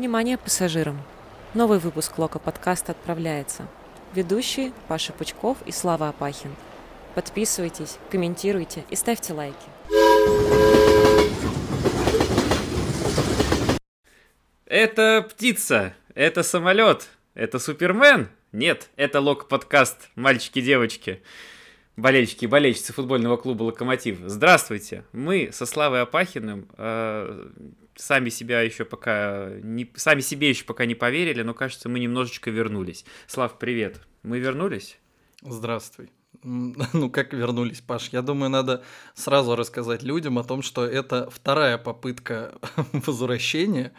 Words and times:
Внимание 0.00 0.38
пассажирам! 0.38 0.98
Новый 1.52 1.78
выпуск 1.78 2.16
Лока 2.16 2.38
подкаста 2.38 2.92
отправляется. 2.92 3.68
Ведущие 4.14 4.72
Паша 4.88 5.12
Пучков 5.12 5.58
и 5.66 5.72
Слава 5.72 6.08
Апахин. 6.08 6.56
Подписывайтесь, 7.14 7.98
комментируйте 8.10 8.86
и 8.88 8.96
ставьте 8.96 9.34
лайки. 9.34 9.58
Это 14.64 15.28
птица, 15.28 15.92
это 16.14 16.44
самолет, 16.44 17.08
это 17.34 17.58
Супермен. 17.58 18.30
Нет, 18.52 18.88
это 18.96 19.20
Лок 19.20 19.48
подкаст, 19.48 20.08
мальчики-девочки 20.14 21.20
болельщики 22.00 22.44
и 22.44 22.48
болельщицы 22.48 22.92
футбольного 22.92 23.36
клуба 23.36 23.64
«Локомотив». 23.64 24.18
Здравствуйте! 24.24 25.04
Мы 25.12 25.50
со 25.52 25.66
Славой 25.66 26.02
Апахиным 26.02 26.66
э, 26.76 27.48
сами 28.00 28.30
себя 28.30 28.62
еще 28.62 28.84
пока 28.84 29.50
не, 29.62 29.90
сами 29.94 30.20
себе 30.20 30.48
еще 30.48 30.64
пока 30.64 30.86
не 30.86 30.94
поверили, 30.94 31.42
но 31.42 31.54
кажется, 31.54 31.88
мы 31.88 32.00
немножечко 32.00 32.50
вернулись. 32.50 33.04
Слав, 33.26 33.58
привет! 33.58 34.00
Мы 34.22 34.38
вернулись? 34.38 34.98
Здравствуй. 35.42 36.10
Ну, 36.42 37.10
как 37.10 37.34
вернулись, 37.34 37.80
Паш? 37.80 38.08
Я 38.12 38.22
думаю, 38.22 38.50
надо 38.50 38.82
сразу 39.14 39.56
рассказать 39.56 40.02
людям 40.02 40.38
о 40.38 40.44
том, 40.44 40.62
что 40.62 40.86
это 40.86 41.28
вторая 41.30 41.76
попытка 41.76 42.54
возвращения. 42.92 43.92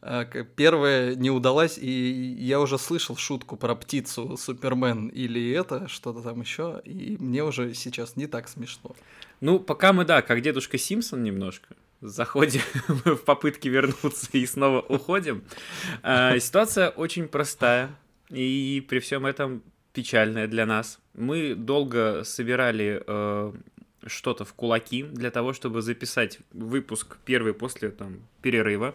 А, 0.00 0.24
первая 0.24 1.14
не 1.14 1.30
удалась, 1.30 1.78
и 1.78 1.90
я 2.38 2.60
уже 2.60 2.78
слышал 2.78 3.16
шутку 3.16 3.56
про 3.56 3.74
птицу 3.74 4.36
Супермен 4.36 5.08
или 5.08 5.50
это, 5.50 5.86
что-то 5.88 6.22
там 6.22 6.40
еще, 6.40 6.80
и 6.84 7.16
мне 7.18 7.44
уже 7.44 7.74
сейчас 7.74 8.16
не 8.16 8.26
так 8.26 8.48
смешно. 8.48 8.96
Ну, 9.40 9.58
пока 9.58 9.92
мы, 9.92 10.04
да, 10.04 10.22
как 10.22 10.40
дедушка 10.40 10.78
Симпсон 10.78 11.22
немножко 11.22 11.74
заходим 12.02 12.60
в 13.04 13.16
попытки 13.16 13.68
вернуться 13.68 14.28
и 14.32 14.44
снова 14.44 14.80
уходим. 14.80 15.44
А, 16.02 16.38
ситуация 16.38 16.90
очень 16.90 17.28
простая. 17.28 17.96
И 18.28 18.84
при 18.88 18.98
всем 18.98 19.26
этом 19.26 19.62
печальная 19.92 20.46
для 20.46 20.66
нас. 20.66 20.98
Мы 21.14 21.54
долго 21.54 22.24
собирали 22.24 23.02
э, 23.06 23.52
что-то 24.06 24.44
в 24.44 24.54
кулаки 24.54 25.02
для 25.02 25.30
того, 25.30 25.52
чтобы 25.52 25.82
записать 25.82 26.38
выпуск 26.52 27.18
первый 27.24 27.52
после 27.52 27.90
там, 27.90 28.20
перерыва. 28.40 28.94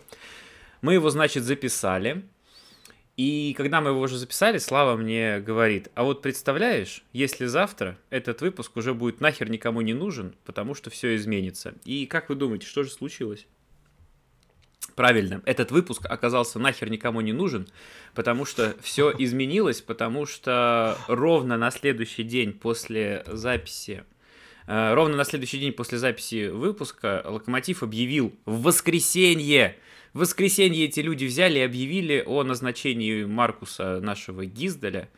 Мы 0.82 0.94
его, 0.94 1.10
значит, 1.10 1.44
записали. 1.44 2.26
И 3.18 3.56
когда 3.58 3.82
мы 3.82 3.90
его 3.90 4.00
уже 4.02 4.16
записали, 4.16 4.60
Слава 4.60 4.96
мне 4.96 5.40
говорит, 5.40 5.90
а 5.96 6.04
вот 6.04 6.22
представляешь, 6.22 7.04
если 7.14 7.48
завтра 7.48 7.98
этот 8.12 8.42
выпуск 8.42 8.78
уже 8.78 8.94
будет 8.94 9.22
нахер 9.22 9.50
никому 9.50 9.82
не 9.82 9.96
нужен, 9.96 10.36
потому 10.46 10.76
что 10.76 10.92
все 10.92 11.16
изменится. 11.16 11.74
И 11.84 12.06
как 12.06 12.30
вы 12.30 12.36
думаете, 12.36 12.68
что 12.68 12.84
же 12.84 12.92
случилось? 12.92 13.48
Правильно, 14.96 15.42
этот 15.46 15.72
выпуск 15.72 16.06
оказался 16.06 16.60
нахер 16.60 16.92
никому 16.92 17.22
не 17.22 17.34
нужен, 17.34 17.68
потому 18.14 18.46
что 18.46 18.76
все 18.82 19.12
изменилось, 19.18 19.82
потому 19.82 20.28
что 20.28 20.96
ровно 21.08 21.58
на 21.58 21.72
следующий 21.72 22.24
день 22.24 22.54
после 22.54 23.24
записи 23.26 24.04
Ровно 24.68 25.16
на 25.16 25.24
следующий 25.24 25.60
день 25.60 25.72
после 25.72 25.98
записи 25.98 26.50
выпуска 26.50 27.24
Локомотив 27.26 27.84
объявил 27.84 28.34
в 28.46 28.64
воскресенье 28.64 29.78
в 30.18 30.22
воскресенье 30.22 30.86
эти 30.86 31.02
люди 31.02 31.26
взяли 31.26 31.60
и 31.60 31.62
объявили 31.62 32.24
о 32.26 32.44
назначении 32.44 33.24
Маркуса, 33.24 34.00
нашего 34.00 34.46
Гиздаля, 34.46 35.10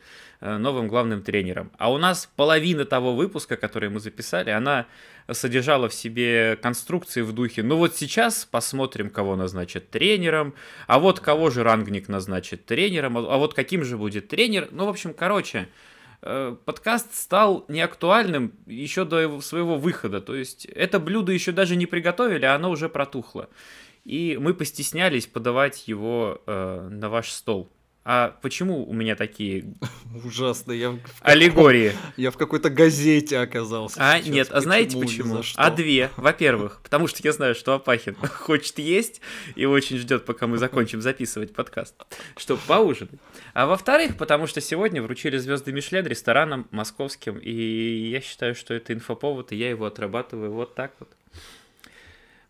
э, 0.42 0.58
новым 0.58 0.88
главным 0.88 1.22
тренером. 1.22 1.72
А 1.78 1.90
у 1.90 1.96
нас 1.96 2.30
половина 2.36 2.84
того 2.84 3.14
выпуска, 3.14 3.56
который 3.56 3.88
мы 3.88 4.00
записали, 4.00 4.50
она 4.50 4.84
содержала 5.30 5.88
в 5.88 5.94
себе 5.94 6.58
конструкции 6.60 7.22
в 7.22 7.32
духе, 7.32 7.62
ну 7.62 7.76
вот 7.76 7.96
сейчас 7.96 8.44
посмотрим, 8.44 9.08
кого 9.08 9.36
назначат 9.36 9.88
тренером, 9.88 10.52
а 10.86 10.98
вот 10.98 11.20
кого 11.20 11.48
же 11.48 11.62
Рангник 11.62 12.08
назначит 12.08 12.66
тренером, 12.66 13.16
а 13.16 13.38
вот 13.38 13.54
каким 13.54 13.84
же 13.84 13.96
будет 13.96 14.28
тренер. 14.28 14.68
Ну, 14.70 14.84
в 14.84 14.90
общем, 14.90 15.14
короче, 15.14 15.58
э, 15.58 15.66
подкаст 16.20 17.14
стал 17.14 17.64
неактуальным 17.68 18.52
еще 18.66 19.04
до 19.04 19.40
своего 19.40 19.76
выхода. 19.76 20.20
То 20.20 20.34
есть 20.34 20.64
это 20.66 21.00
блюдо 21.00 21.32
еще 21.32 21.52
даже 21.52 21.76
не 21.76 21.86
приготовили, 21.86 22.44
а 22.44 22.54
оно 22.54 22.70
уже 22.70 22.88
протухло. 22.88 23.48
И 24.04 24.38
мы 24.40 24.54
постеснялись 24.54 25.26
подавать 25.26 25.88
его 25.88 26.40
э, 26.46 26.88
на 26.90 27.08
ваш 27.08 27.30
стол. 27.30 27.70
А 28.12 28.36
почему 28.42 28.84
у 28.90 28.92
меня 28.92 29.14
такие 29.14 29.66
ужасные 30.24 30.80
я 30.80 30.98
аллегории? 31.20 31.92
Я 32.16 32.32
в 32.32 32.36
какой-то 32.36 32.68
газете 32.68 33.38
оказался. 33.38 33.98
А 34.00 34.18
сейчас. 34.18 34.34
нет, 34.34 34.48
а 34.50 34.60
знаете 34.60 34.98
почему? 34.98 35.40
А 35.54 35.70
две. 35.70 36.10
Во-первых, 36.16 36.80
потому 36.82 37.06
что 37.06 37.20
я 37.22 37.32
знаю, 37.32 37.54
что 37.54 37.72
Апахин 37.72 38.16
хочет 38.20 38.80
есть 38.80 39.20
и 39.54 39.64
очень 39.64 39.96
ждет, 39.96 40.24
пока 40.24 40.48
мы 40.48 40.58
закончим 40.58 41.00
записывать 41.00 41.54
подкаст, 41.54 41.94
чтобы 42.36 42.60
поужинать. 42.66 43.20
А 43.54 43.66
во-вторых, 43.66 44.16
потому 44.16 44.48
что 44.48 44.60
сегодня 44.60 45.00
вручили 45.00 45.38
звезды 45.38 45.70
Мишлен 45.70 46.04
ресторанам 46.04 46.66
московским, 46.72 47.38
и 47.38 48.10
я 48.10 48.20
считаю, 48.20 48.56
что 48.56 48.74
это 48.74 48.92
инфоповод, 48.92 49.52
и 49.52 49.56
я 49.56 49.70
его 49.70 49.86
отрабатываю 49.86 50.50
вот 50.50 50.74
так 50.74 50.94
вот. 50.98 51.10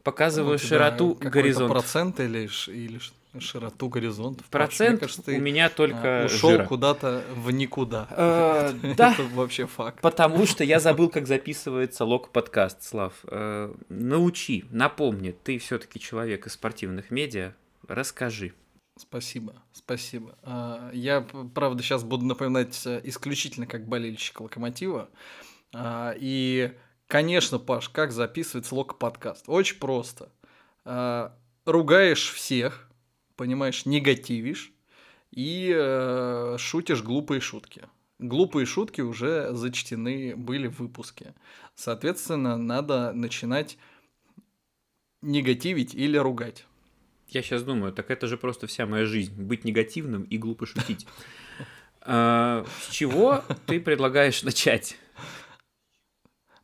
Показываю 0.05 0.59
ну, 0.59 0.67
широту 0.67 1.19
горизонта. 1.21 1.75
Процент 1.75 2.19
или, 2.21 2.49
или 2.69 2.99
широту 3.39 3.89
горизонта. 3.89 4.45
Процент 4.51 5.01
кажется, 5.01 5.23
ты 5.23 5.39
у 5.39 5.41
меня 5.41 5.69
только 5.69 6.23
а, 6.23 6.27
ушел 6.27 6.65
куда-то 6.67 7.25
в 7.35 7.51
никуда. 7.51 8.09
Э, 8.21 8.73
да. 8.97 9.13
Это 9.19 9.23
вообще 9.35 9.67
факт. 9.67 10.01
Потому 10.01 10.47
что 10.47 10.65
я 10.65 10.81
забыл, 10.81 11.09
как 11.11 11.27
записывается 11.27 12.05
лог 12.05 12.31
подкаст, 12.31 12.83
Слав. 12.83 13.15
Э, 13.25 13.73
научи, 13.89 14.65
напомни, 14.71 15.31
ты 15.31 15.59
все-таки 15.59 16.01
человек 16.01 16.47
из 16.47 16.55
спортивных 16.55 17.11
медиа. 17.11 17.55
Расскажи. 17.87 18.53
Спасибо, 18.99 19.55
спасибо. 19.73 20.37
А, 20.43 20.91
я, 20.93 21.27
правда, 21.55 21.83
сейчас 21.83 22.05
буду 22.05 22.27
напоминать 22.27 22.81
э, 22.87 23.01
исключительно 23.05 23.67
как 23.67 23.87
болельщик 23.87 24.41
локомотива. 24.41 25.09
И 25.77 26.73
Конечно, 27.11 27.59
Паш, 27.59 27.89
как 27.89 28.13
записывается 28.13 28.73
лок 28.73 28.97
подкаст? 28.97 29.49
Очень 29.49 29.81
просто. 29.81 30.29
Э, 30.85 31.31
ругаешь 31.67 32.31
всех, 32.31 32.89
понимаешь, 33.41 33.87
негативишь 33.87 34.71
и 35.31 35.73
э, 35.75 36.57
шутишь 36.59 37.03
глупые 37.03 37.41
шутки. 37.41 37.89
Глупые 38.19 38.67
шутки 38.67 39.01
уже 39.01 39.55
зачтены 39.55 40.37
были 40.37 40.69
в 40.69 40.79
выпуске. 40.79 41.35
Соответственно, 41.75 42.59
надо 42.59 43.15
начинать 43.15 43.79
негативить 45.23 45.95
или 45.95 46.19
ругать. 46.19 46.67
Я 47.29 47.41
сейчас 47.41 47.63
думаю, 47.63 47.95
так 47.95 48.11
это 48.11 48.27
же 48.27 48.37
просто 48.37 48.67
вся 48.67 48.85
моя 48.85 49.07
жизнь. 49.07 49.33
Быть 49.33 49.65
негативным 49.65 50.25
и 50.25 50.37
глупо 50.37 50.67
шутить. 50.67 51.07
А, 52.03 52.65
с 52.81 52.91
чего 52.91 53.45
ты 53.67 53.79
предлагаешь 53.79 54.43
начать? 54.43 54.97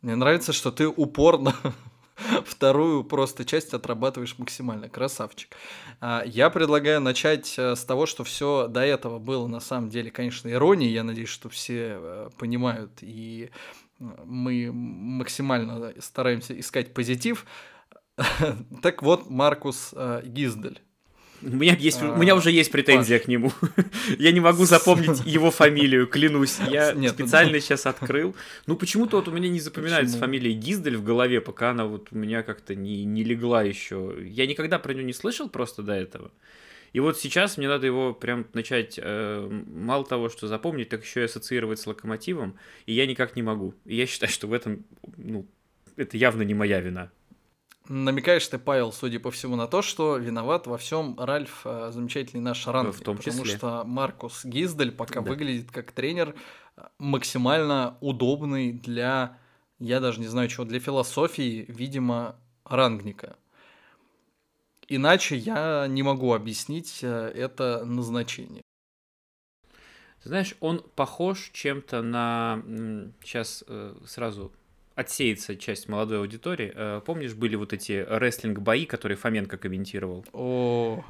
Мне 0.01 0.17
нравится, 0.17 0.55
что 0.55 0.71
ты 0.71 0.89
упорно 0.89 1.55
вторую 2.45 3.05
просто 3.05 3.45
часть 3.45 3.75
отрабатываешь 3.75 4.39
максимально. 4.39 4.89
Красавчик. 4.89 5.55
А, 6.01 6.23
я 6.25 6.51
предлагаю 6.51 7.01
начать 7.01 7.55
э, 7.59 7.77
с 7.77 7.85
того, 7.85 8.07
что 8.07 8.25
все 8.25 8.69
до 8.69 8.81
этого 8.81 9.19
было 9.19 9.47
на 9.47 9.61
самом 9.61 9.91
деле, 9.91 10.11
конечно, 10.11 10.49
иронией. 10.49 10.93
Я 10.93 11.05
надеюсь, 11.05 11.29
что 11.29 11.49
все 11.49 11.99
э, 11.99 12.31
понимают, 12.39 12.93
и 13.01 13.51
э, 14.01 14.05
мы 14.25 14.71
максимально 14.73 15.95
стараемся 16.01 16.59
искать 16.59 16.95
позитив. 16.95 17.47
Так 18.83 19.03
вот, 19.03 19.29
Маркус 19.29 19.93
Гиздель. 20.25 20.81
У 21.53 21.57
меня, 21.57 21.77
есть, 21.77 22.03
а, 22.03 22.13
у 22.13 22.17
меня 22.17 22.35
уже 22.35 22.51
есть 22.51 22.73
претензия 22.73 23.19
Паш. 23.19 23.25
к 23.25 23.29
нему. 23.29 23.53
я 24.19 24.33
не 24.33 24.41
могу 24.41 24.65
запомнить 24.65 25.25
его 25.25 25.51
фамилию, 25.53 26.09
клянусь. 26.09 26.59
Я 26.71 26.93
Нет, 26.93 27.13
ну 27.13 27.25
специально 27.25 27.53
ну... 27.53 27.61
сейчас 27.61 27.87
открыл. 27.87 28.35
Ну, 28.67 28.77
почему-то 28.77 29.19
вот 29.19 29.29
у 29.29 29.31
меня 29.31 29.49
не 29.49 29.61
запоминается 29.61 30.15
почему? 30.15 30.27
фамилия 30.27 30.53
Гиздель 30.53 30.97
в 30.97 31.05
голове, 31.05 31.41
пока 31.41 31.71
она 31.71 31.87
вот 31.87 32.09
у 32.11 32.17
меня 32.17 32.43
как-то 32.43 32.75
не, 32.75 33.05
не 33.05 33.23
легла 33.23 33.63
еще. 33.63 34.17
Я 34.21 34.47
никогда 34.47 34.79
про 34.81 34.93
него 34.93 35.07
не 35.07 35.13
слышал 35.13 35.49
просто 35.49 35.83
до 35.83 35.93
этого. 35.93 36.33
И 36.93 37.01
вот 37.01 37.19
сейчас 37.19 37.59
мне 37.59 37.69
надо 37.69 37.87
его 37.87 38.13
прям 38.13 38.47
начать, 38.53 38.99
э, 39.01 39.63
мало 39.67 40.05
того, 40.05 40.29
что 40.29 40.49
запомнить, 40.49 40.89
так 40.89 41.05
еще 41.05 41.21
и 41.21 41.25
ассоциировать 41.25 41.79
с 41.79 41.87
локомотивом, 41.87 42.57
и 42.87 42.93
я 42.93 43.07
никак 43.07 43.37
не 43.37 43.43
могу. 43.43 43.75
И 43.85 43.95
я 43.97 44.07
считаю, 44.07 44.33
что 44.33 44.47
в 44.47 44.53
этом, 44.53 44.85
ну, 45.17 45.47
это 45.97 46.17
явно 46.17 46.43
не 46.43 46.55
моя 46.55 46.81
вина. 46.81 47.11
Намекаешь 47.89 48.47
ты, 48.49 48.59
Павел, 48.59 48.93
судя 48.93 49.21
по 49.21 49.31
всему, 49.31 49.55
на 49.55 49.67
то, 49.67 49.81
что 49.81 50.17
виноват 50.17 50.67
во 50.67 50.77
всем 50.77 51.19
Ральф, 51.19 51.63
э, 51.65 51.91
замечательный 51.93 52.41
наш 52.41 52.67
Ран. 52.67 52.93
В 52.93 53.01
том 53.01 53.19
числе. 53.19 53.33
Потому 53.33 53.45
что 53.45 53.85
Маркус 53.85 54.45
Гиздель 54.45 54.91
пока 54.91 55.21
да. 55.21 55.31
выглядит 55.31 55.71
как 55.71 55.93
тренер 55.93 56.35
э, 56.77 56.83
максимально 56.99 57.97
удобный 58.01 58.73
для, 58.73 59.39
я 59.79 60.01
даже 60.01 60.21
не 60.21 60.27
знаю 60.27 60.49
чего, 60.49 60.65
для 60.65 60.81
философии, 60.81 61.65
видимо, 61.69 62.37
рангника. 62.65 63.37
Иначе 64.89 65.37
я 65.37 65.87
не 65.89 66.03
могу 66.03 66.35
объяснить 66.35 67.01
э, 67.03 67.33
это 67.35 67.85
назначение. 67.85 68.63
Ты 70.23 70.31
знаешь, 70.31 70.57
он 70.59 70.83
похож 70.97 71.51
чем-то 71.53 72.03
на... 72.03 72.61
Сейчас 73.23 73.63
сразу 74.07 74.53
отсеется 74.97 75.57
часть 75.57 75.89
молодой 75.89 76.19
аудитории. 76.19 76.73
Э, 76.75 77.01
помнишь, 77.05 77.35
были 77.35 77.55
вот 77.55 77.73
эти 77.73 78.05
рестлинг-бои, 78.09 78.87
которые 78.87 79.17
Фоменко 79.17 79.59
комментировал? 79.59 80.25
О, 80.33 81.05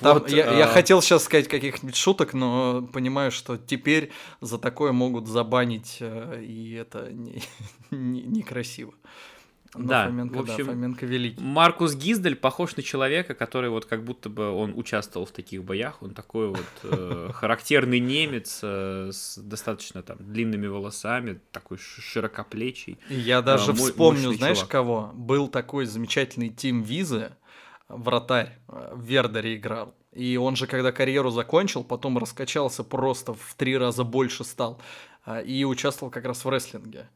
вот, 0.00 0.30
я, 0.30 0.52
я 0.52 0.66
хотел 0.66 1.02
сейчас 1.02 1.24
сказать 1.24 1.46
каких-нибудь 1.46 1.94
шуток, 1.94 2.32
но 2.32 2.82
понимаю, 2.92 3.30
что 3.30 3.58
теперь 3.58 4.10
за 4.40 4.58
такое 4.58 4.92
могут 4.92 5.28
забанить, 5.28 5.98
и 6.00 6.76
это 6.80 7.12
некрасиво. 7.12 7.44
Не, 7.90 8.22
не 8.22 8.42
красиво. 8.42 8.94
Но 9.74 9.86
да, 9.86 10.06
Фоменко, 10.06 10.36
в 10.36 10.40
общем, 10.40 10.66
да, 10.66 10.72
Фоменко 10.72 11.06
великий. 11.06 11.40
Маркус 11.40 11.94
Гиздель 11.94 12.34
похож 12.34 12.76
на 12.76 12.82
человека, 12.82 13.34
который 13.34 13.70
вот 13.70 13.84
как 13.84 14.04
будто 14.04 14.28
бы 14.28 14.50
он 14.50 14.72
участвовал 14.76 15.26
в 15.26 15.30
таких 15.30 15.62
боях. 15.62 16.02
Он 16.02 16.12
такой 16.12 16.48
вот 16.48 16.66
э, 16.82 17.30
характерный 17.34 18.00
немец 18.00 18.60
э, 18.62 19.10
с 19.12 19.38
достаточно 19.38 20.02
там 20.02 20.16
длинными 20.18 20.66
волосами, 20.66 21.40
такой 21.52 21.78
широкоплечий. 21.78 22.98
Я 23.08 23.38
э, 23.38 23.42
даже 23.42 23.72
вспомню, 23.72 24.32
знаешь 24.32 24.58
чувак. 24.58 24.70
кого? 24.70 25.10
Был 25.14 25.46
такой 25.46 25.86
замечательный 25.86 26.48
Тим 26.48 26.82
Визе, 26.82 27.36
вратарь, 27.88 28.58
в 28.66 29.02
Вердере 29.04 29.54
играл. 29.54 29.94
И 30.12 30.36
он 30.36 30.56
же, 30.56 30.66
когда 30.66 30.90
карьеру 30.90 31.30
закончил, 31.30 31.84
потом 31.84 32.18
раскачался 32.18 32.82
просто 32.82 33.34
в 33.34 33.54
три 33.56 33.78
раза 33.78 34.02
больше 34.02 34.42
стал. 34.42 34.80
И 35.44 35.64
участвовал 35.64 36.10
как 36.10 36.24
раз 36.24 36.44
в 36.44 36.48
рестлинге. 36.48 37.06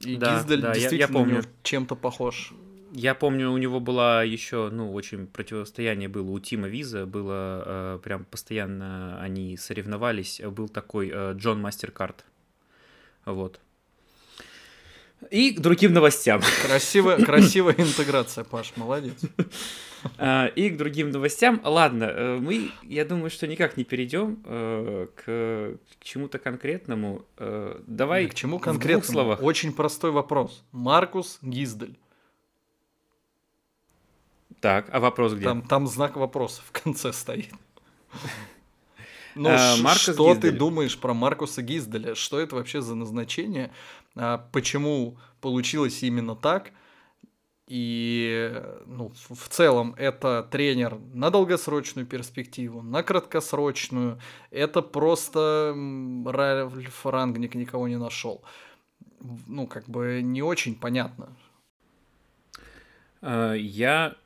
И 0.00 0.16
да, 0.16 0.38
Гиздель 0.38 0.60
да, 0.60 0.72
действительно 0.72 1.00
я, 1.00 1.06
я 1.06 1.12
помню. 1.12 1.42
чем-то 1.62 1.94
похож. 1.94 2.52
Я 2.92 3.14
помню, 3.14 3.52
у 3.52 3.56
него 3.56 3.78
была 3.78 4.24
еще, 4.24 4.68
ну, 4.70 4.92
очень 4.92 5.26
противостояние 5.26 6.08
было 6.08 6.30
у 6.30 6.40
Тима 6.40 6.66
Виза, 6.66 7.06
было 7.06 7.62
э, 7.64 7.98
прям 8.02 8.24
постоянно 8.24 9.20
они 9.20 9.56
соревновались. 9.56 10.40
Был 10.40 10.68
такой 10.68 11.10
э, 11.12 11.34
Джон 11.34 11.60
Мастеркард. 11.60 12.24
Вот. 13.24 13.60
И 15.30 15.52
к 15.52 15.60
другим 15.60 15.92
новостям. 15.92 16.40
Красивая, 16.66 17.16
красивая 17.24 17.74
интеграция, 17.74 18.44
Паш, 18.44 18.72
молодец. 18.76 19.20
А, 20.18 20.46
и 20.46 20.70
к 20.70 20.76
другим 20.76 21.10
новостям. 21.10 21.60
Ладно, 21.64 22.04
э, 22.04 22.38
мы, 22.38 22.70
я 22.82 23.04
думаю, 23.04 23.30
что 23.30 23.46
никак 23.46 23.76
не 23.76 23.84
перейдем 23.84 24.42
э, 24.44 25.06
к, 25.14 25.78
чему-то 26.00 26.38
конкретному. 26.38 27.24
Э, 27.36 27.80
давай 27.86 28.26
к 28.26 28.34
чему 28.34 28.58
конкретному? 28.58 29.00
В 29.00 29.02
двух 29.02 29.12
словах. 29.12 29.42
Очень 29.42 29.72
простой 29.72 30.10
вопрос. 30.10 30.64
Маркус 30.72 31.38
Гиздель. 31.42 31.98
Так, 34.60 34.88
а 34.92 35.00
вопрос 35.00 35.32
где? 35.32 35.44
Там, 35.44 35.62
там 35.62 35.86
знак 35.86 36.16
вопроса 36.16 36.62
в 36.64 36.72
конце 36.72 37.12
стоит. 37.12 37.50
Ну, 39.36 39.48
а, 39.48 39.76
что 39.94 40.12
Гиздель. 40.12 40.40
ты 40.40 40.50
думаешь 40.50 40.98
про 40.98 41.14
Маркуса 41.14 41.62
Гизделя? 41.62 42.16
Что 42.16 42.40
это 42.40 42.56
вообще 42.56 42.80
за 42.80 42.96
назначение? 42.96 43.70
А, 44.16 44.38
почему 44.50 45.18
получилось 45.40 46.02
именно 46.02 46.34
так? 46.34 46.72
И 47.70 48.52
ну, 48.86 49.12
в 49.28 49.48
целом 49.48 49.94
это 49.96 50.44
тренер 50.50 50.98
на 51.14 51.30
долгосрочную 51.30 52.04
перспективу, 52.04 52.82
на 52.82 53.04
краткосрочную. 53.04 54.20
Это 54.50 54.82
просто 54.82 55.72
Ральф 56.26 57.06
Рангник 57.06 57.54
никого 57.54 57.86
не 57.86 57.96
нашел. 57.96 58.42
Ну, 59.46 59.68
как 59.68 59.88
бы 59.88 60.20
не 60.20 60.42
очень 60.42 60.74
понятно. 60.74 61.36
А, 63.20 63.52
я 63.52 64.16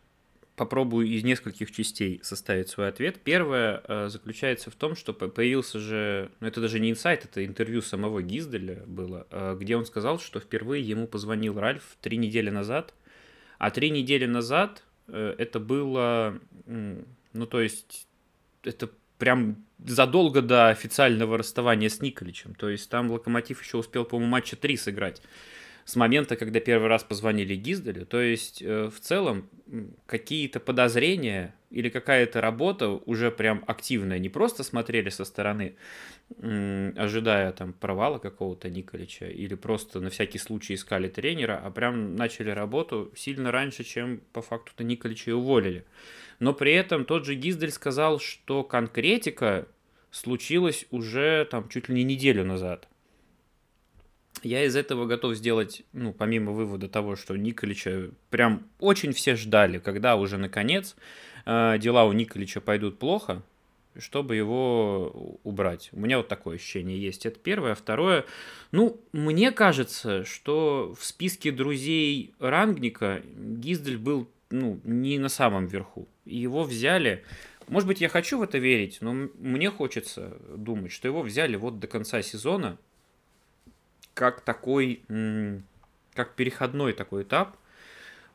попробую 0.57 1.07
из 1.09 1.23
нескольких 1.23 1.71
частей 1.71 2.21
составить 2.23 2.71
свой 2.71 2.89
ответ. 2.89 3.21
Первое 3.23 3.83
э, 3.87 4.09
заключается 4.09 4.71
в 4.71 4.75
том, 4.75 4.97
что 4.97 5.13
появился 5.13 5.79
же, 5.81 6.31
ну 6.41 6.47
это 6.47 6.63
даже 6.63 6.81
не 6.81 6.91
инсайт, 6.91 7.27
это 7.27 7.45
интервью 7.45 7.83
самого 7.83 8.23
Гизделя 8.23 8.85
было, 8.87 9.27
э, 9.31 9.57
где 9.61 9.77
он 9.77 9.85
сказал, 9.85 10.19
что 10.19 10.41
впервые 10.41 10.83
ему 10.83 11.07
позвонил 11.09 11.59
Ральф 11.59 11.97
три 12.01 12.17
недели 12.17 12.51
назад, 12.51 12.95
а 13.59 13.71
три 13.71 13.91
недели 13.91 14.27
назад 14.27 14.83
э, 15.09 15.35
это 15.39 15.61
было, 15.61 16.39
ну 16.67 17.47
то 17.47 17.61
есть 17.61 18.07
это 18.63 18.91
прям 19.19 19.65
задолго 19.79 20.43
до 20.43 20.69
официального 20.69 21.39
расставания 21.39 21.89
с 21.89 22.01
Николичем, 22.01 22.55
то 22.55 22.69
есть 22.69 22.89
там 22.91 23.11
Локомотив 23.11 23.63
еще 23.63 23.79
успел, 23.79 24.05
по-моему, 24.05 24.31
матча 24.31 24.57
три 24.57 24.77
сыграть 24.77 25.23
с 25.85 25.97
момента, 25.97 26.37
когда 26.37 26.61
первый 26.61 26.89
раз 26.89 27.05
позвонили 27.05 27.55
Гизделю. 27.55 28.07
То 28.07 28.21
есть, 28.21 28.63
э, 28.63 28.91
в 28.95 29.01
целом, 29.01 29.49
какие-то 30.07 30.61
подозрения 30.61 31.55
или 31.71 31.89
какая-то 31.89 32.41
работа 32.41 32.89
уже 32.89 33.31
прям 33.31 33.65
активная. 33.67 34.19
Не 34.19 34.29
просто 34.29 34.63
смотрели 34.63 35.11
со 35.11 35.25
стороны, 35.25 35.75
ожидая 36.39 37.53
там 37.53 37.73
провала 37.73 38.19
какого-то 38.19 38.71
Николича, 38.71 39.27
или 39.27 39.55
просто 39.55 40.01
на 40.01 40.11
всякий 40.11 40.39
случай 40.39 40.75
искали 40.75 41.09
тренера, 41.09 41.61
а 41.63 41.71
прям 41.71 42.17
начали 42.17 42.51
работу 42.51 43.13
сильно 43.17 43.51
раньше, 43.51 43.85
чем 43.85 44.21
по 44.33 44.41
факту-то 44.41 44.85
Николича 44.85 45.33
и 45.33 45.35
уволили. 45.35 45.85
Но 46.39 46.53
при 46.53 46.73
этом 46.73 47.05
тот 47.05 47.25
же 47.27 47.35
Гиздель 47.35 47.71
сказал, 47.71 48.21
что 48.21 48.63
конкретика 48.63 49.67
случилась 50.11 50.87
уже 50.91 51.47
там 51.51 51.69
чуть 51.69 51.89
ли 51.89 51.95
не 51.95 52.05
неделю 52.05 52.45
назад 52.45 52.89
я 54.43 54.65
из 54.65 54.77
этого 54.77 55.07
готов 55.07 55.37
сделать, 55.37 55.83
ну, 55.93 56.13
помимо 56.13 56.53
вывода 56.53 56.89
того, 56.89 57.17
что 57.17 57.37
Николича 57.37 58.11
прям 58.31 58.65
очень 58.79 59.13
все 59.13 59.37
ждали, 59.37 59.79
когда 59.79 60.17
уже 60.17 60.37
наконец 60.37 60.97
э, 61.47 61.79
дела 61.79 62.05
у 62.05 62.13
Николича 62.13 62.61
пойдут 62.61 62.99
плохо, 62.99 63.43
чтобы 63.99 64.37
его 64.37 65.39
убрать. 65.45 65.89
У 65.93 66.01
меня 66.01 66.19
вот 66.19 66.29
такое 66.29 66.57
ощущение 66.57 67.01
есть. 67.01 67.27
Это 67.27 67.39
первое. 67.39 67.73
А 67.73 67.75
второе, 67.75 68.25
ну, 68.73 69.01
мне 69.13 69.53
кажется, 69.53 70.25
что 70.25 70.95
в 70.99 71.05
списке 71.05 71.53
друзей 71.53 72.35
Рангника 72.41 73.23
Гиздель 73.37 73.99
был, 73.99 74.29
ну, 74.51 74.81
не 74.85 75.19
на 75.19 75.29
самом 75.29 75.67
верху. 75.67 76.09
Его 76.25 76.65
взяли... 76.65 77.25
Может 77.67 77.87
быть, 77.87 78.03
я 78.03 78.11
хочу 78.11 78.39
в 78.39 78.43
это 78.43 78.59
верить, 78.59 78.99
но 79.01 79.15
мне 79.39 79.71
хочется 79.71 80.37
думать, 80.55 80.93
что 80.93 81.09
его 81.09 81.23
взяли 81.23 81.57
вот 81.57 81.79
до 81.79 81.87
конца 81.87 82.21
сезона, 82.21 82.77
как 84.15 84.41
такой, 84.41 85.03
как 86.15 86.35
переходной 86.35 86.93
такой 86.93 87.25
этап, 87.25 87.57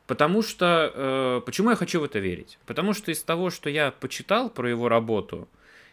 потому 0.06 0.42
что, 0.42 0.92
э, 0.94 1.40
почему 1.44 1.70
я 1.70 1.76
хочу 1.76 2.00
в 2.00 2.04
это 2.04 2.18
верить? 2.18 2.58
Потому 2.66 2.92
что 2.92 3.10
из 3.10 3.22
того, 3.22 3.50
что 3.50 3.70
я 3.70 3.90
почитал 3.90 4.50
про 4.50 4.68
его 4.68 4.88
работу, 4.88 5.48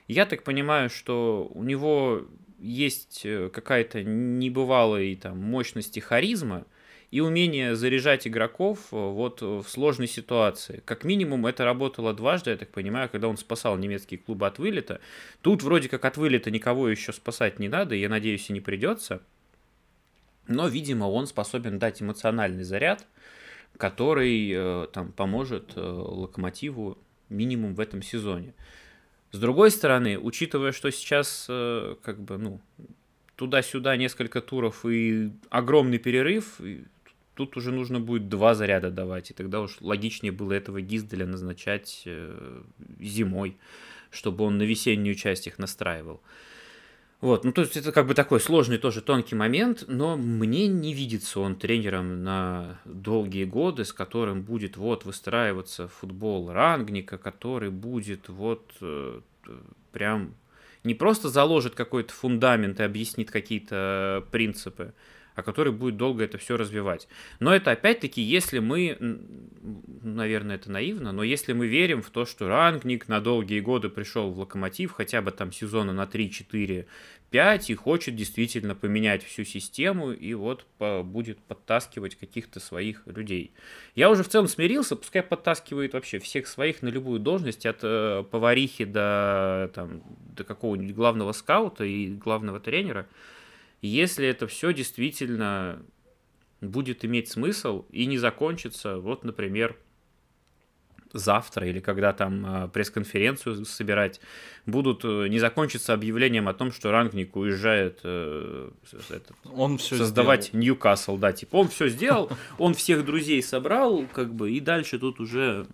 я 0.07 0.25
так 0.25 0.43
понимаю, 0.43 0.89
что 0.89 1.49
у 1.53 1.63
него 1.63 2.25
есть 2.59 3.21
э, 3.25 3.49
какая-то 3.49 4.03
небывалая 4.03 5.15
там 5.15 5.37
мощность 5.39 5.97
и 5.97 6.01
харизма, 6.01 6.65
и 7.09 7.21
умение 7.21 7.75
заряжать 7.77 8.27
игроков 8.27 8.79
э, 8.91 8.95
вот 8.95 9.41
в 9.41 9.65
сложной 9.67 10.07
ситуации. 10.07 10.81
Как 10.83 11.05
минимум 11.05 11.45
это 11.45 11.63
работало 11.63 12.13
дважды, 12.13 12.49
я 12.49 12.57
так 12.57 12.69
понимаю, 12.69 13.07
когда 13.09 13.29
он 13.29 13.37
спасал 13.37 13.77
немецкие 13.77 14.17
клубы 14.17 14.47
от 14.47 14.59
вылета. 14.59 14.99
Тут 15.41 15.63
вроде 15.63 15.87
как 15.87 16.03
от 16.03 16.17
вылета 16.17 16.51
никого 16.51 16.89
еще 16.89 17.13
спасать 17.13 17.59
не 17.59 17.69
надо, 17.69 17.95
я 17.95 18.09
надеюсь 18.09 18.49
и 18.49 18.53
не 18.53 18.59
придется 18.59 19.21
но, 20.47 20.67
видимо, 20.67 21.05
он 21.05 21.27
способен 21.27 21.79
дать 21.79 22.01
эмоциональный 22.01 22.63
заряд, 22.63 23.05
который 23.77 24.51
э, 24.51 24.87
там 24.91 25.11
поможет 25.11 25.73
э, 25.75 25.81
Локомотиву 25.81 26.97
минимум 27.29 27.75
в 27.75 27.79
этом 27.79 28.01
сезоне. 28.01 28.53
С 29.31 29.39
другой 29.39 29.71
стороны, 29.71 30.17
учитывая, 30.17 30.71
что 30.71 30.91
сейчас 30.91 31.45
э, 31.49 31.95
как 32.01 32.19
бы, 32.19 32.37
ну, 32.37 32.61
туда-сюда 33.35 33.97
несколько 33.97 34.41
туров 34.41 34.85
и 34.85 35.31
огромный 35.49 35.99
перерыв, 35.99 36.59
и 36.61 36.85
тут 37.35 37.57
уже 37.57 37.71
нужно 37.71 37.99
будет 37.99 38.29
два 38.29 38.55
заряда 38.55 38.89
давать, 38.89 39.29
и 39.29 39.33
тогда 39.33 39.61
уж 39.61 39.77
логичнее 39.81 40.31
было 40.31 40.53
этого 40.53 40.81
Гизделя 40.81 41.27
назначать 41.27 42.07
зимой, 42.99 43.57
чтобы 44.09 44.43
он 44.43 44.57
на 44.57 44.63
весеннюю 44.63 45.13
часть 45.13 45.45
их 45.45 45.59
настраивал. 45.59 46.19
Вот, 47.19 47.43
ну 47.43 47.51
то 47.51 47.61
есть 47.61 47.75
это 47.75 47.91
как 47.91 48.05
бы 48.05 48.13
такой 48.13 48.39
сложный 48.39 48.77
тоже 48.77 49.01
тонкий 49.01 49.33
момент, 49.33 49.85
но 49.87 50.15
мне 50.15 50.67
не 50.67 50.93
видится 50.93 51.39
он 51.39 51.55
тренером 51.55 52.23
на 52.23 52.79
долгие 52.85 53.45
годы, 53.45 53.85
с 53.85 53.93
которым 53.93 54.43
будет 54.43 54.77
вот 54.77 55.03
выстраиваться 55.03 55.87
футбол 55.87 56.51
рангника, 56.51 57.17
который 57.17 57.71
будет 57.71 58.29
вот 58.29 58.71
э, 58.81 59.21
прям 59.91 60.35
не 60.83 60.93
просто 60.93 61.29
заложит 61.29 61.73
какой-то 61.73 62.13
фундамент 62.13 62.79
и 62.79 62.83
объяснит 62.83 63.31
какие-то 63.31 64.23
принципы, 64.29 64.93
а 65.37 65.43
который 65.43 65.71
будет 65.71 65.97
долго 65.97 66.23
это 66.23 66.39
все 66.39 66.57
развивать. 66.57 67.07
Но 67.39 67.53
это 67.53 67.69
опять-таки, 67.69 68.21
если 68.21 68.57
мы, 68.57 68.97
наверное, 70.01 70.55
это 70.55 70.71
наивно, 70.71 71.11
но 71.11 71.21
если 71.21 71.53
мы 71.53 71.67
верим 71.67 72.01
в 72.01 72.09
то, 72.09 72.25
что 72.25 72.47
Рангник 72.47 73.07
на 73.07 73.21
долгие 73.21 73.59
годы 73.59 73.89
пришел 73.89 74.31
в 74.31 74.39
Локомотив, 74.39 74.93
хотя 74.93 75.21
бы 75.21 75.29
там 75.31 75.51
сезона 75.51 75.93
на 75.93 76.05
3-4 76.05 76.87
5 77.29 77.69
и 77.69 77.75
хочет 77.75 78.15
действительно 78.15 78.73
поменять 78.73 79.23
всю 79.23 79.43
систему 79.43 80.11
и 80.11 80.33
вот 80.33 80.65
по, 80.79 81.03
будет 81.03 81.37
подтаскивать 81.39 82.15
каких-то 82.15 82.59
своих 82.59 83.05
людей. 83.05 83.51
Я 83.93 84.09
уже 84.09 84.23
в 84.23 84.29
целом 84.29 84.47
смирился, 84.47 84.95
пускай 84.95 85.21
подтаскивает 85.21 85.93
вообще 85.93 86.17
всех 86.17 86.47
своих 86.47 86.81
на 86.81 86.87
любую 86.87 87.19
должность, 87.19 87.67
от 87.67 87.79
э, 87.83 88.23
поварихи 88.31 88.85
до, 88.85 89.69
там, 89.75 90.01
до 90.35 90.43
какого-нибудь 90.43 90.95
главного 90.95 91.31
скаута 91.33 91.83
и 91.83 92.07
главного 92.07 92.59
тренера. 92.59 93.07
Если 93.81 94.27
это 94.27 94.47
все 94.47 94.73
действительно 94.73 95.81
будет 96.61 97.05
иметь 97.05 97.29
смысл 97.29 97.85
и 97.91 98.05
не 98.05 98.17
закончится, 98.17 98.97
вот, 98.97 99.23
например, 99.23 99.77
завтра 101.13 101.67
или 101.67 101.79
когда 101.79 102.13
там 102.13 102.43
а, 102.45 102.67
пресс-конференцию 102.67 103.65
собирать, 103.65 104.19
будут 104.65 105.03
э, 105.03 105.27
не 105.29 105.39
закончиться 105.39 105.93
объявлением 105.93 106.47
о 106.47 106.53
том, 106.53 106.71
что 106.71 106.91
Рангник 106.91 107.35
уезжает 107.35 108.01
э, 108.03 108.69
этот, 109.09 109.35
он 109.45 109.77
все 109.77 109.97
создавать 109.97 110.47
сделал. 110.47 110.61
Ньюкасл, 110.61 111.17
да, 111.17 111.31
типа 111.31 111.55
он 111.55 111.69
все 111.69 111.87
сделал, 111.87 112.29
он 112.57 112.73
всех 112.73 113.05
друзей 113.05 113.41
собрал, 113.41 114.05
как 114.11 114.33
бы, 114.33 114.51
и 114.51 114.59
дальше 114.59 114.99
тут 114.99 115.19
уже 115.19 115.67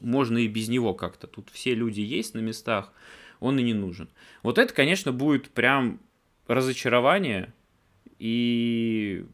можно 0.00 0.38
и 0.38 0.48
без 0.48 0.68
него 0.68 0.94
как-то, 0.94 1.26
тут 1.26 1.50
все 1.52 1.74
люди 1.74 2.00
есть 2.00 2.34
на 2.34 2.40
местах, 2.40 2.92
он 3.40 3.58
и 3.58 3.62
не 3.62 3.74
нужен. 3.74 4.08
Вот 4.42 4.58
это, 4.58 4.72
конечно, 4.74 5.12
будет 5.12 5.50
прям 5.50 6.00
разочарование 6.46 7.52
и 8.18 9.26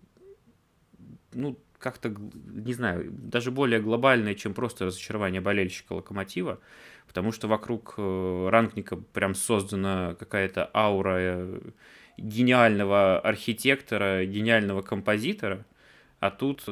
ну, 1.33 1.57
как-то, 1.79 2.09
не 2.09 2.75
знаю, 2.75 3.11
даже 3.11 3.51
более 3.51 3.81
глобальное, 3.81 4.35
чем 4.35 4.55
просто 4.55 4.87
разочарование 4.87 5.41
болельщика 5.41 5.95
Локомотива, 5.95 6.61
потому 7.07 7.33
что 7.33 7.49
вокруг 7.49 7.95
э, 7.97 8.49
Рангника 8.51 8.97
прям 8.97 9.35
создана 9.35 10.15
какая-то 10.15 10.71
аура 10.75 11.17
э, 11.19 11.61
гениального 12.17 13.19
архитектора, 13.21 14.25
гениального 14.25 14.83
композитора, 14.83 15.65
а 16.21 16.31
тут... 16.31 16.65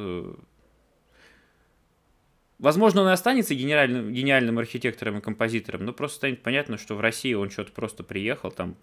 Возможно, 2.58 3.02
он 3.02 3.08
и 3.08 3.12
останется 3.12 3.54
гениальным, 3.54 4.12
гениальным 4.12 4.58
архитектором 4.58 5.18
и 5.18 5.20
композитором, 5.20 5.84
но 5.84 5.92
просто 5.92 6.16
станет 6.16 6.42
понятно, 6.42 6.76
что 6.76 6.96
в 6.96 7.00
России 7.00 7.32
он 7.32 7.50
что-то 7.50 7.70
просто 7.70 8.02
приехал, 8.02 8.50
там, 8.50 8.76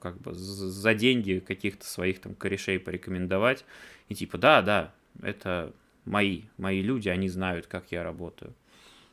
как 0.00 0.20
бы 0.20 0.34
за 0.34 0.94
деньги 0.94 1.38
каких-то 1.38 1.86
своих 1.86 2.20
там 2.20 2.34
корешей 2.34 2.80
порекомендовать, 2.80 3.64
и 4.08 4.16
типа, 4.16 4.36
да, 4.36 4.62
да, 4.62 4.94
это 5.22 5.72
мои, 6.04 6.42
мои 6.56 6.82
люди, 6.82 7.08
они 7.08 7.28
знают, 7.28 7.68
как 7.68 7.92
я 7.92 8.02
работаю. 8.02 8.52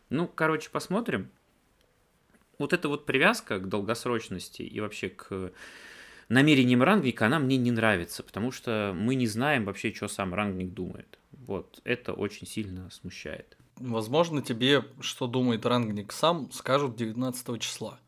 Ну, 0.09 0.27
короче, 0.27 0.71
посмотрим. 0.71 1.29
Вот 2.57 2.74
эта 2.74 2.89
вот 2.89 3.05
привязка 3.05 3.59
к 3.59 3.69
долгосрочности 3.69 4.63
и 4.63 4.79
вообще 4.79 5.09
к 5.09 5.51
намерениям 6.27 6.81
рангника, 6.81 7.27
она 7.27 7.38
мне 7.38 7.57
не 7.57 7.69
нравится, 7.69 8.24
потому 8.24 8.51
что 8.51 8.93
мы 8.95 9.13
не 9.13 9.27
знаем 9.27 9.65
вообще, 9.65 9.93
что 9.93 10.07
сам 10.07 10.33
рангник 10.33 10.74
думает. 10.74 11.19
Вот, 11.31 11.81
это 11.83 12.13
очень 12.13 12.47
сильно 12.47 12.89
смущает. 12.89 13.57
Возможно, 13.79 14.41
тебе, 14.41 14.86
что 15.00 15.27
думает 15.27 15.65
рангник 15.65 16.12
сам, 16.12 16.51
скажут 16.51 16.96
19 16.96 17.62
числа. 17.62 18.00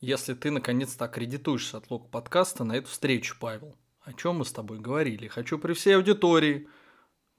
Если 0.00 0.34
ты 0.34 0.50
наконец-то 0.50 1.06
аккредитуешься 1.06 1.78
от 1.78 1.90
лог 1.90 2.10
подкаста 2.10 2.64
на 2.64 2.74
эту 2.76 2.88
встречу, 2.88 3.36
Павел. 3.40 3.74
О 4.02 4.12
чем 4.12 4.36
мы 4.36 4.44
с 4.44 4.52
тобой 4.52 4.78
говорили? 4.78 5.28
Хочу 5.28 5.58
при 5.58 5.72
всей 5.72 5.96
аудитории 5.96 6.68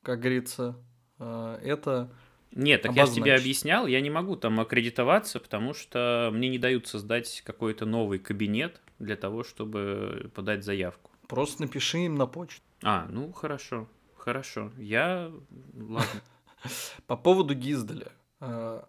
как 0.05 0.19
говорится, 0.19 0.75
э, 1.19 1.59
это 1.63 2.11
нет, 2.51 2.83
так 2.83 2.91
обозначить. 2.91 3.17
я 3.17 3.23
тебе 3.23 3.35
объяснял, 3.35 3.87
я 3.87 3.99
не 3.99 4.11
могу 4.11 4.35
там 4.35 4.59
аккредитоваться, 4.59 5.39
потому 5.39 5.73
что 5.73 6.29
мне 6.31 6.47
не 6.47 6.59
дают 6.59 6.87
создать 6.87 7.41
какой-то 7.43 7.85
новый 7.85 8.19
кабинет 8.19 8.81
для 8.99 9.15
того, 9.15 9.43
чтобы 9.43 10.31
подать 10.33 10.63
заявку. 10.63 11.11
Просто 11.27 11.63
напиши 11.63 12.05
им 12.05 12.15
на 12.15 12.27
почту. 12.27 12.61
А, 12.83 13.07
ну 13.09 13.33
хорошо, 13.33 13.89
хорошо. 14.15 14.71
Я... 14.77 15.31
Ладно. 15.73 16.21
По 17.07 17.17
поводу 17.17 17.53
Гиздаля. 17.53 18.11
Э, 18.39 18.81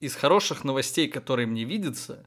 из 0.00 0.14
хороших 0.14 0.64
новостей, 0.64 1.08
которые 1.08 1.46
мне 1.46 1.64
видятся, 1.64 2.26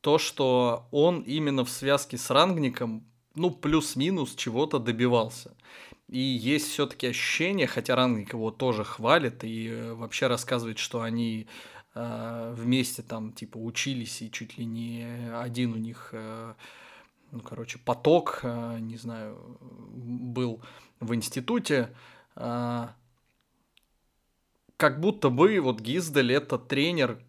то, 0.00 0.18
что 0.18 0.86
он 0.90 1.20
именно 1.20 1.64
в 1.64 1.70
связке 1.70 2.16
с 2.18 2.30
Рангником, 2.30 3.04
ну, 3.34 3.50
плюс-минус 3.50 4.34
чего-то 4.34 4.78
добивался. 4.78 5.56
И 6.08 6.18
есть 6.18 6.68
все-таки 6.68 7.08
ощущение, 7.08 7.66
хотя 7.66 7.96
Рангник 7.96 8.32
его 8.32 8.50
тоже 8.50 8.84
хвалит 8.84 9.42
и 9.42 9.68
э, 9.68 9.92
вообще 9.94 10.28
рассказывает, 10.28 10.78
что 10.78 11.02
они 11.02 11.48
э, 11.94 12.54
вместе 12.56 13.02
там 13.02 13.32
типа 13.32 13.58
учились 13.58 14.22
и 14.22 14.30
чуть 14.30 14.56
ли 14.56 14.64
не 14.64 15.30
один 15.34 15.72
у 15.72 15.76
них, 15.76 16.10
э, 16.12 16.54
ну 17.32 17.40
короче, 17.40 17.78
поток, 17.78 18.40
э, 18.44 18.78
не 18.80 18.96
знаю, 18.96 19.58
был 19.60 20.60
в 21.00 21.12
институте. 21.14 21.92
Э, 22.36 22.88
как 24.76 25.00
будто 25.00 25.30
бы 25.30 25.60
вот 25.60 25.80
Гиздель 25.80 26.32
это 26.32 26.58
тренер, 26.58 27.20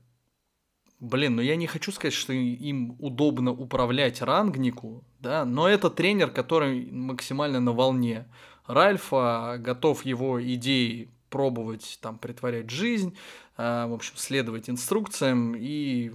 Блин, 1.00 1.36
ну 1.36 1.44
я 1.44 1.56
не 1.56 1.68
хочу 1.68 1.92
сказать, 1.92 2.16
что 2.16 2.34
им 2.34 2.96
удобно 2.98 3.52
управлять 3.52 4.20
рангнику, 4.24 5.04
да, 5.20 5.46
но 5.46 5.70
это 5.70 5.92
тренер, 5.92 6.32
который 6.32 6.90
максимально 6.92 7.60
на 7.60 7.72
волне. 7.72 8.26
Ральфа, 8.66 9.58
готов 9.60 10.06
его 10.06 10.44
идеи 10.44 11.12
пробовать 11.30 12.00
там 12.02 12.18
притворять 12.18 12.72
жизнь, 12.72 13.16
а, 13.58 13.86
в 13.86 13.94
общем, 13.94 14.14
следовать 14.16 14.72
инструкциям 14.72 15.56
и 15.56 16.12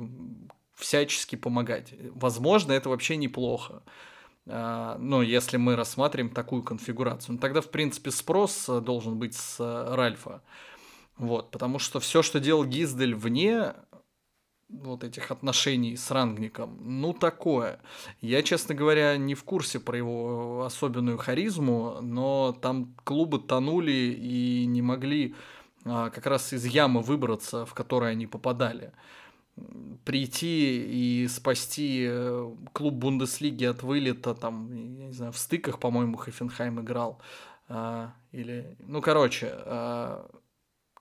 всячески 0.75 1.37
помогать. 1.37 1.95
Возможно, 2.15 2.73
это 2.73 2.89
вообще 2.89 3.17
неплохо. 3.17 3.85
Ну, 4.45 5.23
если 5.23 5.59
мы 5.59 5.77
рассматриваем 5.77 6.35
такую 6.35 6.65
конфигурацию. 6.65 7.35
Ну, 7.35 7.39
тогда, 7.39 7.61
в 7.61 7.71
принципе, 7.71 8.11
спрос 8.11 8.67
должен 8.67 9.17
быть 9.17 9.37
с 9.37 9.61
Ральфа. 9.95 10.43
Вот, 11.23 11.53
потому 11.53 11.79
что 11.79 12.01
все, 12.01 12.21
что 12.21 12.41
делал 12.41 12.65
Гиздель 12.65 13.15
вне 13.15 13.75
вот 14.69 15.05
этих 15.05 15.31
отношений 15.31 15.97
с 15.97 16.11
Рангником, 16.11 16.77
ну 16.81 17.13
такое. 17.13 17.79
Я, 18.21 18.43
честно 18.43 18.75
говоря, 18.75 19.17
не 19.17 19.37
в 19.37 19.45
курсе 19.45 19.79
про 19.79 19.97
его 19.97 20.65
особенную 20.65 21.19
харизму, 21.19 21.99
но 22.01 22.59
там 22.61 22.97
клубы 23.05 23.39
тонули 23.39 24.19
и 24.19 24.67
не 24.67 24.83
могли 24.83 25.37
а, 25.85 26.11
как 26.11 26.27
раз 26.27 26.53
из 26.53 26.67
ямы 26.67 27.03
выбраться, 27.03 27.67
в 27.67 27.73
которой 27.73 28.11
они 28.11 28.27
попадали. 28.27 28.93
Прийти 30.05 31.23
и 31.23 31.29
спасти 31.29 32.05
э, 32.09 32.51
клуб 32.73 32.95
Бундеслиги 32.95 33.67
от 33.67 33.85
вылета, 33.85 34.35
там, 34.35 34.73
я 34.73 35.07
не 35.07 35.13
знаю, 35.13 35.31
в 35.31 35.39
стыках, 35.39 35.79
по-моему, 35.79 36.17
Хофенхайм 36.17 36.81
играл. 36.81 37.21
А, 37.69 38.13
или, 38.33 38.77
ну, 38.81 39.01
короче, 39.01 39.53
а, 39.53 40.29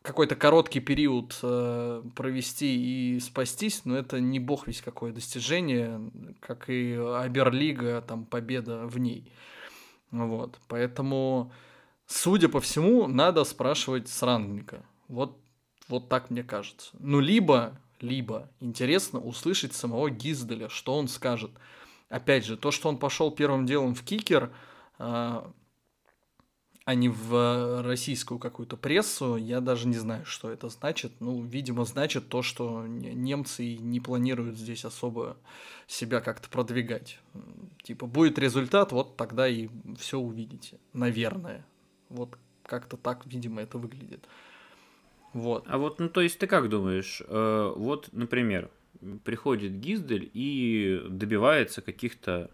какой-то 0.02 0.36
короткий 0.36 0.80
период 0.80 1.38
э, 1.44 2.04
провести 2.16 3.16
и 3.16 3.20
спастись, 3.20 3.86
но 3.86 3.96
это 3.96 4.20
не 4.20 4.40
бог 4.40 4.68
весь 4.68 4.82
какое 4.82 5.12
достижение, 5.12 6.12
как 6.40 6.70
и 6.70 6.94
Аберлига, 6.94 8.02
там 8.02 8.26
победа 8.26 8.88
в 8.88 8.98
ней. 8.98 9.32
Вот, 10.10 10.60
поэтому, 10.68 11.52
судя 12.08 12.50
по 12.50 12.60
всему, 12.60 13.08
надо 13.08 13.44
спрашивать 13.44 14.10
с 14.10 14.24
рангника. 14.24 14.84
Вот, 15.08 15.38
вот 15.88 16.10
так 16.10 16.32
мне 16.32 16.44
кажется. 16.44 16.92
Ну, 17.00 17.20
либо, 17.20 17.80
либо 18.00 18.50
интересно 18.60 19.20
услышать 19.20 19.74
самого 19.74 20.10
Гизделя, 20.10 20.68
что 20.68 20.96
он 20.96 21.08
скажет. 21.08 21.52
Опять 22.10 22.46
же, 22.46 22.58
то, 22.58 22.72
что 22.72 22.90
он 22.90 22.98
пошел 22.98 23.32
первым 23.32 23.66
делом 23.66 23.94
в 23.94 24.04
кикер, 24.04 24.52
э, 25.00 25.44
а 26.92 26.94
не 26.94 27.08
в 27.08 27.84
российскую 27.84 28.38
какую-то 28.38 28.76
прессу, 28.76 29.38
я 29.38 29.62
даже 29.62 29.88
не 29.88 29.96
знаю, 29.96 30.26
что 30.26 30.52
это 30.52 30.68
значит. 30.68 31.14
Ну, 31.22 31.42
видимо, 31.42 31.86
значит 31.86 32.28
то, 32.28 32.42
что 32.42 32.86
немцы 32.86 33.78
не 33.78 34.02
планируют 34.02 34.58
здесь 34.58 34.84
особо 34.84 35.38
себя 35.88 36.20
как-то 36.20 36.50
продвигать. 36.50 37.18
Типа, 37.84 38.08
будет 38.08 38.38
результат, 38.38 38.92
вот 38.92 39.16
тогда 39.16 39.48
и 39.48 39.70
все 39.98 40.20
увидите. 40.20 40.80
Наверное. 40.92 41.66
Вот 42.10 42.38
как-то 42.66 42.98
так, 42.98 43.26
видимо, 43.26 43.62
это 43.62 43.78
выглядит. 43.78 44.28
Вот. 45.32 45.64
А 45.68 45.78
вот, 45.78 46.00
ну, 46.00 46.10
то 46.10 46.20
есть 46.20 46.40
ты 46.40 46.46
как 46.46 46.68
думаешь? 46.68 47.22
Э, 47.26 47.72
вот, 47.74 48.10
например, 48.12 48.70
приходит 49.24 49.80
Гиздель 49.80 50.30
и 50.34 51.02
добивается 51.08 51.82
каких-то 51.82 52.52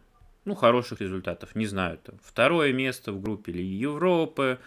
ну, 0.47 0.55
хороших 0.55 1.01
результатов, 1.01 1.55
не 1.55 1.65
знаю, 1.65 1.97
там, 1.97 2.15
второе 2.23 2.71
место 2.73 3.11
в 3.11 3.21
группе 3.21 3.51
Лиги 3.51 3.73
Европы, 3.73 4.59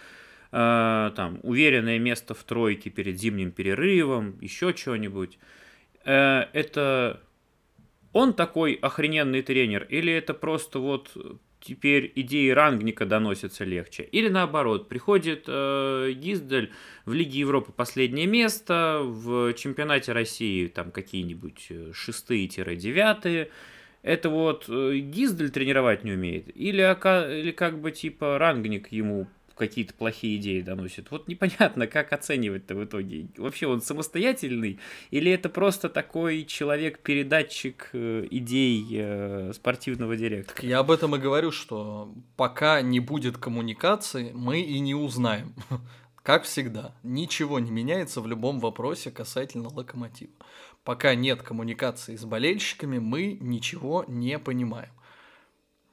э, 0.52 1.10
там, 1.16 1.40
уверенное 1.42 1.98
место 1.98 2.34
в 2.34 2.44
тройке 2.44 2.90
перед 2.90 3.18
зимним 3.18 3.50
перерывом, 3.50 4.38
еще 4.40 4.76
что-нибудь. 4.76 5.38
Э, 6.04 6.44
это 6.52 7.20
он 8.12 8.34
такой 8.34 8.74
охрененный 8.74 9.42
тренер, 9.42 9.86
или 9.88 10.12
это 10.12 10.34
просто 10.34 10.80
вот 10.80 11.16
теперь 11.60 12.12
идеи 12.14 12.50
рангника 12.50 13.06
доносятся 13.06 13.64
легче. 13.64 14.02
Или 14.02 14.28
наоборот, 14.28 14.88
приходит 14.88 15.44
э, 15.46 16.12
Гиздель 16.14 16.72
в 17.04 17.12
Лиге 17.12 17.40
Европы 17.40 17.72
последнее 17.72 18.26
место, 18.26 19.00
в 19.02 19.54
чемпионате 19.54 20.12
России 20.12 20.66
там 20.66 20.90
какие-нибудь 20.90 21.66
э, 21.70 21.92
шестые-девятые, 21.94 23.50
это 24.02 24.30
вот 24.30 24.66
э, 24.68 24.98
Гиздель 24.98 25.50
тренировать 25.50 26.04
не 26.04 26.12
умеет? 26.12 26.48
Или, 26.56 26.82
или 27.40 27.50
как 27.52 27.80
бы 27.80 27.92
типа 27.92 28.38
рангник 28.38 28.92
ему 28.92 29.26
какие-то 29.60 29.92
плохие 29.92 30.38
идеи 30.38 30.62
доносит. 30.62 31.10
Вот 31.10 31.28
непонятно, 31.28 31.86
как 31.86 32.14
оценивать-то 32.14 32.74
в 32.74 32.84
итоге. 32.84 33.28
Вообще 33.36 33.66
он 33.66 33.82
самостоятельный 33.82 34.80
или 35.10 35.30
это 35.30 35.50
просто 35.50 35.90
такой 35.90 36.44
человек-передатчик 36.44 37.90
э, 37.92 38.26
идей 38.30 38.86
э, 38.92 39.52
спортивного 39.54 40.16
директора? 40.16 40.56
Так 40.56 40.64
я 40.64 40.78
об 40.78 40.90
этом 40.90 41.14
и 41.14 41.18
говорю, 41.18 41.50
что 41.52 42.12
пока 42.36 42.80
не 42.80 43.00
будет 43.00 43.36
коммуникации, 43.36 44.32
мы 44.32 44.62
и 44.62 44.80
не 44.80 44.94
узнаем. 44.94 45.54
Как 46.22 46.44
всегда, 46.44 46.94
ничего 47.02 47.58
не 47.60 47.70
меняется 47.70 48.20
в 48.20 48.26
любом 48.26 48.60
вопросе 48.60 49.10
касательно 49.10 49.68
локомотива. 49.68 50.32
Пока 50.84 51.14
нет 51.14 51.42
коммуникации 51.42 52.16
с 52.16 52.24
болельщиками, 52.24 52.98
мы 52.98 53.36
ничего 53.40 54.04
не 54.08 54.38
понимаем. 54.38 54.90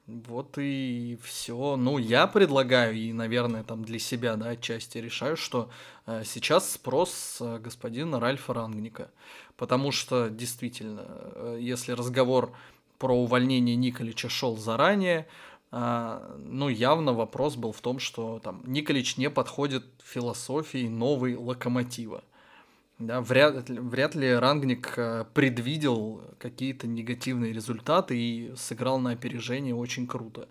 Вот 0.08 0.58
и 0.58 1.20
все. 1.22 1.76
Ну, 1.76 1.98
я 1.98 2.28
предлагаю, 2.28 2.96
и, 2.96 3.12
наверное, 3.12 3.66
там 3.66 3.84
для 3.84 4.00
себя, 4.00 4.38
да, 4.38 4.52
отчасти 4.52 5.00
решаю, 5.00 5.36
что 5.36 5.70
э, 6.06 6.24
сейчас 6.26 6.72
спрос 6.72 7.12
с 7.12 7.42
э, 7.42 7.60
господина 7.60 8.22
Ральфа 8.22 8.54
Рангника. 8.54 9.12
Потому 9.58 9.92
что, 9.92 10.30
действительно, 10.30 11.04
э, 11.08 11.58
если 11.60 11.92
разговор 11.92 12.54
про 13.00 13.14
увольнение 13.14 13.76
Николича 13.76 14.30
шел 14.30 14.56
заранее, 14.56 15.28
э, 15.74 16.38
ну, 16.38 16.70
явно 16.70 17.12
вопрос 17.12 17.58
был 17.58 17.74
в 17.74 17.82
том, 17.82 18.00
что 18.00 18.40
там 18.40 18.62
Николич 18.66 19.18
не 19.18 19.30
подходит 19.30 19.84
философии 20.02 20.88
новой 20.88 21.36
локомотива. 21.36 22.24
Да, 23.00 23.22
вряд, 23.22 23.70
вряд 23.70 24.16
ли 24.16 24.34
Рангник 24.34 24.94
э, 24.98 25.26
предвидел 25.34 26.22
какие-то 26.40 26.88
негативные 26.88 27.54
результаты 27.54 28.18
и 28.18 28.56
сыграл 28.56 29.00
на 29.00 29.12
опережение 29.12 29.76
очень 29.76 30.08
круто. 30.08 30.50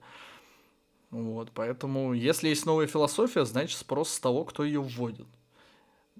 Вот, 1.11 1.51
поэтому, 1.53 2.13
если 2.13 2.49
есть 2.49 2.65
новая 2.65 2.87
философия, 2.87 3.45
значит 3.45 3.77
спрос 3.77 4.11
с 4.11 4.21
того, 4.21 4.45
кто 4.45 4.65
ее 4.65 4.81
вводит. 4.81 5.27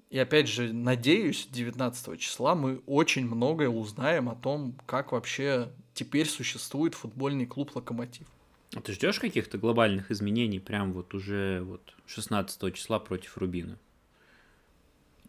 И 0.09 0.17
опять 0.17 0.47
же, 0.47 0.73
надеюсь, 0.73 1.47
19 1.49 2.19
числа 2.19 2.55
мы 2.55 2.81
очень 2.85 3.25
многое 3.25 3.69
узнаем 3.69 4.29
о 4.29 4.35
том, 4.35 4.75
как 4.85 5.11
вообще 5.11 5.69
теперь 5.93 6.27
существует 6.27 6.93
футбольный 6.93 7.45
клуб 7.45 7.75
«Локомотив». 7.75 8.27
А 8.75 8.81
ты 8.81 8.93
ждешь 8.93 9.19
каких-то 9.19 9.57
глобальных 9.57 10.11
изменений 10.11 10.59
прям 10.59 10.91
вот 10.91 11.13
уже 11.13 11.61
вот 11.63 11.81
16 12.05 12.73
числа 12.73 12.99
против 12.99 13.37
Рубина? 13.37 13.77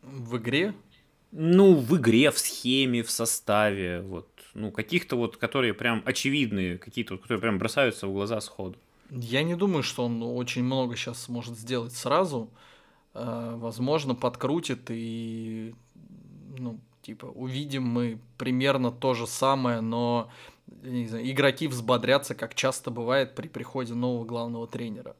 В 0.02 0.36
игре? 0.38 0.74
Ну, 1.30 1.74
в 1.74 1.96
игре, 1.96 2.30
в 2.30 2.38
схеме, 2.38 3.02
в 3.02 3.10
составе, 3.10 4.00
вот, 4.00 4.28
ну, 4.54 4.70
каких-то 4.70 5.16
вот, 5.16 5.36
которые 5.36 5.74
прям 5.74 6.02
очевидные, 6.06 6.78
какие-то, 6.78 7.14
вот, 7.14 7.22
которые 7.22 7.40
прям 7.40 7.58
бросаются 7.58 8.06
в 8.06 8.12
глаза 8.12 8.40
сходу. 8.40 8.78
Я 9.10 9.42
не 9.42 9.54
думаю, 9.54 9.82
что 9.82 10.04
он 10.04 10.22
очень 10.22 10.62
много 10.64 10.96
сейчас 10.96 11.22
сможет 11.22 11.56
сделать 11.56 11.92
сразу. 11.92 12.50
Э, 13.14 13.54
возможно, 13.56 14.14
подкрутит 14.14 14.90
и, 14.90 15.74
ну, 16.58 16.80
типа, 17.02 17.26
увидим 17.26 17.84
мы 17.84 18.18
примерно 18.36 18.90
то 18.90 19.14
же 19.14 19.26
самое, 19.26 19.80
но 19.80 20.30
не 20.82 21.06
знаю, 21.06 21.30
игроки 21.30 21.68
взбодрятся, 21.68 22.34
как 22.34 22.54
часто 22.54 22.90
бывает 22.90 23.34
при 23.34 23.48
приходе 23.48 23.94
нового 23.94 24.24
главного 24.24 24.66
тренера. 24.66 25.16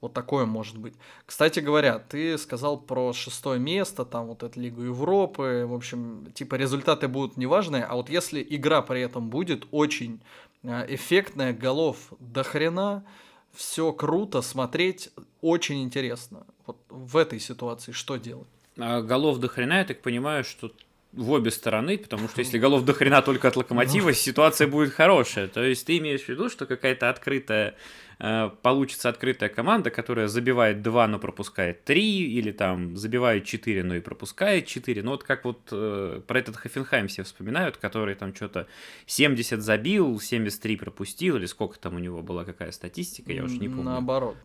Вот 0.00 0.12
такое 0.12 0.46
может 0.46 0.78
быть. 0.78 0.94
Кстати 1.26 1.58
говоря, 1.58 1.98
ты 1.98 2.38
сказал 2.38 2.78
про 2.78 3.12
шестое 3.12 3.58
место, 3.58 4.04
там 4.04 4.26
вот 4.26 4.44
эту 4.44 4.60
Лигу 4.60 4.82
Европы, 4.82 5.64
в 5.66 5.74
общем, 5.74 6.30
типа 6.34 6.54
результаты 6.54 7.08
будут 7.08 7.36
неважные, 7.36 7.84
а 7.84 7.96
вот 7.96 8.08
если 8.08 8.46
игра 8.48 8.80
при 8.82 9.00
этом 9.00 9.28
будет 9.28 9.66
очень 9.72 10.20
э, 10.62 10.94
эффектная, 10.94 11.52
голов 11.52 12.12
до 12.20 12.44
хрена, 12.44 13.04
все 13.52 13.92
круто, 13.92 14.40
смотреть 14.40 15.10
очень 15.40 15.82
интересно. 15.82 16.46
Вот 16.64 16.76
в 16.88 17.16
этой 17.16 17.40
ситуации 17.40 17.90
что 17.90 18.16
делать? 18.16 18.46
А 18.78 19.02
голов 19.02 19.38
до 19.38 19.48
хрена, 19.48 19.78
я 19.78 19.84
так 19.84 20.00
понимаю, 20.00 20.44
что 20.44 20.70
в 21.12 21.30
обе 21.32 21.50
стороны, 21.50 21.98
потому 21.98 22.28
что 22.28 22.40
если 22.42 22.58
голов 22.58 22.84
до 22.84 22.92
хрена 22.92 23.22
только 23.22 23.48
от 23.48 23.56
локомотива, 23.56 24.12
ситуация 24.14 24.68
будет 24.68 24.92
хорошая. 24.92 25.48
То 25.48 25.62
есть 25.64 25.86
ты 25.86 25.98
имеешь 25.98 26.22
в 26.22 26.28
виду, 26.28 26.48
что 26.48 26.66
какая-то 26.66 27.08
открытая 27.08 27.74
получится 28.18 29.08
открытая 29.08 29.48
команда, 29.48 29.90
которая 29.90 30.26
забивает 30.26 30.82
2, 30.82 31.06
но 31.06 31.18
пропускает 31.20 31.84
3, 31.84 32.02
или 32.02 32.50
там 32.50 32.96
забивает 32.96 33.44
4, 33.44 33.84
но 33.84 33.94
и 33.94 34.00
пропускает 34.00 34.66
4. 34.66 35.02
Ну 35.04 35.12
вот 35.12 35.22
как 35.22 35.44
вот 35.44 35.68
э, 35.70 36.20
про 36.26 36.38
этот 36.38 36.56
Хофенхайм 36.56 37.06
все 37.06 37.22
вспоминают, 37.22 37.76
который 37.76 38.16
там 38.16 38.34
что-то 38.34 38.66
70 39.06 39.62
забил, 39.62 40.18
73 40.18 40.76
пропустил, 40.76 41.36
или 41.36 41.46
сколько 41.46 41.78
там 41.78 41.94
у 41.94 42.00
него 42.00 42.22
была, 42.22 42.44
какая 42.44 42.72
статистика, 42.72 43.32
я 43.32 43.44
уже 43.44 43.58
не 43.58 43.68
помню. 43.68 43.84
Наоборот. 43.84 44.36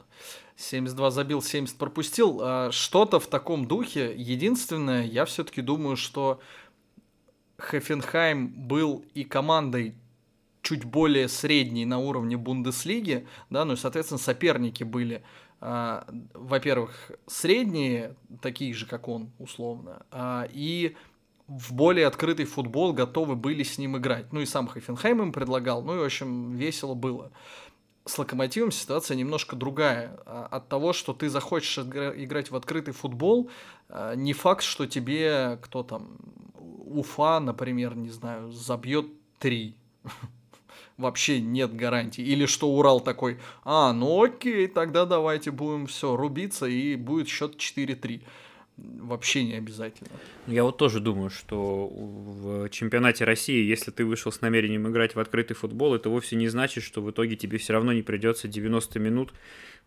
72 0.55 1.09
забил, 1.09 1.41
70 1.41 1.75
пропустил. 1.77 2.39
А 2.43 2.71
что-то 2.71 3.19
в 3.19 3.25
таком 3.25 3.65
духе. 3.65 4.13
Единственное, 4.15 5.03
я 5.03 5.25
все-таки 5.25 5.63
думаю, 5.63 5.95
что 5.95 6.39
Хофенхайм 7.57 8.49
был 8.49 9.03
и 9.15 9.23
командой 9.23 9.95
чуть 10.63 10.85
более 10.85 11.27
средний 11.27 11.85
на 11.85 11.99
уровне 11.99 12.37
Бундеслиги, 12.37 13.27
да, 13.49 13.65
ну 13.65 13.73
и, 13.73 13.75
соответственно, 13.75 14.17
соперники 14.17 14.83
были, 14.83 15.21
а, 15.59 16.07
во-первых, 16.33 17.11
средние, 17.27 18.15
такие 18.41 18.73
же, 18.73 18.87
как 18.87 19.07
он, 19.07 19.31
условно, 19.37 20.05
а, 20.09 20.47
и 20.51 20.95
в 21.47 21.73
более 21.73 22.07
открытый 22.07 22.45
футбол 22.45 22.93
готовы 22.93 23.35
были 23.35 23.63
с 23.63 23.77
ним 23.77 23.97
играть. 23.97 24.31
Ну 24.31 24.39
и 24.39 24.45
сам 24.45 24.67
Хофенхайм 24.67 25.21
им 25.21 25.33
предлагал, 25.33 25.83
ну 25.83 25.95
и, 25.95 25.99
в 25.99 26.03
общем, 26.03 26.55
весело 26.55 26.95
было. 26.95 27.31
С 28.05 28.17
Локомотивом 28.17 28.71
ситуация 28.71 29.15
немножко 29.15 29.57
другая. 29.57 30.19
А, 30.25 30.47
от 30.49 30.69
того, 30.69 30.93
что 30.93 31.13
ты 31.13 31.29
захочешь 31.29 31.77
играть 31.77 32.51
в 32.51 32.55
открытый 32.55 32.93
футбол, 32.93 33.49
не 34.15 34.31
факт, 34.31 34.63
что 34.63 34.87
тебе 34.87 35.59
кто 35.61 35.83
там, 35.83 36.17
Уфа, 36.55 37.39
например, 37.39 37.95
не 37.95 38.09
знаю, 38.09 38.51
забьет 38.51 39.07
три 39.39 39.75
вообще 41.03 41.39
нет 41.39 41.75
гарантии. 41.75 42.23
Или 42.23 42.45
что 42.45 42.69
Урал 42.69 42.99
такой, 42.99 43.37
а, 43.63 43.93
ну 43.93 44.23
окей, 44.23 44.67
тогда 44.67 45.05
давайте 45.05 45.51
будем 45.51 45.87
все 45.87 46.15
рубиться, 46.15 46.65
и 46.65 46.95
будет 46.95 47.27
счет 47.27 47.57
4-3 47.57 48.21
вообще 48.77 49.43
не 49.43 49.53
обязательно. 49.53 50.09
Я 50.47 50.63
вот 50.63 50.77
тоже 50.77 50.99
думаю, 50.99 51.29
что 51.29 51.87
в 51.87 52.69
чемпионате 52.69 53.23
России, 53.23 53.63
если 53.63 53.91
ты 53.91 54.05
вышел 54.05 54.31
с 54.31 54.41
намерением 54.41 54.87
играть 54.89 55.15
в 55.15 55.19
открытый 55.19 55.55
футбол, 55.55 55.93
это 55.95 56.09
вовсе 56.09 56.35
не 56.35 56.47
значит, 56.47 56.83
что 56.83 57.01
в 57.01 57.11
итоге 57.11 57.35
тебе 57.35 57.57
все 57.57 57.73
равно 57.73 57.93
не 57.93 58.01
придется 58.01 58.47
90 58.47 58.99
минут 58.99 59.33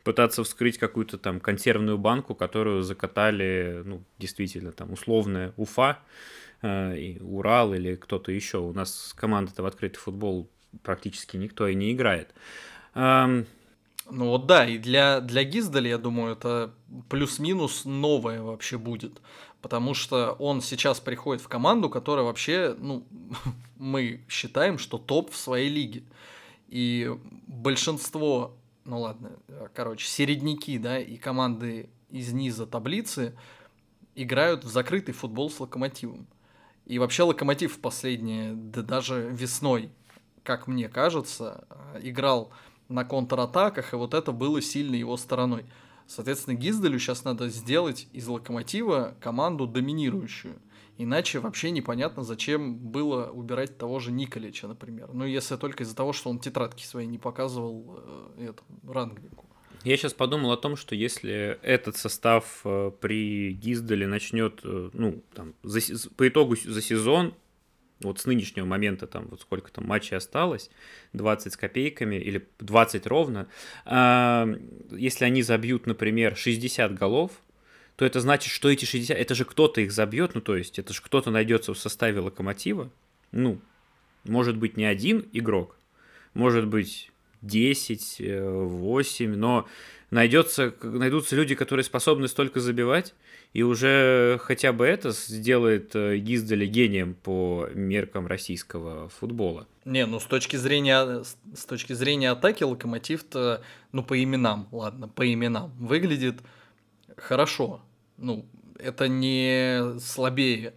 пытаться 0.04 0.44
вскрыть 0.44 0.78
какую-то 0.78 1.18
там 1.18 1.40
консервную 1.40 1.98
банку, 1.98 2.36
которую 2.36 2.82
закатали, 2.82 3.82
ну, 3.84 4.04
действительно, 4.18 4.70
там, 4.70 4.92
условная 4.92 5.52
Уфа, 5.56 5.98
э, 6.62 7.18
Урал 7.20 7.74
или 7.74 7.96
кто-то 7.96 8.30
еще. 8.30 8.58
У 8.58 8.72
нас 8.72 9.12
команда-то 9.16 9.64
в 9.64 9.66
открытый 9.66 9.98
футбол 9.98 10.48
практически 10.82 11.36
никто 11.36 11.66
и 11.68 11.74
не 11.74 11.92
играет. 11.92 12.34
Ну 14.08 14.28
вот 14.28 14.46
да, 14.46 14.64
и 14.66 14.78
для, 14.78 15.20
для 15.20 15.42
Гиздаля, 15.42 15.90
я 15.90 15.98
думаю, 15.98 16.32
это 16.32 16.72
плюс-минус 17.08 17.84
новое 17.84 18.40
вообще 18.40 18.78
будет. 18.78 19.20
Потому 19.60 19.94
что 19.94 20.32
он 20.38 20.60
сейчас 20.60 21.00
приходит 21.00 21.42
в 21.42 21.48
команду, 21.48 21.90
которая 21.90 22.24
вообще, 22.24 22.76
ну, 22.78 23.04
мы 23.76 24.20
считаем, 24.28 24.78
что 24.78 24.98
топ 24.98 25.32
в 25.32 25.36
своей 25.36 25.68
лиге. 25.68 26.04
И 26.68 27.12
большинство, 27.48 28.56
ну 28.84 29.00
ладно, 29.00 29.32
короче, 29.74 30.06
середняки, 30.06 30.78
да, 30.78 31.00
и 31.00 31.16
команды 31.16 31.90
из 32.10 32.32
низа 32.32 32.66
таблицы 32.66 33.36
играют 34.14 34.64
в 34.64 34.68
закрытый 34.68 35.14
футбол 35.14 35.50
с 35.50 35.58
локомотивом. 35.58 36.28
И 36.84 37.00
вообще 37.00 37.24
локомотив 37.24 37.76
в 37.76 37.80
последние, 37.80 38.52
да 38.54 38.82
даже 38.82 39.28
весной 39.32 39.90
как 40.46 40.68
мне 40.68 40.88
кажется, 40.88 41.66
э, 41.68 42.00
играл 42.04 42.52
на 42.88 43.04
контратаках, 43.04 43.92
и 43.92 43.96
вот 43.96 44.14
это 44.14 44.32
было 44.32 44.62
сильной 44.62 45.00
его 45.00 45.16
стороной. 45.16 45.66
Соответственно, 46.06 46.54
Гизделю 46.54 46.98
сейчас 47.00 47.24
надо 47.24 47.48
сделать 47.48 48.06
из 48.12 48.28
Локомотива 48.28 49.16
команду 49.20 49.66
доминирующую. 49.66 50.54
Иначе 50.98 51.40
вообще 51.40 51.70
непонятно, 51.72 52.22
зачем 52.22 52.76
было 52.76 53.26
убирать 53.30 53.76
того 53.76 53.98
же 53.98 54.12
Николича, 54.12 54.68
например. 54.68 55.10
Ну, 55.12 55.26
если 55.26 55.56
только 55.56 55.82
из-за 55.82 55.94
того, 55.96 56.12
что 56.12 56.30
он 56.30 56.38
тетрадки 56.38 56.84
свои 56.84 57.06
не 57.06 57.18
показывал 57.18 58.00
э, 58.38 58.50
этому, 58.50 58.92
Рангнику. 58.94 59.44
Я 59.84 59.96
сейчас 59.96 60.14
подумал 60.14 60.52
о 60.52 60.56
том, 60.56 60.76
что 60.76 60.94
если 60.94 61.58
этот 61.62 61.96
состав 61.96 62.60
э, 62.64 62.92
при 63.00 63.52
Гизделе 63.52 64.06
начнет, 64.06 64.60
э, 64.64 64.90
ну, 64.92 65.22
там, 65.34 65.54
за, 65.62 65.80
по 66.16 66.26
итогу 66.26 66.56
за 66.56 66.80
сезон 66.80 67.34
вот 68.00 68.20
с 68.20 68.26
нынешнего 68.26 68.66
момента, 68.66 69.06
там, 69.06 69.26
вот 69.28 69.40
сколько 69.40 69.70
там 69.70 69.86
матчей 69.86 70.16
осталось, 70.16 70.70
20 71.12 71.52
с 71.52 71.56
копейками 71.56 72.16
или 72.16 72.46
20 72.60 73.06
ровно, 73.06 73.48
если 73.86 75.24
они 75.24 75.42
забьют, 75.42 75.86
например, 75.86 76.36
60 76.36 76.94
голов, 76.94 77.32
то 77.96 78.04
это 78.04 78.20
значит, 78.20 78.52
что 78.52 78.70
эти 78.70 78.84
60, 78.84 79.16
это 79.16 79.34
же 79.34 79.44
кто-то 79.44 79.80
их 79.80 79.90
забьет, 79.90 80.34
ну, 80.34 80.40
то 80.42 80.56
есть, 80.56 80.78
это 80.78 80.92
же 80.92 81.00
кто-то 81.02 81.30
найдется 81.30 81.72
в 81.72 81.78
составе 81.78 82.20
локомотива, 82.20 82.90
ну, 83.32 83.60
может 84.24 84.56
быть, 84.56 84.76
не 84.76 84.84
один 84.84 85.26
игрок, 85.32 85.78
может 86.34 86.66
быть, 86.66 87.10
10, 87.42 88.20
8, 88.20 89.32
э, 89.32 89.36
но 89.36 89.66
найдется, 90.10 90.74
найдутся 90.82 91.36
люди, 91.36 91.54
которые 91.54 91.84
способны 91.84 92.28
столько 92.28 92.60
забивать, 92.60 93.14
и 93.56 93.62
уже 93.62 94.38
хотя 94.42 94.74
бы 94.74 94.84
это 94.84 95.12
сделает 95.12 95.96
э, 95.96 96.18
Гиздаля 96.18 96.66
гением 96.66 97.14
по 97.14 97.66
меркам 97.72 98.26
российского 98.26 99.08
футбола. 99.08 99.66
Не, 99.86 100.04
ну 100.04 100.20
с 100.20 100.26
точки 100.26 100.56
зрения, 100.56 101.24
с 101.54 101.64
точки 101.64 101.94
зрения 101.94 102.32
атаки 102.32 102.64
Локомотив-то, 102.64 103.62
ну 103.92 104.02
по 104.04 104.22
именам, 104.22 104.68
ладно, 104.72 105.08
по 105.08 105.32
именам, 105.32 105.72
выглядит 105.78 106.42
хорошо. 107.16 107.80
Ну, 108.18 108.44
это 108.78 109.08
не 109.08 109.98
слабее 110.00 110.74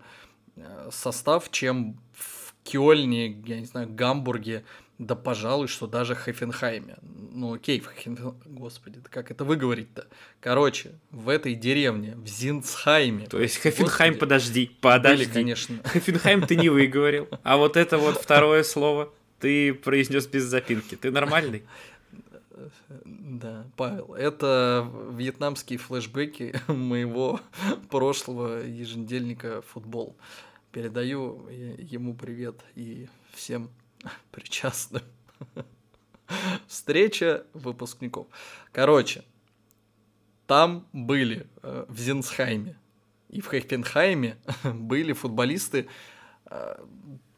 э, 0.55 0.89
состав, 0.89 1.51
чем 1.51 1.99
в 2.13 2.53
Кёльне, 2.63 3.41
я 3.45 3.59
не 3.59 3.65
знаю, 3.65 3.89
Гамбурге, 3.89 4.63
да, 4.99 5.15
пожалуй, 5.15 5.69
что 5.69 5.88
даже 5.88 6.13
Хефенхайме. 6.13 6.97
Ну, 7.31 7.53
окей, 7.53 7.79
в 7.79 7.89
Хефен... 7.89 8.35
Господи, 8.45 8.99
как 9.09 9.31
это 9.31 9.45
выговорить-то? 9.45 10.07
Короче, 10.41 10.91
в 11.09 11.29
этой 11.29 11.55
деревне, 11.55 12.15
в 12.17 12.27
Зинцхайме. 12.27 13.25
То 13.27 13.39
есть 13.39 13.62
Хефенхайм, 13.62 14.15
Господи, 14.15 14.19
подожди, 14.19 14.71
подожди. 14.81 15.23
Были, 15.23 15.33
конечно. 15.33 15.77
Хефенхайм 15.93 16.45
ты 16.45 16.57
не 16.57 16.67
выговорил, 16.67 17.29
а 17.43 17.55
вот 17.55 17.77
это 17.77 17.97
вот 17.97 18.21
второе 18.21 18.63
слово 18.63 19.13
ты 19.39 19.73
произнес 19.73 20.27
без 20.27 20.43
запинки. 20.43 20.95
Ты 20.95 21.12
нормальный? 21.12 21.63
Да, 23.05 23.67
Павел, 23.77 24.15
это 24.15 24.85
вьетнамские 25.13 25.79
флешбеки 25.79 26.53
моего 26.67 27.39
прошлого 27.89 28.65
еженедельника 28.65 29.62
«Футбол». 29.62 30.17
Передаю 30.73 31.47
ему 31.47 32.15
привет 32.15 32.57
и 32.75 33.07
всем 33.33 33.69
причастным. 34.31 35.03
Встреча 36.67 37.45
выпускников. 37.53 38.27
Короче, 38.71 39.23
там 40.45 40.88
были 40.93 41.47
э, 41.63 41.85
в 41.88 41.99
Зинсхайме 41.99 42.77
и 43.29 43.41
в 43.41 43.49
Хейхтенхайме 43.49 44.38
были 44.63 45.13
футболисты 45.13 45.88
э, 46.45 46.75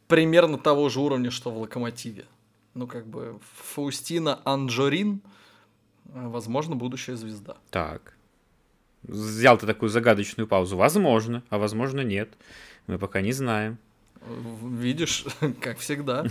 примерно 0.07 0.57
того 0.57 0.89
же 0.89 0.99
уровня, 0.99 1.31
что 1.31 1.51
в 1.51 1.57
Локомотиве. 1.57 2.25
Ну, 2.73 2.87
как 2.87 3.07
бы 3.07 3.39
Фаустина 3.73 4.39
Анджорин, 4.45 5.21
э, 6.05 6.27
возможно, 6.27 6.75
будущая 6.75 7.15
звезда. 7.15 7.57
Так. 7.69 8.15
Взял 9.03 9.57
ты 9.57 9.65
такую 9.65 9.89
загадочную 9.89 10.47
паузу. 10.47 10.77
Возможно, 10.77 11.43
а 11.49 11.57
возможно 11.57 12.01
нет. 12.01 12.33
Мы 12.87 12.97
пока 12.97 13.21
не 13.21 13.31
знаем. 13.31 13.77
Видишь, 14.27 15.25
как 15.61 15.79
всегда, 15.79 16.25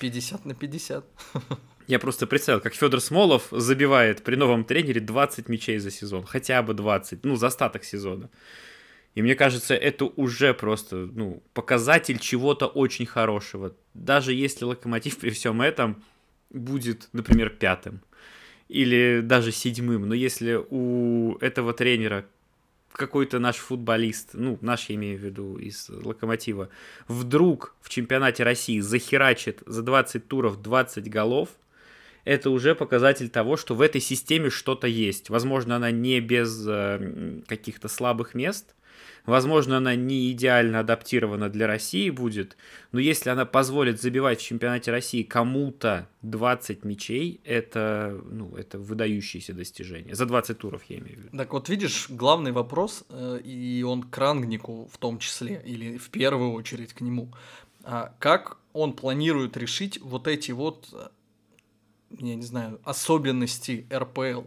50 0.00 0.44
на 0.44 0.54
50. 0.54 1.04
Я 1.86 1.98
просто 2.00 2.26
представил, 2.26 2.60
как 2.60 2.74
Федор 2.74 3.00
Смолов 3.00 3.46
забивает 3.50 4.24
при 4.24 4.34
новом 4.34 4.64
тренере 4.64 5.00
20 5.00 5.48
мячей 5.48 5.78
за 5.78 5.90
сезон. 5.90 6.24
Хотя 6.24 6.62
бы 6.62 6.74
20, 6.74 7.24
ну, 7.24 7.36
за 7.36 7.46
остаток 7.46 7.84
сезона. 7.84 8.28
И 9.14 9.22
мне 9.22 9.34
кажется, 9.34 9.74
это 9.74 10.04
уже 10.04 10.52
просто 10.52 10.96
ну, 10.96 11.42
показатель 11.54 12.18
чего-то 12.18 12.66
очень 12.66 13.06
хорошего. 13.06 13.74
Даже 13.94 14.34
если 14.34 14.64
локомотив 14.64 15.18
при 15.18 15.30
всем 15.30 15.62
этом 15.62 16.02
будет, 16.50 17.08
например, 17.12 17.50
пятым 17.50 18.02
или 18.68 19.20
даже 19.22 19.52
седьмым. 19.52 20.08
Но 20.08 20.14
если 20.14 20.60
у 20.68 21.36
этого 21.38 21.72
тренера 21.72 22.26
какой-то 22.96 23.38
наш 23.38 23.56
футболист, 23.56 24.30
ну, 24.34 24.58
наш 24.60 24.88
я 24.88 24.94
имею 24.94 25.18
в 25.18 25.22
виду, 25.22 25.56
из 25.56 25.88
Локомотива, 25.88 26.68
вдруг 27.08 27.74
в 27.80 27.88
чемпионате 27.88 28.44
России 28.44 28.80
захерачит 28.80 29.62
за 29.66 29.82
20 29.82 30.28
туров 30.28 30.62
20 30.62 31.10
голов, 31.10 31.48
это 32.24 32.50
уже 32.50 32.74
показатель 32.74 33.28
того, 33.28 33.56
что 33.56 33.74
в 33.74 33.80
этой 33.80 34.00
системе 34.00 34.50
что-то 34.50 34.86
есть. 34.86 35.30
Возможно, 35.30 35.76
она 35.76 35.90
не 35.90 36.20
без 36.20 36.66
э, 36.66 37.40
каких-то 37.46 37.88
слабых 37.88 38.34
мест, 38.34 38.74
Возможно, 39.26 39.78
она 39.78 39.94
не 39.96 40.30
идеально 40.32 40.80
адаптирована 40.80 41.48
для 41.48 41.66
России 41.66 42.10
будет, 42.10 42.56
но 42.92 43.00
если 43.00 43.30
она 43.30 43.44
позволит 43.44 44.00
забивать 44.00 44.40
в 44.40 44.44
чемпионате 44.44 44.92
России 44.92 45.22
кому-то 45.22 46.08
20 46.22 46.84
мячей, 46.84 47.40
это, 47.44 48.20
ну, 48.30 48.56
это 48.56 48.78
выдающееся 48.78 49.52
достижение. 49.52 50.14
За 50.14 50.26
20 50.26 50.58
туров, 50.58 50.82
я 50.88 50.98
имею 50.98 51.16
в 51.16 51.18
виду. 51.24 51.36
Так 51.36 51.52
вот, 51.52 51.68
видишь, 51.68 52.06
главный 52.08 52.52
вопрос, 52.52 53.04
э, 53.10 53.40
и 53.44 53.82
он 53.82 54.04
к 54.04 54.16
Рангнику 54.16 54.88
в 54.92 54.98
том 54.98 55.18
числе, 55.18 55.60
или 55.64 55.98
в 55.98 56.10
первую 56.10 56.52
очередь 56.52 56.92
к 56.92 57.00
нему. 57.00 57.32
А 57.82 58.14
как 58.18 58.58
он 58.72 58.92
планирует 58.92 59.56
решить 59.56 60.00
вот 60.00 60.28
эти 60.28 60.52
вот, 60.52 60.88
э, 60.92 61.08
я 62.18 62.34
не 62.36 62.44
знаю, 62.44 62.80
особенности 62.84 63.86
РПЛ? 63.92 64.42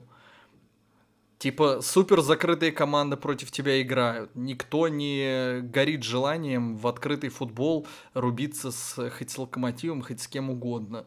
Типа 1.40 1.80
супер 1.82 2.20
закрытые 2.20 2.74
команды 2.74 3.16
против 3.16 3.50
тебя 3.50 3.82
играют. 3.82 4.30
Никто 4.36 4.90
не 4.90 5.62
горит 5.62 6.04
желанием 6.04 6.76
в 6.76 6.86
открытый 6.86 7.30
футбол 7.30 7.88
рубиться 8.14 8.72
с 8.72 9.10
хоть 9.10 9.30
с 9.30 9.38
локомотивом, 9.38 10.02
хоть 10.02 10.20
с 10.20 10.28
кем 10.28 10.50
угодно. 10.50 11.06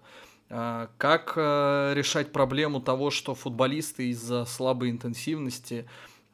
А, 0.49 0.89
как 0.97 1.35
э, 1.37 1.93
решать 1.95 2.33
проблему 2.33 2.81
того, 2.81 3.11
что 3.11 3.35
футболисты 3.35 4.09
из-за 4.09 4.47
слабой 4.47 4.91
интенсивности 4.91 5.87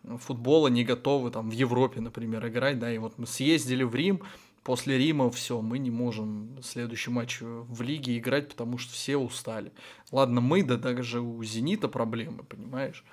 футбола 0.05 0.69
не 0.69 0.85
готовы 0.85 1.33
там 1.33 1.51
в 1.51 1.53
Европе, 1.53 2.01
например, 2.01 2.47
играть, 2.47 2.79
да, 2.79 2.93
и 2.93 2.99
вот 2.99 3.19
мы 3.19 3.27
съездили 3.27 3.83
в 3.83 3.97
Рим, 3.97 4.23
после 4.63 4.97
Рима 4.97 5.29
все, 5.31 5.61
мы 5.61 5.79
не 5.79 5.91
можем 5.91 6.57
следующий 6.63 7.11
матч 7.11 7.39
в 7.41 7.83
лиге 7.83 8.17
играть, 8.17 8.49
потому 8.49 8.79
что 8.79 8.93
все 8.93 9.17
устали. 9.17 9.73
Ладно, 10.13 10.41
мы, 10.41 10.63
да 10.63 10.77
даже 10.77 11.21
у 11.21 11.43
Зенита 11.43 11.89
проблемы, 11.89 12.45
понимаешь? 12.45 13.05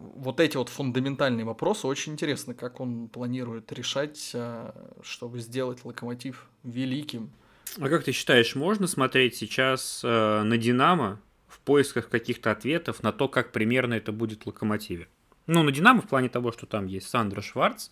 Вот 0.00 0.40
эти 0.40 0.56
вот 0.56 0.68
фундаментальные 0.68 1.44
вопросы 1.44 1.86
очень 1.86 2.12
интересно, 2.12 2.54
как 2.54 2.80
он 2.80 3.08
планирует 3.08 3.72
решать, 3.72 4.32
а, 4.34 4.74
чтобы 5.02 5.40
сделать 5.40 5.84
локомотив 5.84 6.48
великим. 6.64 7.30
А 7.78 7.88
как 7.88 8.04
ты 8.04 8.12
считаешь, 8.12 8.54
можно 8.54 8.86
смотреть 8.86 9.36
сейчас 9.36 10.00
э, 10.02 10.42
на 10.42 10.58
Динамо 10.58 11.20
в 11.46 11.60
поисках 11.60 12.08
каких-то 12.08 12.50
ответов 12.50 13.02
на 13.02 13.12
то, 13.12 13.28
как 13.28 13.52
примерно 13.52 13.94
это 13.94 14.10
будет 14.10 14.42
в 14.42 14.46
локомотиве? 14.46 15.06
Ну, 15.46 15.62
на 15.62 15.70
Динамо 15.70 16.02
в 16.02 16.08
плане 16.08 16.28
того, 16.28 16.50
что 16.52 16.66
там 16.66 16.86
есть 16.86 17.08
Сандра 17.08 17.42
Шварц, 17.42 17.90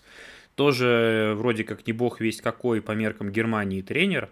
тоже 0.56 1.34
вроде 1.36 1.62
как 1.62 1.86
не 1.86 1.92
бог 1.92 2.20
весь 2.20 2.40
какой 2.40 2.82
по 2.82 2.92
меркам 2.92 3.30
Германии 3.30 3.82
тренер, 3.82 4.30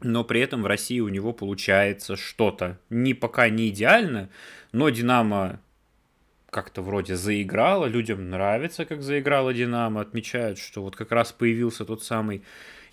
но 0.00 0.24
при 0.24 0.40
этом 0.40 0.62
в 0.62 0.66
России 0.66 1.00
у 1.00 1.08
него 1.08 1.32
получается 1.32 2.16
что-то. 2.16 2.78
Не 2.88 3.14
пока 3.14 3.48
не 3.48 3.68
идеально, 3.68 4.30
но 4.72 4.88
Динамо 4.88 5.60
как-то 6.50 6.82
вроде 6.82 7.16
заиграла, 7.16 7.86
людям 7.86 8.30
нравится, 8.30 8.84
как 8.84 9.02
заиграла 9.02 9.54
Динамо, 9.54 10.00
отмечают, 10.00 10.58
что 10.58 10.82
вот 10.82 10.96
как 10.96 11.12
раз 11.12 11.32
появился 11.32 11.84
тот 11.84 12.02
самый 12.02 12.42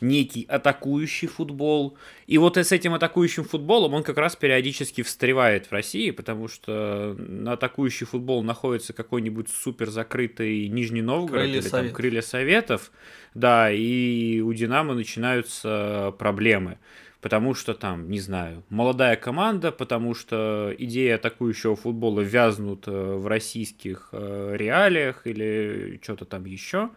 некий 0.02 0.46
атакующий 0.48 1.28
футбол. 1.28 1.98
И 2.28 2.38
вот 2.38 2.58
с 2.58 2.72
этим 2.72 2.94
атакующим 2.94 3.44
футболом 3.44 3.94
он 3.94 4.04
как 4.04 4.18
раз 4.18 4.36
периодически 4.36 5.02
встревает 5.02 5.68
в 5.68 5.72
России, 5.72 6.12
потому 6.12 6.48
что 6.48 7.16
на 7.18 7.54
атакующий 7.54 8.06
футбол 8.06 8.44
находится 8.44 8.94
какой-нибудь 8.94 9.50
супер 9.50 9.90
закрытый 9.90 10.68
Нижний 10.68 11.02
Новгород 11.02 11.44
крылья 11.44 11.60
или 11.60 11.70
там 11.70 11.90
Крылья 11.90 12.22
Советов. 12.22 12.92
Да, 13.34 13.72
и 13.72 14.40
у 14.42 14.54
Динамо 14.54 14.94
начинаются 14.94 16.14
проблемы 16.18 16.78
потому 17.22 17.54
что 17.54 17.74
там, 17.74 18.10
не 18.10 18.20
знаю, 18.20 18.64
молодая 18.70 19.16
команда, 19.16 19.72
потому 19.72 20.14
что 20.14 20.74
идеи 20.78 21.10
атакующего 21.10 21.76
футбола 21.76 22.22
вязнут 22.22 22.88
э, 22.88 22.92
в 22.92 23.28
российских 23.28 24.10
э, 24.12 24.54
реалиях 24.56 25.26
или 25.26 26.00
что-то 26.04 26.26
там 26.26 26.46
еще. 26.46 26.90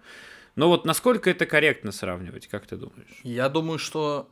Но 0.57 0.69
вот 0.69 0.85
насколько 0.85 1.31
это 1.31 1.47
корректно 1.47 1.93
сравнивать, 1.93 2.49
как 2.49 2.67
ты 2.67 2.77
думаешь? 2.77 3.21
Я 3.23 3.49
думаю, 3.49 3.79
что 3.79 4.29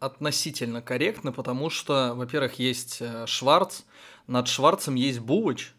относительно 0.00 0.82
корректно, 0.82 1.32
потому 1.32 1.70
что, 1.70 2.14
во-первых, 2.14 2.58
есть 2.58 2.98
э, 3.00 3.24
Шварц, 3.26 3.82
над 4.26 4.48
Шварцем 4.48 4.96
есть 4.96 5.20
Бувач, 5.20 5.72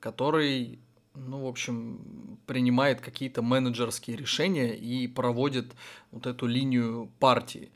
который, 0.00 0.78
ну, 1.14 1.44
в 1.44 1.46
общем, 1.46 2.38
принимает 2.46 3.00
какие-то 3.00 3.42
менеджерские 3.42 4.16
решения 4.16 4.74
и 4.74 5.06
проводит 5.06 5.72
вот 6.10 6.26
эту 6.26 6.46
линию 6.46 7.10
партии. 7.20 7.70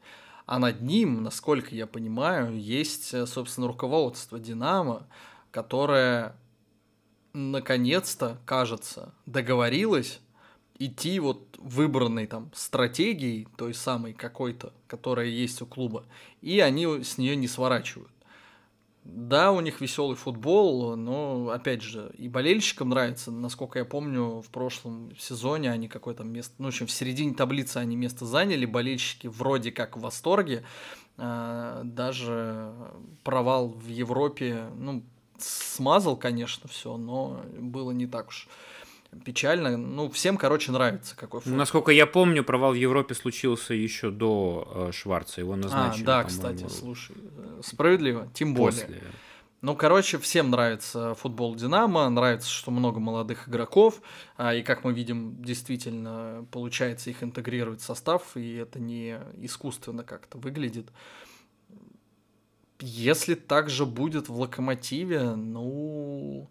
А 0.46 0.60
над 0.60 0.80
ним, 0.80 1.24
насколько 1.24 1.74
я 1.74 1.88
понимаю, 1.88 2.56
есть, 2.58 3.12
э, 3.12 3.26
собственно, 3.26 3.66
руководство 3.66 4.38
Динамо, 4.38 5.08
которое 5.50 6.36
наконец-то, 7.32 8.38
кажется, 8.46 9.12
договорилось 9.26 10.20
идти 10.78 11.18
вот 11.20 11.56
выбранной 11.58 12.26
там 12.26 12.50
стратегией, 12.54 13.48
той 13.56 13.74
самой 13.74 14.12
какой-то, 14.12 14.72
которая 14.86 15.26
есть 15.26 15.60
у 15.62 15.66
клуба, 15.66 16.04
и 16.42 16.60
они 16.60 16.86
с 17.02 17.18
нее 17.18 17.34
не 17.34 17.48
сворачивают. 17.48 18.15
Да, 19.08 19.52
у 19.52 19.60
них 19.60 19.80
веселый 19.80 20.16
футбол, 20.16 20.96
но, 20.96 21.50
опять 21.50 21.80
же, 21.80 22.12
и 22.18 22.28
болельщикам 22.28 22.88
нравится. 22.88 23.30
Насколько 23.30 23.78
я 23.78 23.84
помню, 23.84 24.42
в 24.42 24.50
прошлом 24.50 25.16
сезоне 25.16 25.70
они 25.70 25.86
какое-то 25.86 26.24
место, 26.24 26.54
ну, 26.58 26.64
в 26.64 26.68
общем, 26.68 26.86
в 26.86 26.90
середине 26.90 27.32
таблицы 27.32 27.76
они 27.76 27.94
место 27.94 28.26
заняли, 28.26 28.66
болельщики 28.66 29.28
вроде 29.28 29.70
как 29.70 29.96
в 29.96 30.00
восторге. 30.00 30.64
А, 31.18 31.82
даже 31.84 32.74
провал 33.22 33.68
в 33.68 33.86
Европе, 33.86 34.66
ну, 34.76 35.04
смазал, 35.38 36.16
конечно, 36.16 36.68
все, 36.68 36.96
но 36.96 37.42
было 37.58 37.92
не 37.92 38.06
так 38.06 38.28
уж 38.28 38.48
печально. 39.24 39.76
Ну, 39.76 40.10
всем, 40.10 40.36
короче, 40.36 40.72
нравится 40.72 41.16
какой 41.16 41.40
футбол. 41.40 41.58
Насколько 41.58 41.92
я 41.92 42.06
помню, 42.06 42.44
провал 42.44 42.72
в 42.72 42.76
Европе 42.76 43.14
случился 43.14 43.74
еще 43.74 44.10
до 44.10 44.88
э, 44.88 44.92
Шварца. 44.92 45.40
Его 45.40 45.56
назначили. 45.56 46.02
А, 46.04 46.06
да, 46.06 46.24
кстати, 46.24 46.66
слушай, 46.68 47.16
э, 47.16 47.60
справедливо, 47.62 48.28
тем 48.34 48.54
более. 48.54 48.86
После. 48.86 49.02
Ну, 49.62 49.74
короче, 49.74 50.18
всем 50.18 50.50
нравится 50.50 51.14
футбол 51.14 51.54
Динамо, 51.54 52.08
нравится, 52.08 52.48
что 52.48 52.70
много 52.70 53.00
молодых 53.00 53.48
игроков, 53.48 54.00
а, 54.36 54.54
и, 54.54 54.62
как 54.62 54.84
мы 54.84 54.92
видим, 54.92 55.42
действительно 55.42 56.46
получается 56.52 57.10
их 57.10 57.22
интегрировать 57.22 57.80
в 57.80 57.84
состав, 57.84 58.36
и 58.36 58.56
это 58.56 58.78
не 58.78 59.18
искусственно 59.38 60.04
как-то 60.04 60.38
выглядит. 60.38 60.92
Если 62.78 63.34
так 63.34 63.70
же 63.70 63.86
будет 63.86 64.28
в 64.28 64.38
Локомотиве, 64.38 65.34
ну, 65.34 66.48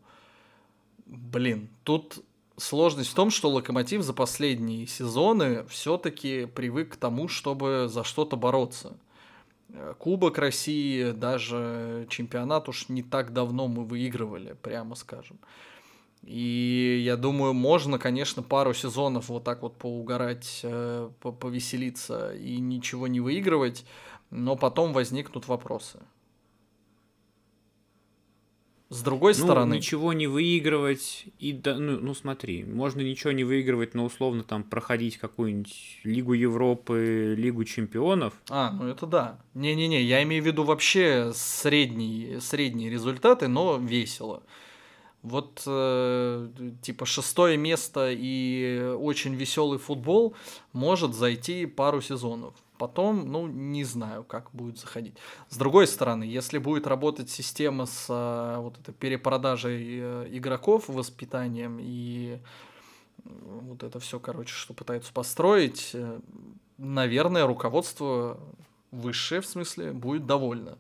блин, 1.06 1.70
тут 1.84 2.24
сложность 2.58 3.12
в 3.12 3.16
том, 3.16 3.30
что 3.30 3.50
Локомотив 3.50 4.02
за 4.02 4.14
последние 4.14 4.88
сезоны 4.88 5.66
все-таки 5.68 6.46
привык 6.46 6.94
к 6.94 6.96
тому, 6.98 7.28
чтобы 7.28 7.88
за 7.90 8.04
что-то 8.04 8.38
бороться. 8.38 8.98
Э, 9.70 9.94
Кубок 9.98 10.38
России, 10.38 11.12
даже 11.12 12.08
чемпионат 12.10 12.70
уж 12.70 12.90
не 12.90 13.04
так 13.04 13.34
давно 13.34 13.68
мы 13.68 13.86
выигрывали, 13.86 14.56
прямо 14.62 14.96
скажем. 14.96 15.40
И 16.24 17.04
я 17.06 17.18
думаю, 17.18 17.54
можно, 17.54 18.00
конечно, 18.00 18.42
пару 18.42 18.74
сезонов 18.74 19.30
вот 19.30 19.44
так 19.44 19.62
вот 19.62 19.78
поугарать, 19.78 20.62
э, 20.64 21.10
повеселиться 21.22 22.34
и 22.34 22.58
ничего 22.58 23.08
не 23.08 23.20
выигрывать, 23.20 23.86
но 24.32 24.56
потом 24.56 24.92
возникнут 24.92 25.48
вопросы. 25.48 26.00
С 28.90 29.02
другой 29.02 29.34
ну, 29.38 29.46
стороны... 29.46 29.76
ничего 29.76 30.14
не 30.14 30.28
выигрывать, 30.28 31.26
и 31.40 31.54
да, 31.54 31.76
ну, 31.76 32.00
ну 32.00 32.14
смотри, 32.14 32.64
можно 32.64 33.02
ничего 33.02 33.32
не 33.32 33.44
выигрывать, 33.44 33.96
но 33.96 34.06
условно 34.06 34.44
там 34.44 34.64
проходить 34.64 35.18
какую-нибудь 35.18 36.02
Лигу 36.04 36.34
Европы, 36.34 37.34
Лигу 37.36 37.64
Чемпионов. 37.64 38.34
А, 38.50 38.72
ну 38.72 38.88
это 38.88 39.08
да. 39.08 39.40
Не-не-не, 39.56 40.04
я 40.04 40.22
имею 40.22 40.44
в 40.44 40.46
виду 40.46 40.64
вообще 40.64 41.32
средние, 41.34 42.40
средние 42.42 42.92
результаты, 42.92 43.48
но 43.48 43.78
весело. 43.78 44.44
Вот 45.24 45.64
э, 45.66 46.50
типа 46.84 47.08
шестое 47.08 47.58
место 47.58 48.12
и 48.12 48.96
очень 49.00 49.34
веселый 49.34 49.80
футбол 49.80 50.36
может 50.74 51.16
зайти 51.16 51.66
пару 51.66 52.02
сезонов. 52.02 52.54
Потом, 52.78 53.32
ну, 53.32 53.48
не 53.48 53.84
знаю, 53.84 54.24
как 54.24 54.50
будет 54.52 54.78
заходить. 54.78 55.16
С 55.50 55.58
другой 55.58 55.88
стороны, 55.88 56.24
если 56.24 56.58
будет 56.58 56.88
работать 56.88 57.30
система 57.30 57.86
с 57.86 58.08
а, 58.10 58.60
вот 58.60 58.80
этой 58.80 58.94
перепродажей 58.94 60.00
э, 60.02 60.28
игроков, 60.32 60.90
воспитанием 60.90 61.78
и 61.80 62.40
вот 63.24 63.84
это 63.84 64.00
все, 64.00 64.20
короче, 64.20 64.54
что 64.54 64.74
пытаются 64.74 65.14
построить, 65.14 65.92
э, 65.94 66.20
наверное, 66.78 67.46
руководство 67.46 68.40
высшее, 68.92 69.42
в 69.42 69.46
смысле, 69.46 69.92
будет 69.92 70.26
довольно. 70.26 70.78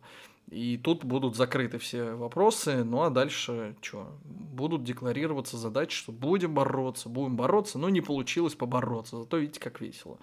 И 0.51 0.77
тут 0.77 1.03
будут 1.03 1.35
закрыты 1.35 1.79
все 1.79 2.13
вопросы, 2.13 2.83
ну 2.83 3.01
а 3.01 3.09
дальше 3.09 3.75
что? 3.81 4.15
Будут 4.23 4.83
декларироваться 4.83 5.57
задачи, 5.57 5.97
что 5.97 6.11
будем 6.11 6.53
бороться, 6.53 7.09
будем 7.09 7.35
бороться, 7.35 7.79
но 7.79 7.89
не 7.89 8.01
получилось 8.01 8.53
побороться, 8.53 9.17
зато 9.17 9.37
видите, 9.37 9.59
как 9.59 9.81
весело. 9.81 10.19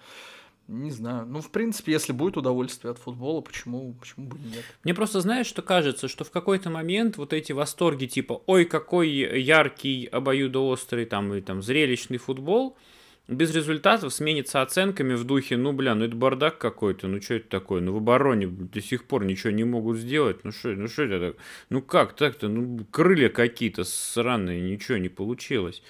Не 0.67 0.91
знаю. 0.91 1.25
Ну, 1.25 1.41
в 1.41 1.49
принципе, 1.49 1.91
если 1.91 2.13
будет 2.13 2.37
удовольствие 2.37 2.91
от 2.91 2.97
футбола, 2.97 3.41
почему, 3.41 3.93
почему 3.99 4.27
бы 4.27 4.37
нет? 4.39 4.63
Мне 4.83 4.93
просто, 4.93 5.19
знаешь, 5.19 5.45
что 5.45 5.61
кажется, 5.61 6.07
что 6.07 6.23
в 6.23 6.31
какой-то 6.31 6.69
момент 6.69 7.17
вот 7.17 7.33
эти 7.33 7.51
восторги 7.51 8.05
типа 8.05 8.41
«Ой, 8.45 8.63
какой 8.63 9.09
яркий, 9.09 10.05
обоюдоострый 10.05 11.05
там 11.05 11.33
и 11.33 11.41
там 11.41 11.61
зрелищный 11.61 12.17
футбол», 12.17 12.77
без 13.27 13.55
результатов 13.55 14.13
сменится 14.13 14.61
оценками 14.61 15.13
в 15.13 15.23
духе, 15.23 15.55
ну, 15.55 15.71
бля, 15.71 15.95
ну 15.95 16.05
это 16.05 16.15
бардак 16.15 16.57
какой-то, 16.57 17.07
ну 17.07 17.21
что 17.21 17.35
это 17.35 17.47
такое, 17.47 17.81
ну 17.81 17.93
в 17.93 17.97
обороне 17.97 18.47
до 18.47 18.81
сих 18.81 19.05
пор 19.05 19.23
ничего 19.23 19.51
не 19.51 19.63
могут 19.63 19.97
сделать, 19.97 20.43
ну 20.43 20.51
что, 20.51 20.69
ну 20.69 20.87
что 20.89 21.03
это 21.03 21.31
так, 21.31 21.43
ну 21.69 21.81
как 21.81 22.15
так-то, 22.15 22.49
ну 22.49 22.85
крылья 22.91 23.29
какие-то 23.29 23.85
сраные, 23.85 24.61
ничего 24.61 24.97
не 24.97 25.09
получилось. 25.09 25.81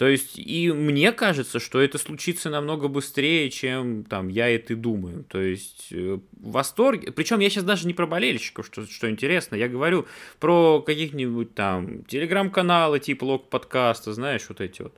То 0.00 0.08
есть, 0.08 0.38
и 0.38 0.72
мне 0.72 1.12
кажется, 1.12 1.60
что 1.60 1.78
это 1.78 1.98
случится 1.98 2.48
намного 2.48 2.88
быстрее, 2.88 3.50
чем 3.50 4.02
там 4.04 4.28
я 4.28 4.48
и 4.48 4.56
ты 4.56 4.74
думаем. 4.74 5.24
То 5.24 5.42
есть, 5.42 5.88
э, 5.90 6.18
восторг. 6.32 7.14
Причем 7.14 7.40
я 7.40 7.50
сейчас 7.50 7.64
даже 7.64 7.86
не 7.86 7.92
про 7.92 8.06
болельщиков, 8.06 8.64
что, 8.64 8.86
что 8.86 9.10
интересно. 9.10 9.56
Я 9.56 9.68
говорю 9.68 10.06
про 10.38 10.80
каких-нибудь 10.80 11.54
там 11.54 12.02
телеграм-каналы 12.04 12.98
типа 12.98 13.24
лог 13.24 13.50
подкаста, 13.50 14.14
знаешь, 14.14 14.46
вот 14.48 14.62
эти 14.62 14.80
вот. 14.80 14.94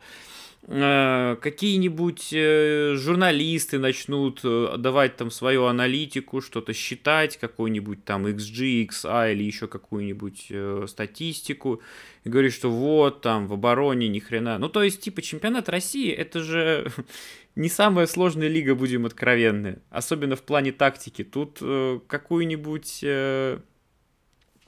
Э, 0.68 1.36
какие-нибудь 1.40 2.28
э, 2.32 2.94
журналисты 2.94 3.80
начнут 3.80 4.40
э, 4.44 4.76
давать 4.78 5.16
там 5.16 5.32
свою 5.32 5.64
аналитику, 5.64 6.40
что-то 6.40 6.72
считать, 6.72 7.36
какой-нибудь 7.36 8.04
там 8.04 8.26
XG, 8.26 8.86
XA 8.86 9.32
или 9.32 9.42
еще 9.42 9.66
какую-нибудь 9.66 10.52
статистику, 10.88 11.82
и 12.22 12.28
говорить, 12.28 12.54
что 12.54 12.70
вот 12.70 13.22
там 13.22 13.48
в 13.48 13.54
обороне 13.54 14.06
ни 14.06 14.20
хрена. 14.20 14.58
Ну, 14.58 14.68
то 14.68 14.84
есть, 14.84 15.00
типа, 15.00 15.20
чемпионат 15.20 15.68
России 15.68 16.12
это 16.12 16.40
же 16.40 16.86
не 17.56 17.68
самая 17.68 18.06
сложная 18.06 18.48
лига, 18.48 18.76
будем 18.76 19.04
откровенны, 19.04 19.80
особенно 19.90 20.36
в 20.36 20.42
плане 20.42 20.70
тактики. 20.70 21.24
Тут 21.24 21.58
какую-нибудь 22.06 23.04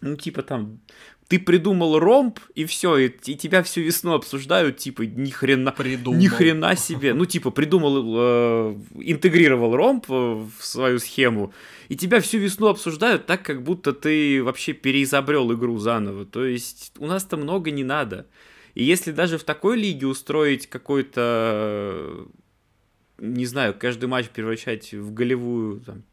ну, 0.04 0.16
типа 0.16 0.42
там 0.42 0.80
ты 1.35 1.44
придумал 1.44 1.99
ромб, 1.99 2.38
и 2.55 2.64
все, 2.64 2.97
и, 2.97 3.09
и 3.09 3.35
тебя 3.35 3.62
всю 3.64 3.81
весну 3.81 4.14
обсуждают, 4.14 4.77
типа, 4.77 5.03
ни 5.03 5.31
хрена, 5.31 5.73
придумал. 5.73 6.20
ни 6.20 6.29
хрена 6.29 6.77
себе. 6.77 7.12
Ну, 7.12 7.25
типа, 7.25 7.51
придумал, 7.51 8.14
э, 8.16 8.77
интегрировал 9.01 9.75
ромб 9.75 10.07
э, 10.09 10.12
в 10.12 10.64
свою 10.64 11.01
схему, 11.01 11.53
и 11.88 11.97
тебя 11.97 12.20
всю 12.20 12.38
весну 12.38 12.68
обсуждают 12.68 13.27
так, 13.27 13.42
как 13.42 13.62
будто 13.64 13.92
ты 13.92 14.44
вообще 14.44 14.75
переизобрел 14.75 15.53
игру 15.55 15.79
заново. 15.79 16.25
То 16.25 16.44
есть, 16.44 16.92
у 16.99 17.07
нас-то 17.07 17.37
много 17.37 17.73
не 17.73 17.83
надо. 17.83 18.27
И 18.75 18.85
если 18.85 19.11
даже 19.11 19.37
в 19.37 19.44
такой 19.44 19.77
лиге 19.77 20.07
устроить 20.07 20.68
какой-то, 20.68 22.27
не 23.18 23.47
знаю, 23.47 23.75
каждый 23.77 24.07
матч 24.07 24.29
превращать 24.29 24.92
в 24.92 25.12
голевую 25.12 25.81
там, 25.81 26.05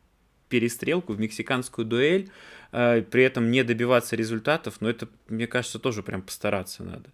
перестрелку, 0.50 1.14
в 1.14 1.20
мексиканскую 1.20 1.86
дуэль, 1.86 2.24
э, 2.24 2.30
при 2.72 3.24
этом 3.24 3.52
не 3.52 3.64
добиваться 3.64 4.16
результатов, 4.16 4.78
но 4.80 4.90
это, 4.90 5.08
мне 5.28 5.48
кажется, 5.48 5.80
тоже 5.80 6.04
прям 6.04 6.22
постараться 6.22 6.84
надо. 6.84 7.10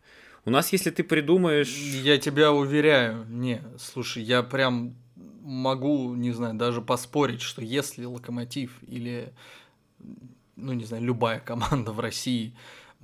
У 0.46 0.50
нас, 0.50 0.72
если 0.72 0.92
ты 0.92 1.04
придумаешь... 1.04 1.76
Я 1.76 2.18
тебя 2.18 2.54
уверяю, 2.54 3.26
не, 3.28 3.62
слушай, 3.78 4.24
я 4.24 4.44
прям 4.44 4.96
могу, 5.16 6.16
не 6.16 6.32
знаю, 6.32 6.56
даже 6.56 6.82
поспорить, 6.82 7.42
что 7.42 7.62
если 7.62 8.06
Локомотив 8.06 8.72
или, 8.84 9.34
ну, 10.56 10.74
не 10.74 10.86
знаю, 10.86 11.04
любая 11.04 11.40
команда 11.40 11.92
в 11.92 12.00
России 12.00 12.56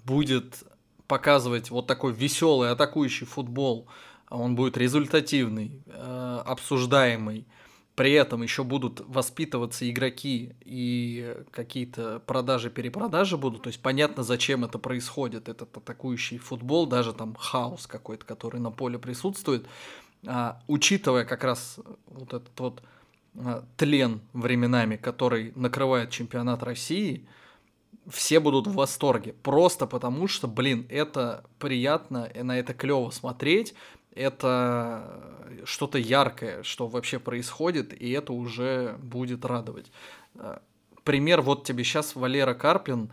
будет 0.05 0.63
показывать 1.07 1.69
вот 1.69 1.87
такой 1.87 2.13
веселый 2.13 2.71
атакующий 2.71 3.25
футбол, 3.25 3.87
а 4.27 4.37
он 4.37 4.55
будет 4.55 4.77
результативный, 4.77 5.83
э, 5.85 6.41
обсуждаемый, 6.45 7.45
при 7.95 8.13
этом 8.13 8.41
еще 8.41 8.63
будут 8.63 9.01
воспитываться 9.07 9.89
игроки 9.89 10.55
и 10.61 11.35
какие-то 11.51 12.19
продажи-перепродажи 12.25 13.37
будут, 13.37 13.63
то 13.63 13.67
есть 13.67 13.81
понятно, 13.81 14.23
зачем 14.23 14.65
это 14.65 14.79
происходит, 14.79 15.47
этот 15.47 15.77
атакующий 15.77 16.39
футбол, 16.39 16.87
даже 16.87 17.13
там 17.13 17.35
хаос 17.35 17.85
какой-то, 17.85 18.25
который 18.25 18.59
на 18.59 18.71
поле 18.71 18.97
присутствует, 18.97 19.67
а, 20.25 20.59
учитывая 20.67 21.25
как 21.25 21.43
раз 21.43 21.79
вот 22.07 22.33
этот 22.33 22.59
вот 22.59 22.83
а, 23.35 23.63
тлен 23.77 24.21
временами, 24.33 24.95
который 24.95 25.51
накрывает 25.55 26.09
чемпионат 26.09 26.63
России, 26.63 27.27
все 28.09 28.39
будут 28.39 28.67
в 28.67 28.73
восторге. 28.73 29.33
Просто 29.43 29.87
потому 29.87 30.27
что, 30.27 30.47
блин, 30.47 30.85
это 30.89 31.45
приятно, 31.59 32.29
и 32.33 32.41
на 32.41 32.57
это 32.57 32.73
клево 32.73 33.11
смотреть 33.11 33.75
это 34.15 35.63
что-то 35.65 35.97
яркое, 35.97 36.63
что 36.63 36.87
вообще 36.87 37.19
происходит, 37.19 37.99
и 37.99 38.11
это 38.11 38.33
уже 38.33 38.97
будет 39.01 39.45
радовать. 39.45 39.91
Э, 40.35 40.59
пример 41.03 41.41
вот 41.41 41.65
тебе 41.65 41.83
сейчас 41.83 42.15
Валера 42.15 42.53
Карпин 42.53 43.11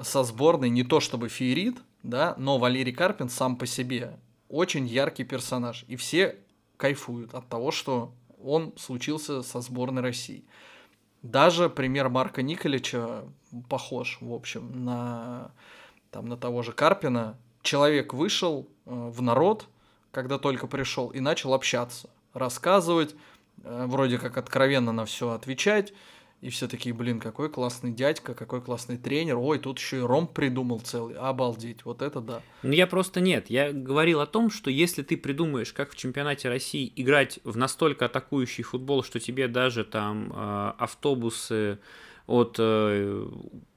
со 0.00 0.24
сборной 0.24 0.70
не 0.70 0.84
то 0.84 1.00
чтобы 1.00 1.28
феерит, 1.28 1.78
да, 2.02 2.34
но 2.38 2.58
Валерий 2.58 2.92
Карпин 2.92 3.28
сам 3.28 3.56
по 3.56 3.66
себе 3.66 4.18
очень 4.48 4.86
яркий 4.86 5.24
персонаж, 5.24 5.84
и 5.88 5.96
все 5.96 6.36
кайфуют 6.76 7.34
от 7.34 7.48
того, 7.48 7.70
что 7.70 8.12
он 8.42 8.74
случился 8.76 9.42
со 9.42 9.60
сборной 9.60 10.02
России. 10.02 10.44
Даже 11.22 11.70
пример 11.70 12.08
Марка 12.08 12.42
Николича 12.42 13.24
похож, 13.68 14.18
в 14.20 14.32
общем, 14.32 14.84
на, 14.84 15.52
там, 16.10 16.26
на 16.26 16.36
того 16.36 16.62
же 16.62 16.72
Карпина. 16.72 17.38
Человек 17.62 18.12
вышел 18.12 18.68
э, 18.84 18.90
в 18.90 19.22
народ, 19.22 19.68
когда 20.12 20.38
только 20.38 20.66
пришел, 20.68 21.08
и 21.08 21.20
начал 21.20 21.54
общаться, 21.54 22.08
рассказывать, 22.34 23.16
э, 23.64 23.86
вроде 23.88 24.18
как 24.18 24.36
откровенно 24.36 24.92
на 24.92 25.04
все 25.04 25.30
отвечать. 25.30 25.92
И 26.42 26.50
все 26.50 26.66
такие, 26.66 26.92
блин, 26.92 27.20
какой 27.20 27.48
классный 27.48 27.92
дядька, 27.92 28.34
какой 28.34 28.60
классный 28.60 28.98
тренер. 28.98 29.38
Ой, 29.38 29.60
тут 29.60 29.78
еще 29.78 29.98
и 29.98 30.00
ром 30.00 30.26
придумал 30.26 30.80
целый. 30.80 31.14
Обалдеть, 31.14 31.84
вот 31.84 32.02
это 32.02 32.20
да. 32.20 32.42
Ну 32.64 32.72
я 32.72 32.88
просто 32.88 33.20
нет. 33.20 33.48
Я 33.48 33.72
говорил 33.72 34.20
о 34.20 34.26
том, 34.26 34.50
что 34.50 34.68
если 34.68 35.02
ты 35.02 35.16
придумаешь, 35.16 35.72
как 35.72 35.92
в 35.92 35.96
чемпионате 35.96 36.48
России 36.48 36.92
играть 36.96 37.38
в 37.44 37.56
настолько 37.56 38.06
атакующий 38.06 38.64
футбол, 38.64 39.04
что 39.04 39.20
тебе 39.20 39.46
даже 39.46 39.84
там 39.84 40.32
э, 40.34 40.72
автобусы 40.78 41.78
от 42.26 42.56
э, 42.58 43.28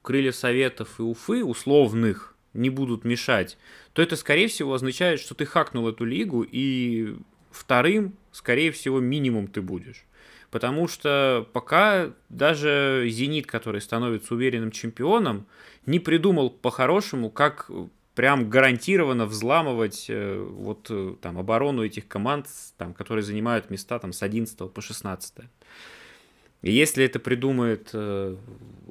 Крыльев 0.02 0.36
Советов 0.36 1.00
и 1.00 1.04
Уфы 1.04 1.46
условных 1.46 2.36
не 2.56 2.72
будут 2.72 3.04
мешать, 3.04 3.58
то 3.96 4.02
это, 4.02 4.18
скорее 4.18 4.50
всего, 4.50 4.74
означает, 4.74 5.22
что 5.22 5.36
ты 5.36 5.46
хакнул 5.46 5.88
эту 5.88 6.04
лигу, 6.04 6.44
и 6.44 7.16
вторым, 7.50 8.18
скорее 8.34 8.74
всего, 8.74 9.00
минимум 9.00 9.48
ты 9.48 9.62
будешь. 9.62 10.04
Потому 10.52 10.90
что 10.90 11.48
пока 11.54 12.12
даже 12.28 13.08
«Зенит», 13.10 13.48
который 13.48 13.80
становится 13.80 14.36
уверенным 14.36 14.72
чемпионом, 14.72 15.48
не 15.86 16.00
придумал 16.00 16.50
по-хорошему, 16.50 17.30
как 17.30 17.72
прям 18.16 18.50
гарантированно 18.50 19.28
взламывать 19.28 20.08
э, 20.10 20.46
вот 20.46 20.88
э, 20.90 21.16
там 21.22 21.38
оборону 21.38 21.86
этих 21.86 22.06
команд, 22.10 22.48
там, 22.78 22.94
которые 22.94 23.24
занимают 23.24 23.70
места 23.70 23.98
там 24.00 24.12
с 24.12 24.22
11 24.22 24.74
по 24.74 24.82
16. 24.82 25.36
Если 26.72 27.06
это 27.06 27.20
придумает 27.20 27.92
э, 27.94 28.36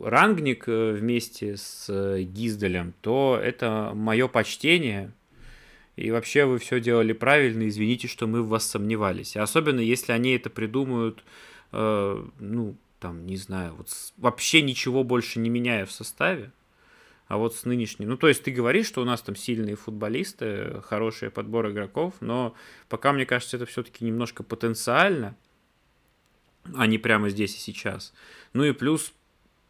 Рангник 0.01 0.69
э, 0.69 0.93
вместе 0.93 1.57
с 1.57 1.87
э, 1.89 2.23
Гизделем, 2.23 2.95
то 3.01 3.39
это 3.43 3.91
мое 3.95 4.29
почтение. 4.29 5.13
И 5.97 6.13
вообще 6.13 6.45
вы 6.45 6.59
все 6.59 6.81
делали 6.81 7.13
правильно, 7.13 7.67
извините, 7.67 8.07
что 8.07 8.29
мы 8.29 8.43
в 8.43 8.49
вас 8.49 8.65
сомневались. 8.65 9.37
Особенно 9.37 9.81
если 9.81 10.13
они 10.13 10.33
это 10.33 10.51
придумают 10.51 11.25
ну, 11.73 12.77
там, 13.01 13.27
не 13.27 13.37
знаю, 13.37 13.75
вот 13.75 13.89
вообще 14.17 14.63
ничего 14.63 15.03
больше 15.03 15.41
не 15.41 15.51
меняя 15.51 15.87
в 15.87 15.91
составе, 15.91 16.53
а 17.27 17.37
вот 17.37 17.57
с 17.57 17.65
нынешним... 17.65 18.11
Ну, 18.11 18.17
то 18.17 18.29
есть 18.29 18.45
ты 18.45 18.53
говоришь, 18.53 18.87
что 18.87 19.03
у 19.03 19.05
нас 19.05 19.23
там 19.23 19.35
сильные 19.35 19.75
футболисты, 19.75 20.81
хороший 20.85 21.31
подбор 21.31 21.69
игроков, 21.71 22.15
но 22.21 22.55
пока, 22.89 23.13
мне 23.13 23.27
кажется, 23.27 23.57
это 23.57 23.67
все-таки 23.67 24.05
немножко 24.05 24.45
потенциально, 24.45 25.35
а 26.75 26.87
не 26.87 26.99
прямо 26.99 27.29
здесь 27.31 27.57
и 27.57 27.59
сейчас. 27.59 28.13
Ну 28.53 28.65
и 28.65 28.73
плюс 28.73 29.13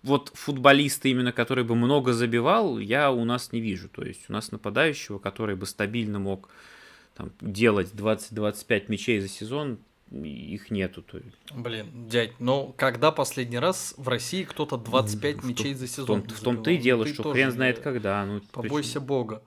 вот 0.03 0.31
футболисты 0.35 1.11
именно, 1.11 1.33
который 1.33 1.65
бы 1.65 1.75
много 1.75 2.13
забивал, 2.13 2.79
я 2.79 3.11
у 3.11 3.25
нас 3.25 3.53
не 3.53 3.61
вижу. 3.61 3.89
То 3.89 4.03
есть 4.03 4.29
у 4.29 4.33
нас 4.33 4.53
нападающего, 4.53 5.19
который 5.19 5.57
бы 5.57 5.67
стабильно 5.67 6.19
мог 6.19 6.51
там, 7.15 7.33
делать 7.41 7.91
20-25 7.93 8.85
мячей 8.89 9.21
за 9.21 9.29
сезон, 9.29 9.79
их 10.11 10.71
нету. 10.71 11.03
То 11.03 11.19
есть. 11.19 11.37
Блин, 11.53 11.87
дядь, 12.09 12.39
но 12.39 12.75
когда 12.77 13.11
последний 13.11 13.59
раз 13.59 13.95
в 13.97 14.09
России 14.09 14.45
кто-то 14.45 14.77
25 14.77 15.39
в 15.39 15.47
мячей 15.47 15.75
за 15.75 15.89
сезон 15.89 16.05
В, 16.05 16.27
том, 16.27 16.37
в 16.37 16.41
том-то 16.41 16.71
и 16.71 16.77
дело, 16.77 17.07
что 17.07 17.33
хрен 17.33 17.51
знает 17.51 17.81
когда. 17.81 18.25
Ну, 18.25 18.41
побойся 18.53 18.95
причем... 18.95 19.07
бога. 19.07 19.43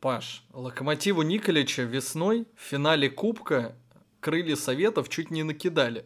Паш, 0.00 0.44
Локомотиву 0.52 1.22
Николича 1.22 1.82
весной 1.82 2.46
в 2.54 2.60
финале 2.60 3.08
Кубка 3.08 3.74
крылья 4.20 4.56
Советов 4.56 5.08
чуть 5.08 5.30
не 5.30 5.42
накидали. 5.42 6.04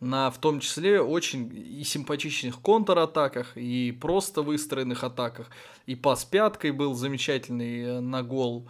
На 0.00 0.30
в 0.30 0.38
том 0.38 0.60
числе 0.60 1.00
очень 1.00 1.50
и 1.54 1.82
симпатичных 1.82 2.60
контратаках, 2.60 3.56
и 3.56 3.92
просто 3.92 4.42
выстроенных 4.42 5.04
атаках. 5.04 5.50
И 5.86 5.94
пас 5.94 6.24
пяткой 6.24 6.72
был 6.72 6.94
замечательный 6.94 7.82
э, 7.82 8.00
на 8.00 8.22
гол 8.22 8.68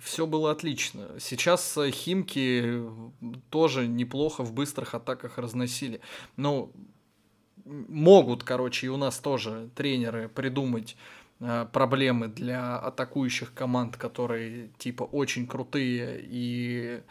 все 0.00 0.26
было 0.26 0.50
отлично. 0.50 1.08
Сейчас 1.18 1.76
э, 1.78 1.90
Химки 1.90 2.82
тоже 3.50 3.86
неплохо 3.86 4.42
в 4.42 4.52
быстрых 4.52 4.94
атаках 4.94 5.38
разносили. 5.38 6.00
Но 6.36 6.70
могут, 7.64 8.44
короче, 8.44 8.86
и 8.86 8.90
у 8.90 8.96
нас 8.96 9.18
тоже 9.18 9.70
тренеры 9.74 10.28
придумать 10.28 10.96
э, 11.40 11.66
проблемы 11.72 12.28
для 12.28 12.78
атакующих 12.78 13.54
команд, 13.54 13.96
которые 13.96 14.70
типа 14.78 15.04
очень 15.04 15.46
крутые 15.46 16.20
и 16.22 17.02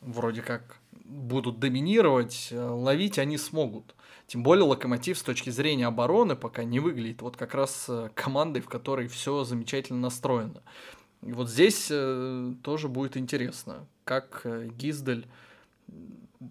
вроде 0.00 0.42
как 0.42 0.78
будут 1.04 1.58
доминировать, 1.58 2.48
э, 2.50 2.60
ловить 2.60 3.18
они 3.18 3.38
смогут. 3.38 3.94
Тем 4.26 4.42
более 4.42 4.64
Локомотив 4.64 5.18
с 5.18 5.22
точки 5.22 5.50
зрения 5.50 5.86
обороны 5.86 6.34
пока 6.34 6.64
не 6.64 6.80
выглядит 6.80 7.22
вот 7.22 7.36
как 7.36 7.54
раз 7.54 7.90
командой, 8.14 8.60
в 8.60 8.68
которой 8.68 9.06
все 9.08 9.44
замечательно 9.44 10.00
настроено. 10.00 10.62
И 11.24 11.32
вот 11.32 11.48
здесь 11.48 11.88
э, 11.90 12.54
тоже 12.62 12.88
будет 12.88 13.16
интересно, 13.16 13.86
как 14.04 14.42
э, 14.44 14.68
Гиздель, 14.76 15.26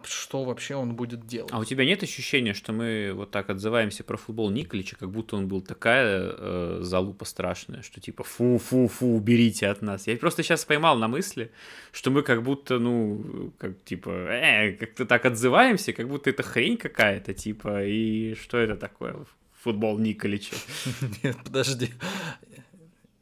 что 0.03 0.43
вообще 0.43 0.75
он 0.75 0.95
будет 0.95 1.25
делать. 1.25 1.51
А 1.51 1.59
у 1.59 1.65
тебя 1.65 1.85
нет 1.85 2.03
ощущения, 2.03 2.53
что 2.53 2.73
мы 2.73 3.11
вот 3.13 3.31
так 3.31 3.49
отзываемся 3.49 4.03
про 4.03 4.17
футбол 4.17 4.49
Николича, 4.49 4.95
как 4.95 5.09
будто 5.11 5.35
он 5.35 5.47
был 5.47 5.61
такая 5.61 6.33
э, 6.37 6.79
залупа 6.81 7.25
страшная, 7.25 7.81
что 7.81 7.99
типа 8.01 8.23
фу-фу-фу, 8.23 9.15
уберите 9.15 9.67
от 9.67 9.81
нас. 9.81 10.07
Я 10.07 10.17
просто 10.17 10.43
сейчас 10.43 10.65
поймал 10.65 10.97
на 10.97 11.07
мысли, 11.07 11.51
что 11.91 12.11
мы 12.11 12.23
как 12.23 12.43
будто, 12.43 12.79
ну, 12.79 13.51
как 13.57 13.83
типа, 13.83 14.09
э, 14.09 14.71
как-то 14.73 15.05
так 15.05 15.25
отзываемся, 15.25 15.93
как 15.93 16.07
будто 16.07 16.29
это 16.29 16.43
хрень 16.43 16.77
какая-то, 16.77 17.33
типа, 17.33 17.85
и 17.85 18.35
что 18.35 18.57
это 18.57 18.75
такое? 18.75 19.15
Футбол 19.63 19.97
Николича. 19.97 20.55
Нет, 21.23 21.37
подожди. 21.43 21.89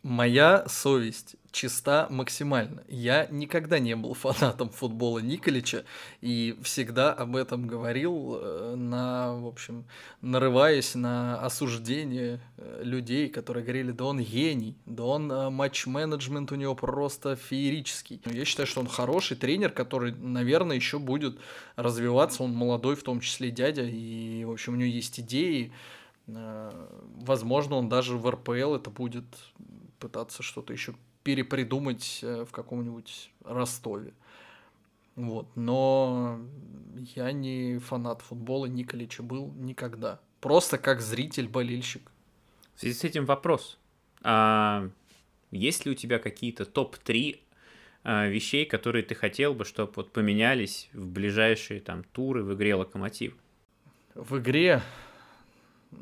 Моя 0.04 0.66
совесть 0.68 1.36
чиста 1.52 2.08
максимально. 2.10 2.84
Я 2.88 3.28
никогда 3.30 3.80
не 3.80 3.96
был 3.96 4.14
фанатом 4.14 4.70
футбола 4.70 5.20
Николича 5.20 5.84
и 6.22 6.58
всегда 6.64 7.14
об 7.14 7.36
этом 7.36 7.68
говорил, 7.68 8.38
э, 8.40 8.76
на, 8.76 9.34
в 9.36 9.48
общем, 9.48 9.86
нарываясь 10.22 10.96
на 10.96 11.40
осуждение 11.42 12.40
э, 12.58 12.82
людей, 12.84 13.30
которые 13.30 13.64
говорили, 13.64 13.92
да 13.92 14.06
он 14.06 14.20
гений, 14.20 14.78
да 14.86 15.04
он 15.04 15.32
э, 15.32 15.50
матч-менеджмент 15.50 16.52
у 16.52 16.56
него 16.56 16.76
просто 16.76 17.36
феерический. 17.36 18.22
Я 18.26 18.46
считаю, 18.46 18.68
что 18.68 18.80
он 18.80 18.88
хороший 18.88 19.38
тренер, 19.38 19.72
который, 19.72 20.14
наверное, 20.14 20.76
еще 20.76 21.00
будет 21.00 21.38
развиваться. 21.76 22.44
Он 22.44 22.54
молодой, 22.54 22.96
в 22.96 23.04
том 23.04 23.20
числе 23.20 23.52
дядя, 23.52 23.84
и, 23.84 24.44
в 24.46 24.52
общем, 24.52 24.74
у 24.74 24.76
него 24.78 24.90
есть 24.90 25.20
идеи. 25.20 25.72
Возможно, 26.28 27.76
он 27.76 27.90
даже 27.90 28.16
в 28.16 28.30
РПЛ 28.30 28.76
это 28.76 28.90
будет 28.90 29.26
пытаться 30.00 30.44
что-то 30.44 30.72
еще 30.74 30.94
перепридумать 31.24 32.20
э, 32.24 32.46
в 32.46 32.52
каком-нибудь 32.52 33.32
Ростове. 33.44 34.14
Вот. 35.16 35.48
Но 35.56 36.40
я 37.16 37.32
не 37.32 37.80
фанат 37.80 38.22
футбола 38.22 38.66
Николича 38.66 39.24
был 39.24 39.52
никогда. 39.58 40.20
Просто 40.40 40.78
как 40.78 41.02
зритель-болельщик. 41.02 42.12
В 42.76 42.80
связи 42.80 42.96
с 42.96 43.04
этим 43.04 43.26
вопрос. 43.26 43.78
А 44.24 44.90
есть 45.52 45.86
ли 45.86 45.92
у 45.92 45.96
тебя 45.96 46.20
какие-то 46.20 46.66
топ-3 46.66 47.40
а, 48.04 48.28
вещей, 48.28 48.66
которые 48.66 49.04
ты 49.04 49.14
хотел 49.14 49.54
бы, 49.54 49.66
чтобы 49.66 49.92
вот 49.96 50.12
поменялись 50.12 50.90
в 50.94 51.06
ближайшие 51.06 51.82
там 51.82 52.04
туры 52.04 52.44
в 52.44 52.54
игре 52.56 52.76
Локомотив? 52.76 53.36
В 54.16 54.40
игре 54.40 54.82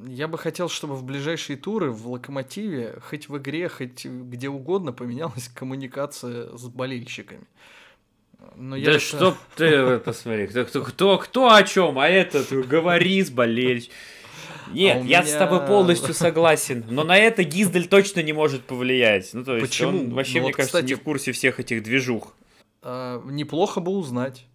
я 0.06 0.28
бы 0.28 0.38
хотел, 0.38 0.70
чтобы 0.70 0.96
в 0.96 1.04
ближайшие 1.04 1.58
туры 1.58 1.92
в 1.92 2.08
Локомотиве, 2.08 3.00
хоть 3.10 3.28
в 3.30 3.38
игре, 3.38 3.70
хоть 3.70 4.06
где 4.06 4.50
угодно, 4.50 4.94
поменялась 4.94 5.50
коммуникация 5.50 6.56
с 6.56 6.68
болельщиками. 6.68 7.48
Но 8.56 8.76
да 8.76 8.92
я 8.94 9.00
что 9.00 9.36
ты, 9.56 10.00
посмотри, 10.00 10.48
кто, 10.48 10.66
кто, 10.66 10.84
кто, 10.84 11.18
кто 11.18 11.54
о 11.54 11.64
чем, 11.64 12.00
а 12.00 12.08
этот 12.08 12.52
говори 12.68 13.22
с 13.22 13.30
болельщиком. 13.30 13.96
Нет, 14.72 14.98
а 14.98 15.00
я 15.00 15.22
меня... 15.22 15.26
с 15.26 15.34
тобой 15.34 15.66
полностью 15.66 16.14
согласен, 16.14 16.86
но 16.90 17.04
на 17.04 17.18
это 17.18 17.44
Гиздель 17.44 17.88
точно 17.88 18.22
не 18.22 18.34
может 18.34 18.64
повлиять. 18.64 19.32
Ну, 19.34 19.44
то 19.44 19.56
есть 19.56 19.68
Почему? 19.68 19.90
он 19.90 20.14
вообще, 20.14 20.36
ну, 20.36 20.40
мне 20.42 20.50
вот, 20.50 20.56
кажется, 20.56 20.78
кстати, 20.78 20.92
не 20.92 20.96
в 20.96 21.02
курсе 21.02 21.32
всех 21.32 21.60
этих 21.60 21.84
движух. 21.84 22.36
А, 22.82 23.22
неплохо 23.26 23.80
бы 23.80 23.92
узнать 23.92 24.46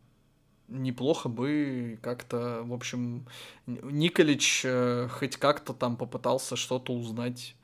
неплохо 0.69 1.29
бы 1.29 1.99
как-то, 2.03 2.63
в 2.65 2.73
общем, 2.73 3.27
Николич 3.67 4.63
э, 4.65 5.09
хоть 5.11 5.37
как-то 5.37 5.73
там 5.73 5.97
попытался 5.97 6.57
что-то 6.57 6.93
узнать. 6.93 7.55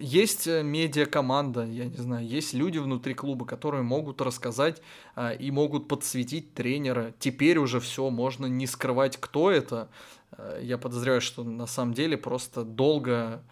Есть 0.00 0.46
э, 0.46 0.62
медиа-команда, 0.62 1.64
я 1.64 1.86
не 1.86 1.96
знаю, 1.96 2.26
есть 2.26 2.52
люди 2.52 2.78
внутри 2.78 3.14
клуба, 3.14 3.46
которые 3.46 3.82
могут 3.82 4.20
рассказать 4.20 4.82
а, 5.14 5.32
и 5.32 5.50
могут 5.50 5.88
подсветить 5.88 6.52
тренера. 6.52 7.14
Теперь 7.18 7.58
уже 7.58 7.80
все, 7.80 8.10
можно 8.10 8.44
не 8.46 8.66
скрывать, 8.66 9.16
кто 9.16 9.50
это. 9.50 9.88
А, 10.32 10.60
я 10.60 10.76
подозреваю, 10.76 11.22
что 11.22 11.44
на 11.44 11.66
самом 11.66 11.94
деле 11.94 12.18
просто 12.18 12.62
долго 12.62 13.42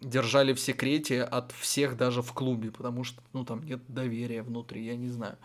держали 0.00 0.52
в 0.54 0.60
секрете 0.60 1.22
от 1.22 1.52
всех 1.52 1.96
даже 1.96 2.22
в 2.22 2.32
клубе, 2.32 2.70
потому 2.70 3.04
что, 3.04 3.22
ну, 3.32 3.44
там 3.44 3.64
нет 3.64 3.80
доверия 3.88 4.42
внутри, 4.42 4.84
я 4.84 4.96
не 4.96 5.08
знаю. 5.08 5.36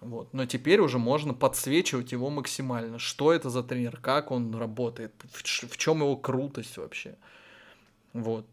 Вот. 0.00 0.32
Но 0.32 0.46
теперь 0.46 0.80
уже 0.80 0.98
можно 0.98 1.34
подсвечивать 1.34 2.12
его 2.12 2.30
максимально. 2.30 2.98
Что 2.98 3.32
это 3.32 3.50
за 3.50 3.62
тренер, 3.62 3.98
как 4.00 4.30
он 4.30 4.54
работает, 4.54 5.12
в, 5.30 5.42
в 5.42 5.76
чем 5.76 5.98
его 5.98 6.16
крутость 6.16 6.76
вообще. 6.76 7.16
Вот. 8.12 8.46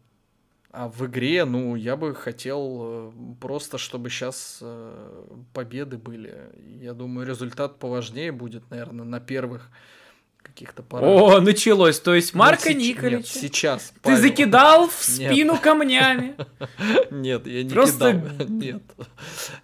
А 0.72 0.88
в 0.88 1.06
игре, 1.06 1.44
ну, 1.44 1.74
я 1.74 1.96
бы 1.96 2.14
хотел 2.14 2.80
э, 2.82 3.12
просто, 3.40 3.78
чтобы 3.78 4.10
сейчас 4.10 4.58
э, 4.60 5.36
победы 5.54 5.96
были. 5.96 6.50
Я 6.80 6.92
думаю, 6.92 7.26
результат 7.26 7.78
поважнее 7.78 8.30
будет, 8.30 8.68
наверное, 8.70 9.06
на 9.06 9.20
первых 9.20 9.70
каких-то 10.46 10.82
парах. 10.82 11.04
О, 11.08 11.40
началось. 11.40 11.98
То 12.00 12.14
есть 12.14 12.34
Марка 12.34 12.72
Нет, 12.72 12.96
Николича 12.96 13.16
Нет, 13.18 13.26
сейчас. 13.26 13.90
ты 13.94 14.00
Павел. 14.02 14.18
закидал 14.20 14.88
в 14.88 15.18
Нет. 15.18 15.32
спину 15.32 15.56
камнями. 15.58 16.36
Нет, 17.10 17.46
я 17.46 17.62
не 17.64 17.70
Просто 17.70 18.12
кидал. 18.14 18.46
Нет. 18.48 18.82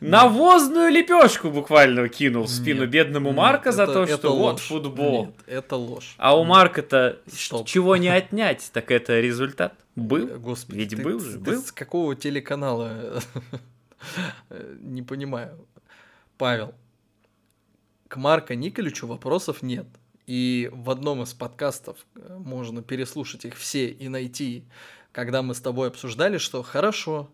Навозную 0.00 0.90
лепешку 0.90 1.50
буквально 1.50 2.08
кинул 2.08 2.44
в 2.44 2.48
спину 2.50 2.82
Нет. 2.82 2.90
бедному 2.90 3.28
Нет, 3.30 3.36
Марка 3.36 3.72
за 3.72 3.84
это- 3.84 3.92
то, 3.92 4.02
это 4.04 4.16
что 4.16 4.36
вот 4.36 4.52
ложь. 4.54 4.62
футбол. 4.62 5.26
Нет, 5.26 5.34
это 5.46 5.76
ложь. 5.76 6.14
А 6.18 6.36
у 6.38 6.44
Марка-то 6.44 7.18
чего 7.64 7.96
не 7.96 8.08
отнять, 8.08 8.70
так 8.72 8.90
это 8.90 9.20
результат. 9.20 9.74
Был. 9.94 10.26
Э, 10.28 10.38
Господи, 10.38 10.78
Ведь 10.78 10.90
ты- 10.90 11.02
был 11.02 11.18
ты- 11.18 11.24
же, 11.24 11.32
ты 11.32 11.38
был. 11.52 11.62
с 11.62 11.70
какого 11.72 12.16
телеканала? 12.16 13.22
Э, 14.50 14.74
Не 14.80 15.02
понимаю. 15.02 15.66
Павел, 16.38 16.74
к 18.08 18.16
Марко 18.16 18.54
Николичу 18.56 19.06
вопросов 19.06 19.62
нет. 19.62 19.86
И 20.32 20.70
в 20.72 20.88
одном 20.88 21.22
из 21.22 21.34
подкастов 21.34 22.06
э, 22.14 22.38
можно 22.38 22.82
переслушать 22.82 23.44
их 23.44 23.54
все 23.54 23.88
и 23.88 24.08
найти, 24.08 24.64
когда 25.12 25.42
мы 25.42 25.54
с 25.54 25.60
тобой 25.60 25.88
обсуждали, 25.88 26.38
что 26.38 26.62
хорошо, 26.62 27.30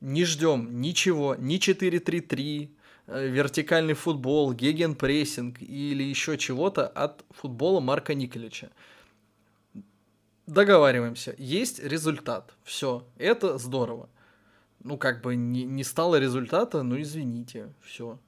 не 0.00 0.24
ждем 0.24 0.80
ничего, 0.80 1.36
ни 1.36 1.60
4-3-3, 1.60 2.68
э, 3.06 3.28
вертикальный 3.28 3.94
футбол, 3.94 4.52
гегенпрессинг 4.52 5.62
или 5.62 6.02
еще 6.02 6.36
чего-то 6.36 6.88
от 6.88 7.24
футбола 7.30 7.78
Марка 7.78 8.12
Николича. 8.12 8.72
Договариваемся. 10.48 11.32
Есть 11.38 11.78
результат. 11.78 12.56
Все. 12.64 13.06
Это 13.18 13.56
здорово. 13.56 14.08
Ну, 14.82 14.98
как 14.98 15.22
бы 15.22 15.36
не, 15.36 15.62
не 15.62 15.84
стало 15.84 16.18
результата, 16.18 16.82
ну, 16.82 17.00
извините. 17.00 17.72
Все. 17.82 18.18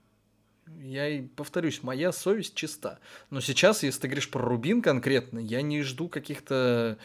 Я 0.81 1.09
и 1.09 1.23
повторюсь, 1.23 1.83
моя 1.83 2.13
совесть 2.13 2.55
чиста. 2.55 2.99
Но 3.31 3.41
сейчас, 3.41 3.83
если 3.83 4.01
ты 4.01 4.09
говоришь 4.09 4.31
про 4.31 4.41
Рубин 4.43 4.83
конкретно, 4.83 5.39
я 5.39 5.63
не 5.63 5.83
жду 5.83 6.09
каких-то... 6.09 6.99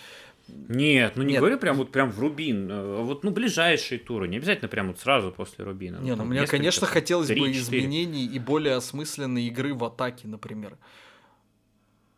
Нет, 0.47 1.13
ну 1.15 1.23
не 1.23 1.33
Нет. 1.33 1.39
говорю 1.39 1.57
прям 1.57 1.77
вот 1.77 1.91
прям 1.91 2.11
в 2.11 2.19
Рубин. 2.19 2.69
э, 2.69 3.01
Вот, 3.03 3.23
ну, 3.23 3.31
ближайшие 3.31 3.97
туры. 3.97 4.27
Не 4.27 4.37
обязательно 4.37 4.67
прям 4.67 4.87
вот 4.87 4.99
сразу 4.99 5.31
после 5.31 5.63
Рубина. 5.63 5.99
Не, 5.99 6.11
ну, 6.11 6.17
там 6.17 6.27
мне, 6.27 6.45
конечно, 6.45 6.85
хотелось 6.85 7.29
бы 7.29 7.35
3-4. 7.35 7.51
изменений 7.51 8.25
и 8.25 8.39
более 8.39 8.75
осмысленной 8.75 9.45
игры 9.45 9.73
в 9.73 9.83
атаке, 9.85 10.27
например. 10.27 10.77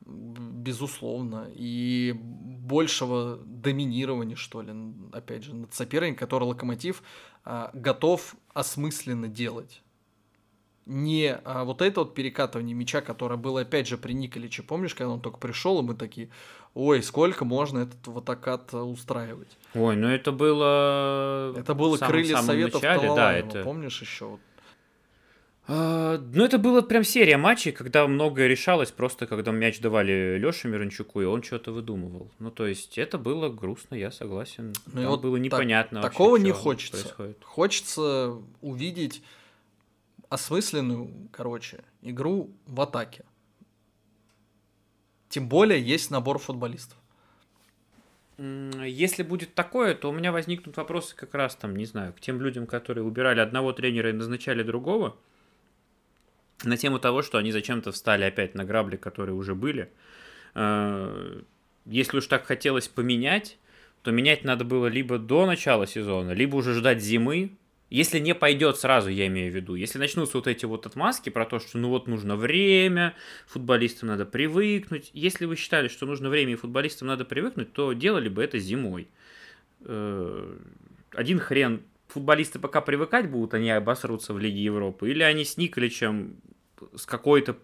Безусловно. 0.06 1.50
И 1.54 2.16
большего 2.20 3.38
доминирования, 3.46 4.36
что 4.36 4.62
ли, 4.62 4.74
опять 5.12 5.44
же, 5.44 5.54
над 5.56 5.74
соперником, 5.74 6.18
который 6.18 6.46
Локомотив 6.46 7.04
а, 7.44 7.70
готов 7.74 8.36
осмысленно 8.54 9.28
делать. 9.28 9.82
Не 10.86 11.40
а, 11.44 11.64
вот 11.64 11.82
это 11.82 12.02
вот 12.02 12.14
перекатывание 12.14 12.76
мяча, 12.76 13.02
которое 13.02 13.38
было, 13.38 13.62
опять 13.62 13.88
же, 13.88 13.98
при 13.98 14.14
Николиче. 14.14 14.62
Помнишь, 14.62 14.94
когда 14.94 15.10
он 15.10 15.20
только 15.20 15.40
пришел, 15.40 15.80
и 15.80 15.84
мы 15.84 15.96
такие, 15.96 16.30
ой, 16.76 17.02
сколько 17.02 17.44
можно 17.44 17.80
этот 17.80 18.06
вот 18.06 18.24
атакат 18.24 18.70
а, 18.74 18.84
устраивать? 18.84 19.58
Ой, 19.74 19.96
ну 19.96 20.08
это 20.08 20.32
было... 20.32 21.56
Это 21.58 21.74
было 21.74 21.96
в 21.96 22.00
самом- 22.00 22.12
крылья 22.12 22.38
Советов 22.38 22.84
начале, 22.84 23.16
да, 23.16 23.34
это... 23.34 23.64
помнишь 23.64 24.00
еще? 24.00 24.26
Вот 24.26 24.40
А, 25.68 26.20
Ну, 26.20 26.46
это 26.46 26.60
была 26.60 26.84
прям 26.84 27.04
серия 27.04 27.38
матчей, 27.38 27.72
когда 27.72 28.08
многое 28.08 28.48
решалось, 28.48 28.92
просто 28.92 29.26
когда 29.26 29.52
мяч 29.52 29.80
давали 29.80 30.38
Лёше 30.38 30.68
Мирончуку, 30.68 31.20
и 31.22 31.26
он 31.26 31.42
что-то 31.42 31.72
выдумывал. 31.72 32.30
Ну, 32.38 32.52
то 32.52 32.68
есть, 32.68 33.00
это 33.00 33.18
было 33.18 33.50
грустно, 33.50 33.96
я 33.96 34.12
согласен. 34.12 34.74
Ну 34.94 35.02
Там 35.02 35.06
вот 35.10 35.22
было 35.22 35.38
так- 35.38 35.44
непонятно 35.46 36.02
вообще, 36.02 36.12
такого 36.12 36.38
не 36.38 36.52
хочется. 36.52 37.02
происходит. 37.02 37.38
Хочется 37.44 38.36
увидеть 38.62 39.24
осмысленную, 40.30 41.30
короче, 41.32 41.84
игру 42.02 42.52
в 42.66 42.82
атаке. 42.82 43.24
Тем 45.30 45.50
более 45.50 45.82
есть 45.82 46.12
набор 46.12 46.40
футболистов. 46.40 46.98
Если 48.38 49.24
будет 49.24 49.54
такое, 49.54 49.96
то 49.96 50.10
у 50.10 50.14
меня 50.14 50.32
возникнут 50.32 50.76
вопросы 50.76 51.16
как 51.16 51.34
раз 51.34 51.56
там, 51.56 51.76
не 51.76 51.86
знаю, 51.86 52.14
к 52.14 52.20
тем 52.20 52.42
людям, 52.42 52.68
которые 52.68 53.06
убирали 53.06 53.40
одного 53.40 53.72
тренера 53.72 54.10
и 54.10 54.14
назначали 54.14 54.62
другого, 54.62 55.16
на 56.64 56.78
тему 56.78 57.00
того, 57.00 57.22
что 57.22 57.38
они 57.38 57.52
зачем-то 57.52 57.92
встали 57.92 58.24
опять 58.24 58.56
на 58.56 58.66
грабли, 58.66 58.98
которые 58.98 59.36
уже 59.36 59.56
были. 59.56 59.90
Э, 60.54 61.42
Если 61.86 62.18
уж 62.18 62.28
так 62.28 62.46
хотелось 62.46 62.88
поменять, 62.88 63.58
то 64.02 64.12
менять 64.12 64.44
надо 64.44 64.66
было 64.66 64.88
либо 64.88 65.18
до 65.18 65.46
начала 65.46 65.88
сезона, 65.88 66.32
либо 66.32 66.56
уже 66.58 66.74
ждать 66.74 67.02
зимы. 67.02 67.52
Если 67.90 68.20
не 68.20 68.34
пойдет 68.34 68.78
сразу, 68.78 69.10
я 69.10 69.28
имею 69.28 69.52
в 69.52 69.56
виду, 69.56 69.76
если 69.76 70.00
начнутся 70.00 70.38
вот 70.38 70.48
эти 70.48 70.66
вот 70.66 70.86
отмазки 70.88 71.30
про 71.30 71.46
то, 71.46 71.60
что 71.60 71.78
ну 71.78 71.90
вот 71.90 72.08
нужно 72.08 72.36
время, 72.36 73.14
футболистам 73.48 74.10
надо 74.10 74.26
привыкнуть. 74.26 75.12
Если 75.14 75.46
вы 75.46 75.56
считали, 75.56 75.88
что 75.88 76.06
нужно 76.06 76.30
время 76.30 76.54
и 76.54 76.56
футболистам 76.56 77.08
надо 77.08 77.26
привыкнуть, 77.26 77.74
то 77.74 77.94
делали 77.94 78.28
бы 78.28 78.44
это 78.44 78.58
зимой. 78.58 79.08
Э, 79.82 80.58
Один 81.12 81.40
хрен, 81.40 81.84
футболисты 82.08 82.58
пока 82.60 82.82
привыкать 82.82 83.30
будут, 83.30 83.54
они 83.54 83.70
обосрутся 83.70 84.34
в 84.34 84.40
Лиге 84.40 84.64
Европы, 84.64 85.12
или 85.12 85.22
они 85.22 85.46
с 85.46 85.58
Николичем 85.58 86.38
с 86.96 87.06
какой-то 87.06 87.56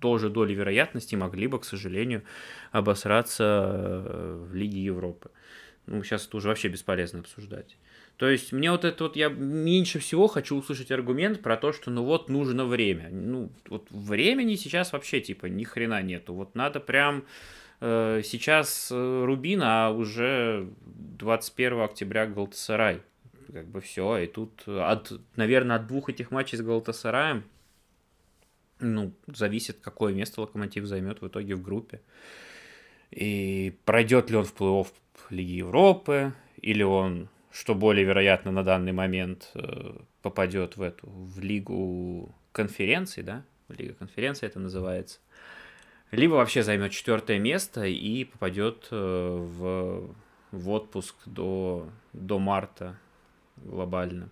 тоже 0.00 0.30
долей 0.30 0.54
вероятности 0.54 1.14
могли 1.14 1.46
бы, 1.46 1.58
к 1.58 1.64
сожалению, 1.64 2.22
обосраться 2.70 4.04
э, 4.04 4.44
в 4.50 4.54
Лиге 4.54 4.82
Европы. 4.84 5.30
Ну, 5.86 6.02
сейчас 6.02 6.26
это 6.26 6.36
уже 6.36 6.48
вообще 6.48 6.68
бесполезно 6.68 7.20
обсуждать. 7.20 7.76
То 8.18 8.28
есть 8.28 8.52
мне 8.52 8.70
вот 8.70 8.84
это 8.84 9.04
вот, 9.04 9.16
я 9.16 9.28
меньше 9.28 10.00
всего 10.00 10.26
хочу 10.26 10.56
услышать 10.56 10.90
аргумент 10.90 11.40
про 11.40 11.56
то, 11.56 11.72
что 11.72 11.90
ну 11.90 12.04
вот 12.04 12.28
нужно 12.28 12.66
время. 12.66 13.08
Ну, 13.10 13.50
вот 13.68 13.86
времени 13.90 14.56
сейчас 14.56 14.92
вообще 14.92 15.20
типа 15.20 15.46
ни 15.46 15.64
хрена 15.64 16.02
нету. 16.02 16.34
Вот 16.34 16.54
надо 16.54 16.80
прям 16.80 17.24
э, 17.80 18.22
сейчас 18.24 18.90
э, 18.90 19.24
Рубин, 19.24 19.62
а 19.62 19.90
уже 19.90 20.68
21 20.84 21.80
октября 21.80 22.26
Галтасарай. 22.26 23.00
Как 23.52 23.66
бы 23.66 23.80
все, 23.80 24.18
и 24.18 24.26
тут 24.26 24.64
от, 24.66 25.12
наверное, 25.36 25.76
от 25.76 25.86
двух 25.86 26.10
этих 26.10 26.30
матчей 26.30 26.58
с 26.58 26.60
Галтасараем 26.60 27.44
ну, 28.80 29.12
зависит, 29.26 29.78
какое 29.80 30.12
место 30.12 30.40
Локомотив 30.40 30.84
займет 30.86 31.20
в 31.20 31.28
итоге 31.28 31.54
в 31.54 31.62
группе. 31.62 32.00
И 33.10 33.76
пройдет 33.84 34.30
ли 34.30 34.36
он 34.36 34.44
в 34.44 34.54
плей-офф 34.54 34.88
Лиги 35.30 35.52
Европы, 35.52 36.32
или 36.60 36.82
он, 36.82 37.28
что 37.50 37.74
более 37.74 38.04
вероятно 38.04 38.50
на 38.50 38.64
данный 38.64 38.92
момент, 38.92 39.50
э, 39.54 39.96
попадет 40.22 40.76
в 40.76 40.82
эту, 40.82 41.08
в 41.08 41.40
Лигу 41.40 42.34
конференций, 42.52 43.22
да? 43.22 43.44
Лига 43.68 43.94
конференций 43.94 44.48
это 44.48 44.58
называется. 44.58 45.18
Либо 46.10 46.34
вообще 46.34 46.62
займет 46.62 46.92
четвертое 46.92 47.38
место 47.38 47.84
и 47.84 48.24
попадет 48.24 48.88
э, 48.90 48.96
в, 48.96 50.14
в 50.52 50.70
отпуск 50.70 51.14
до, 51.26 51.88
до 52.12 52.38
марта 52.38 52.98
глобально. 53.56 54.30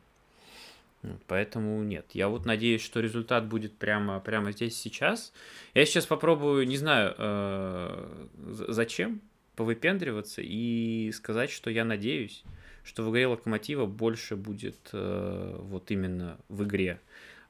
Поэтому 1.26 1.82
нет. 1.82 2.06
Я 2.12 2.28
вот 2.28 2.46
надеюсь, 2.46 2.82
что 2.82 3.00
результат 3.00 3.46
будет 3.46 3.76
прямо, 3.76 4.18
прямо 4.20 4.52
здесь 4.52 4.76
сейчас. 4.76 5.32
Я 5.74 5.84
сейчас 5.84 6.06
попробую, 6.06 6.66
не 6.66 6.76
знаю, 6.76 7.14
э, 7.16 8.26
зачем 8.68 9.20
повыпендриваться 9.54 10.42
и 10.42 11.10
сказать, 11.12 11.50
что 11.50 11.70
я 11.70 11.84
надеюсь, 11.84 12.42
что 12.86 13.02
в 13.02 13.10
игре 13.10 13.26
Локомотива 13.26 13.84
больше 13.84 14.36
будет 14.36 14.90
э, 14.92 15.56
вот 15.58 15.90
именно 15.90 16.38
в 16.48 16.62
игре. 16.62 17.00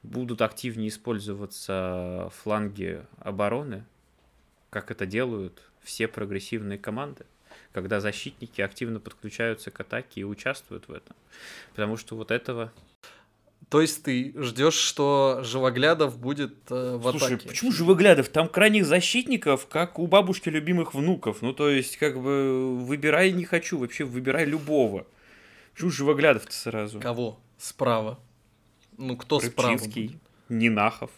Будут 0.01 0.41
активнее 0.41 0.89
использоваться 0.89 2.31
фланги 2.41 3.03
обороны, 3.19 3.85
как 4.71 4.89
это 4.89 5.05
делают 5.05 5.61
все 5.83 6.07
прогрессивные 6.07 6.79
команды, 6.79 7.25
когда 7.71 7.99
защитники 7.99 8.61
активно 8.61 8.99
подключаются 8.99 9.69
к 9.69 9.79
атаке 9.79 10.21
и 10.21 10.23
участвуют 10.23 10.87
в 10.87 10.91
этом. 10.91 11.15
Потому 11.71 11.97
что 11.97 12.15
вот 12.15 12.31
этого 12.31 12.73
То 13.69 13.81
есть 13.81 14.03
ты 14.03 14.33
ждешь, 14.37 14.73
что 14.73 15.41
Живоглядов 15.43 16.17
будет 16.17 16.55
э, 16.71 16.95
в 16.97 17.11
Слушай, 17.11 17.35
атаке? 17.35 17.47
почему 17.49 17.71
же 17.71 17.83
выглядов? 17.83 18.29
Там 18.29 18.49
крайних 18.49 18.85
защитников, 18.87 19.67
как 19.67 19.99
у 19.99 20.07
бабушки 20.07 20.49
любимых 20.49 20.95
внуков. 20.95 21.41
Ну, 21.41 21.53
то 21.53 21.69
есть, 21.69 21.97
как 21.97 22.19
бы, 22.19 22.75
выбирай 22.77 23.31
не 23.31 23.45
хочу, 23.45 23.77
вообще 23.77 24.03
выбирай 24.03 24.45
любого. 24.45 25.05
Почему 25.77 25.91
же 25.91 26.05
выглядов-то 26.05 26.51
сразу? 26.51 26.99
Кого? 26.99 27.39
Справа. 27.59 28.19
Ну, 28.97 29.15
кто 29.15 29.39
справа? 29.39 29.73
Рыбчинский, 29.73 30.07
будет? 30.07 30.21
Нинахов. 30.49 31.11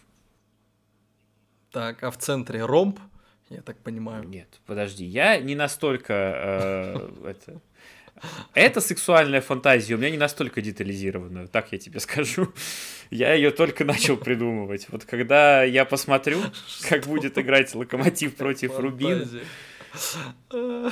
Так, 1.72 2.04
а 2.04 2.12
в 2.12 2.18
центре 2.18 2.66
ромб, 2.66 3.00
я 3.50 3.62
так 3.62 3.78
понимаю. 3.78 4.26
Нет, 4.26 4.60
подожди, 4.66 5.06
я 5.06 5.40
не 5.40 5.56
настолько... 5.56 6.14
э, 6.14 7.10
это... 7.30 7.62
Эта 8.54 8.82
сексуальная 8.82 9.40
фантазия 9.40 9.96
у 9.96 9.98
меня 9.98 10.10
не 10.10 10.18
настолько 10.18 10.62
детализирована, 10.62 11.48
так 11.48 11.72
я 11.72 11.78
тебе 11.78 12.02
скажу. 12.02 12.54
Я 13.12 13.34
ее 13.36 13.52
только 13.52 13.86
начал 13.86 14.18
придумывать. 14.18 14.88
Вот 14.90 15.06
когда 15.06 15.64
я 15.64 15.86
посмотрю, 15.86 16.42
как 16.90 17.06
будет 17.06 17.38
играть 17.38 17.74
Локомотив 17.74 18.36
против 18.36 18.78
Рубина. 18.78 19.26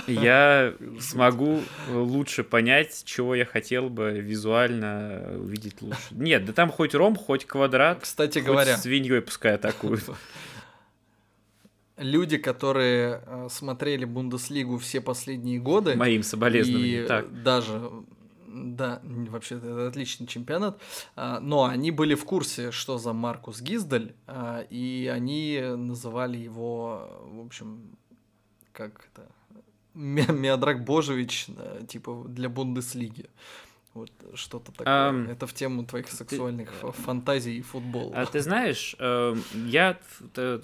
Я 0.07 0.73
смогу 0.99 1.61
лучше 1.89 2.43
понять, 2.43 3.03
чего 3.05 3.35
я 3.35 3.45
хотел 3.45 3.89
бы 3.89 4.19
визуально 4.19 5.37
увидеть 5.37 5.81
лучше. 5.81 5.99
Нет, 6.11 6.45
да 6.45 6.53
там 6.53 6.71
хоть 6.71 6.95
ром, 6.95 7.15
хоть 7.15 7.45
квадрат, 7.45 7.99
Кстати 8.01 8.39
хоть 8.39 8.47
говоря, 8.47 8.77
свиньей 8.77 9.21
пускай 9.21 9.55
атакуют. 9.55 10.03
люди, 11.97 12.37
которые 12.37 13.23
э, 13.25 13.47
смотрели 13.49 14.05
Бундеслигу 14.05 14.77
все 14.77 15.01
последние 15.01 15.59
годы. 15.59 15.95
Моим 15.95 16.23
соболезнованием, 16.23 17.05
и 17.05 17.07
так. 17.07 17.43
даже 17.43 17.89
да, 18.47 19.01
вообще 19.03 19.57
это 19.57 19.87
отличный 19.87 20.27
чемпионат, 20.27 20.79
а, 21.15 21.39
но 21.39 21.65
они 21.65 21.91
были 21.91 22.15
в 22.15 22.25
курсе, 22.25 22.71
что 22.71 22.97
за 22.97 23.13
Маркус 23.13 23.61
Гиздаль, 23.61 24.13
а, 24.25 24.61
и 24.69 25.09
они 25.13 25.61
называли 25.61 26.37
его, 26.37 27.21
в 27.25 27.45
общем, 27.45 27.97
как 28.77 29.09
это, 29.11 29.27
Миодрак 29.95 30.83
Божевич, 30.85 31.47
типа 31.87 32.25
для 32.27 32.47
Бундеслиги. 32.47 33.25
Вот 33.97 34.11
что-то 34.35 34.71
такое. 34.71 34.93
Um, 34.93 35.31
это 35.31 35.47
в 35.47 35.53
тему 35.53 35.83
твоих 35.83 36.07
сексуальных 36.07 36.69
ты, 36.69 36.91
фантазий 36.91 37.57
и 37.57 37.61
футбола. 37.63 38.13
А 38.15 38.27
ты 38.27 38.41
знаешь, 38.41 38.95
э, 38.99 39.35
я 39.65 39.97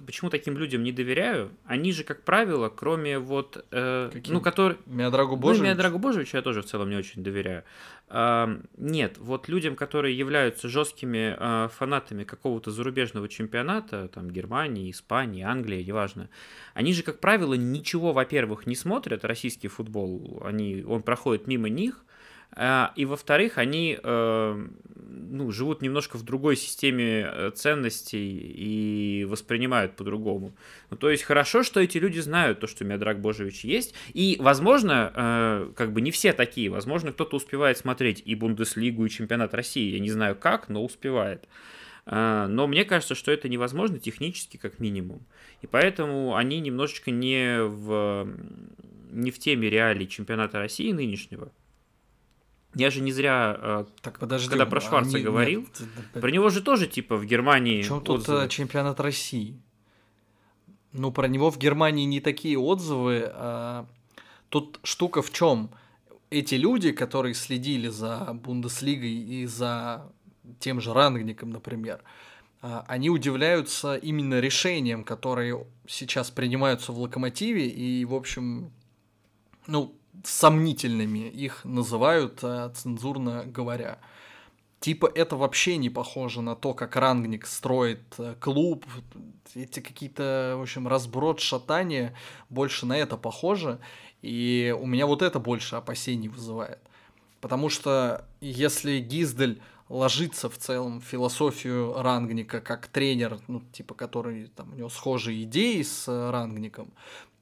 почему 0.06 0.30
таким 0.30 0.56
людям 0.56 0.84
не 0.84 0.92
доверяю? 0.92 1.50
Они 1.66 1.92
же, 1.92 2.04
как 2.04 2.22
правило, 2.22 2.70
кроме 2.70 3.18
вот... 3.18 3.66
Э, 3.72 4.12
ну, 4.28 4.40
который... 4.40 4.78
Миодрагу 4.86 5.36
Божевичу? 5.36 5.64
Ну, 5.64 5.70
Миодрагу 5.70 5.98
Божевичу 5.98 6.38
я 6.38 6.44
тоже 6.44 6.62
в 6.62 6.66
целом 6.66 6.92
не 6.92 6.96
очень 6.96 7.24
доверяю. 7.24 7.64
Э, 8.10 8.56
нет, 8.78 9.18
вот 9.18 9.48
людям, 9.48 9.76
которые 9.76 10.16
являются 10.16 10.70
жесткими 10.70 11.36
э, 11.36 11.70
фанатами 11.70 12.26
какого-то 12.26 12.70
зарубежного 12.70 13.28
чемпионата, 13.28 14.10
там, 14.10 14.30
Германии, 14.30 14.92
Испании, 14.92 15.42
Англии, 15.42 15.84
неважно, 15.84 16.30
они 16.76 16.94
же, 16.94 17.02
как 17.02 17.20
правило, 17.20 17.56
ничего, 17.56 18.14
во-первых, 18.14 18.68
не 18.68 18.76
смотрят, 18.76 19.26
российский 19.26 19.70
футбол, 19.70 20.44
они, 20.46 20.84
он 20.88 21.02
проходит 21.02 21.48
мимо 21.48 21.68
них, 21.68 22.06
и 22.56 23.06
во-вторых, 23.06 23.58
они 23.58 23.98
э, 24.02 24.68
ну, 24.96 25.52
живут 25.52 25.82
немножко 25.82 26.18
в 26.18 26.24
другой 26.24 26.56
системе 26.56 27.28
э, 27.28 27.52
ценностей 27.56 28.38
и 28.38 29.26
воспринимают 29.26 29.96
по-другому. 29.96 30.56
Ну, 30.92 30.98
то 30.98 31.10
есть 31.10 31.24
хорошо, 31.24 31.64
что 31.64 31.80
эти 31.80 31.98
люди 31.98 32.20
знают 32.20 32.60
то, 32.60 32.68
что 32.68 32.86
Миодраг 32.86 33.20
Божевич 33.20 33.64
есть. 33.64 33.96
И, 34.14 34.38
возможно, 34.40 35.12
э, 35.16 35.72
как 35.76 35.94
бы 35.94 36.02
не 36.02 36.12
все 36.12 36.32
такие. 36.32 36.70
Возможно, 36.70 37.12
кто-то 37.12 37.38
успевает 37.38 37.80
смотреть 37.80 38.22
и 38.24 38.36
Бундеслигу, 38.36 39.06
и 39.06 39.10
чемпионат 39.10 39.56
России. 39.56 39.92
Я 39.92 40.00
не 40.00 40.12
знаю 40.12 40.36
как, 40.36 40.70
но 40.70 40.84
успевает. 40.84 41.48
Но 42.06 42.68
мне 42.68 42.84
кажется, 42.84 43.16
что 43.16 43.32
это 43.32 43.48
невозможно 43.48 43.98
технически, 43.98 44.58
как 44.58 44.80
минимум. 44.80 45.26
И 45.62 45.68
поэтому 45.68 46.36
они 46.36 46.60
немножечко 46.60 47.12
не 47.12 47.64
в, 47.64 48.28
не 49.10 49.32
в 49.32 49.40
теме 49.40 49.70
реалий 49.70 50.06
чемпионата 50.06 50.60
России 50.60 50.92
нынешнего. 50.92 51.50
Я 52.76 52.90
же 52.90 53.02
не 53.02 53.12
зря, 53.12 53.58
э, 53.58 53.86
так, 54.02 54.20
подожди, 54.20 54.50
когда 54.50 54.66
про 54.66 54.82
Шварца 54.82 55.18
они, 55.18 55.24
говорил, 55.24 55.62
нет, 55.62 56.22
про 56.22 56.32
него 56.32 56.50
же 56.50 56.62
тоже 56.62 56.88
типа 56.88 57.18
в 57.18 57.26
Германии. 57.26 57.84
Чем 57.84 58.02
тут 58.02 58.28
э, 58.28 58.48
чемпионат 58.50 59.00
России? 59.00 59.62
Ну, 60.92 61.12
про 61.12 61.28
него 61.28 61.52
в 61.52 61.58
Германии 61.58 62.06
не 62.06 62.20
такие 62.20 62.58
отзывы. 62.58 63.30
А... 63.34 63.88
Тут 64.54 64.80
штука 64.84 65.24
в 65.24 65.32
чем? 65.32 65.72
Эти 66.30 66.54
люди, 66.54 66.92
которые 66.92 67.34
следили 67.34 67.88
за 67.88 68.34
Бундеслигой 68.34 69.10
и 69.10 69.48
за 69.48 70.12
тем 70.60 70.80
же 70.80 70.94
Рангником, 70.94 71.50
например, 71.50 72.04
а, 72.62 72.86
они 72.88 73.10
удивляются 73.10 73.96
именно 73.96 74.40
решениям, 74.40 75.04
которые 75.04 75.66
сейчас 75.88 76.30
принимаются 76.30 76.92
в 76.92 77.00
Локомотиве, 77.00 77.68
и, 77.68 78.06
в 78.06 78.14
общем, 78.14 78.72
ну, 79.66 79.96
сомнительными 80.24 81.30
их 81.30 81.66
называют, 81.66 82.40
э, 82.44 82.72
цензурно 82.76 83.44
говоря. 83.46 84.00
Типа 84.80 85.10
это 85.14 85.38
вообще 85.38 85.78
не 85.78 85.90
похоже 85.90 86.42
на 86.42 86.56
то, 86.56 86.74
как 86.74 86.96
Рангник 86.96 87.46
строит 87.46 88.02
э, 88.18 88.36
клуб. 88.40 88.86
Эти 89.56 89.80
какие-то, 89.80 90.56
в 90.58 90.62
общем, 90.62 90.88
разброд, 90.88 91.40
шатания 91.40 92.14
больше 92.50 92.86
на 92.86 92.98
это 92.98 93.18
похоже. 93.18 93.80
И 94.22 94.76
у 94.80 94.86
меня 94.86 95.06
вот 95.06 95.22
это 95.22 95.40
больше 95.40 95.76
опасений 95.76 96.28
вызывает. 96.28 96.80
Потому 97.42 97.70
что 97.70 98.26
если 98.40 99.00
Гиздель 99.00 99.62
ложится 99.90 100.50
в 100.50 100.58
целом 100.58 101.02
в 101.02 101.04
философию 101.04 102.02
Рангника 102.02 102.62
как 102.62 102.88
тренер, 102.88 103.40
ну, 103.48 103.62
типа, 103.72 103.94
который 103.94 104.48
там 104.48 104.74
у 104.74 104.76
него 104.76 104.90
схожие 104.90 105.44
идеи 105.44 105.82
с 105.82 106.08
э, 106.08 106.30
Рангником, 106.32 106.92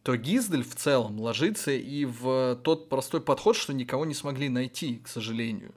то 0.03 0.15
Гиздель 0.15 0.63
в 0.63 0.75
целом 0.75 1.19
ложится 1.19 1.71
и 1.71 2.05
в 2.05 2.59
тот 2.63 2.89
простой 2.89 3.21
подход, 3.21 3.55
что 3.55 3.73
никого 3.73 4.05
не 4.05 4.13
смогли 4.13 4.49
найти, 4.49 4.97
к 4.97 5.07
сожалению. 5.07 5.73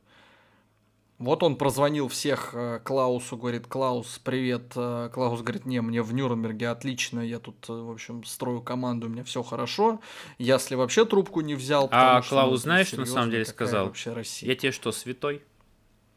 Вот 1.19 1.43
он 1.43 1.57
прозвонил 1.57 2.09
всех 2.09 2.55
э, 2.55 2.81
Клаусу, 2.83 3.37
говорит, 3.37 3.69
Клаус, 3.69 4.19
привет. 4.19 4.73
Э, 4.75 5.11
Клаус 5.13 5.43
говорит, 5.43 5.65
не, 5.65 5.81
мне 5.81 6.03
в 6.03 6.13
Нюрнберге 6.13 6.69
отлично, 6.69 7.21
я 7.21 7.39
тут, 7.39 7.69
э, 7.69 7.73
в 7.73 7.93
общем, 7.93 8.25
строю 8.25 8.61
команду, 8.63 9.07
у 9.07 9.11
меня 9.11 9.23
все 9.23 9.45
хорошо. 9.45 10.01
Если 10.39 10.75
вообще 10.75 11.05
трубку 11.05 11.41
не 11.41 11.55
взял, 11.55 11.89
А 11.93 12.21
что, 12.21 12.31
Клаус, 12.35 12.51
ну, 12.51 12.57
знаешь, 12.57 12.89
что 12.89 13.01
на 13.01 13.07
самом 13.07 13.31
деле 13.31 13.45
сказал? 13.45 13.87
Вообще 13.87 14.13
Россия? 14.13 14.51
Я 14.51 14.57
тебе 14.57 14.73
что, 14.73 14.91
святой? 14.91 15.45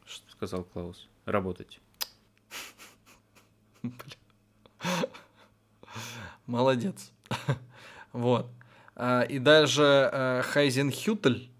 Что 0.04 0.28
сказал 0.32 0.64
Клаус? 0.64 1.08
Работать. 1.26 1.78
Молодец. 6.46 7.12
Вот. 8.12 8.50
А, 8.96 9.22
и 9.22 9.38
даже 9.38 10.10
а, 10.12 10.42
Хайзенхютель, 10.42 11.50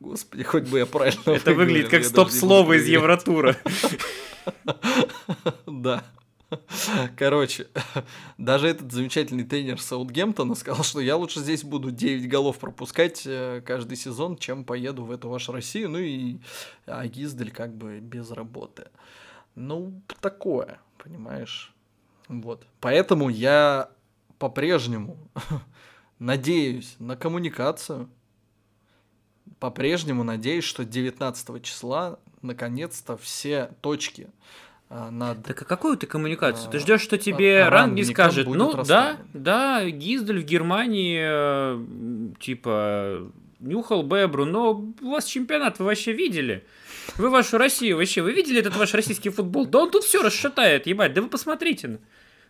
господи, 0.00 0.42
хоть 0.42 0.64
бы 0.64 0.78
я 0.78 0.86
правильно 0.86 1.30
Это 1.30 1.54
выглядит 1.54 1.90
как 1.90 2.04
стоп-слово 2.04 2.74
из 2.74 2.86
Евротура. 2.86 3.56
Да. 5.66 6.04
Короче, 7.16 7.68
даже 8.38 8.68
этот 8.68 8.92
замечательный 8.92 9.44
тренер 9.44 9.80
Саутгемптона 9.80 10.54
сказал, 10.54 10.84
что 10.84 11.00
я 11.00 11.16
лучше 11.16 11.40
здесь 11.40 11.64
буду 11.64 11.90
9 11.90 12.28
голов 12.28 12.58
пропускать 12.58 13.22
э, 13.24 13.62
каждый 13.64 13.96
сезон, 13.96 14.36
чем 14.36 14.64
поеду 14.64 15.04
в 15.04 15.12
эту 15.12 15.28
вашу 15.28 15.52
Россию. 15.52 15.90
Ну 15.90 15.98
и 15.98 16.38
Агиздель 16.86 17.50
как 17.50 17.74
бы 17.74 18.00
без 18.00 18.30
работы. 18.30 18.88
Ну, 19.54 20.02
такое, 20.20 20.80
понимаешь? 21.02 21.72
Вот. 22.28 22.66
Поэтому 22.80 23.28
я 23.28 23.90
по-прежнему 24.42 25.30
надеюсь 26.18 26.96
на 26.98 27.16
коммуникацию. 27.16 28.08
По-прежнему 29.60 30.24
надеюсь, 30.24 30.64
что 30.64 30.84
19 30.84 31.62
числа 31.62 32.18
наконец-то 32.40 33.16
все 33.16 33.70
точки 33.82 34.26
а, 34.90 35.12
над... 35.12 35.44
Так 35.44 35.62
а 35.62 35.64
какую 35.64 35.96
ты 35.96 36.08
коммуникацию? 36.08 36.66
А, 36.66 36.72
ты 36.72 36.80
ждешь, 36.80 37.02
что 37.02 37.18
тебе 37.18 37.68
ранг 37.68 37.94
не 37.94 38.02
скажет, 38.02 38.48
ну 38.48 38.82
да, 38.82 39.18
да, 39.32 39.88
Гиздель 39.88 40.40
в 40.40 40.44
Германии, 40.44 42.34
типа, 42.40 43.30
нюхал 43.60 44.02
Бебру, 44.02 44.44
но 44.44 44.72
у 44.72 45.10
вас 45.10 45.26
чемпионат 45.26 45.78
вы 45.78 45.84
вообще 45.84 46.12
видели? 46.12 46.66
Вы 47.16 47.30
вашу 47.30 47.58
Россию 47.58 47.98
вообще, 47.98 48.22
вы 48.22 48.32
видели 48.32 48.58
этот 48.58 48.74
ваш 48.74 48.92
российский 48.92 49.30
футбол? 49.30 49.66
Да 49.66 49.84
он 49.84 49.92
тут 49.92 50.02
все 50.02 50.20
расшатает, 50.20 50.88
ебать, 50.88 51.14
да 51.14 51.22
вы 51.22 51.28
посмотрите. 51.28 52.00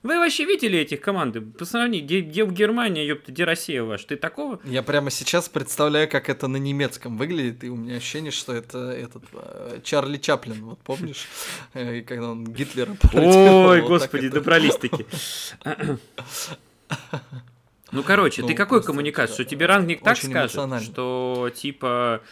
Вы 0.02 0.18
вообще 0.18 0.44
видели 0.44 0.78
этих 0.78 1.00
команды? 1.00 1.40
Посмотри, 1.40 2.00
где, 2.00 2.20
где 2.20 2.44
в 2.44 2.52
Германии, 2.52 3.04
ёпта, 3.04 3.30
где 3.30 3.44
Россия 3.44 3.84
ваш? 3.84 4.04
Ты 4.04 4.16
такого? 4.16 4.60
Я 4.64 4.82
прямо 4.82 5.10
сейчас 5.10 5.48
представляю, 5.48 6.08
как 6.08 6.28
это 6.28 6.48
на 6.48 6.56
немецком 6.56 7.16
выглядит, 7.16 7.62
и 7.62 7.70
у 7.70 7.76
меня 7.76 7.96
ощущение, 7.96 8.32
что 8.32 8.52
это 8.52 8.90
этот 8.90 9.22
э, 9.32 9.78
Чарли 9.84 10.18
Чаплин, 10.18 10.64
вот 10.64 10.80
помнишь, 10.80 11.28
э, 11.74 12.00
когда 12.02 12.30
он 12.30 12.44
Гитлера 12.44 12.96
Ой, 13.12 13.82
господи, 13.82 14.28
добрались-таки. 14.28 15.06
Ну, 17.92 18.02
короче, 18.02 18.40
ну, 18.40 18.48
ты 18.48 18.54
какой 18.54 18.82
коммуникацию? 18.82 19.44
Тебе 19.44 19.66
рангник 19.66 20.02
так 20.02 20.16
скажет, 20.16 20.82
что 20.82 21.50
типа... 21.54 22.22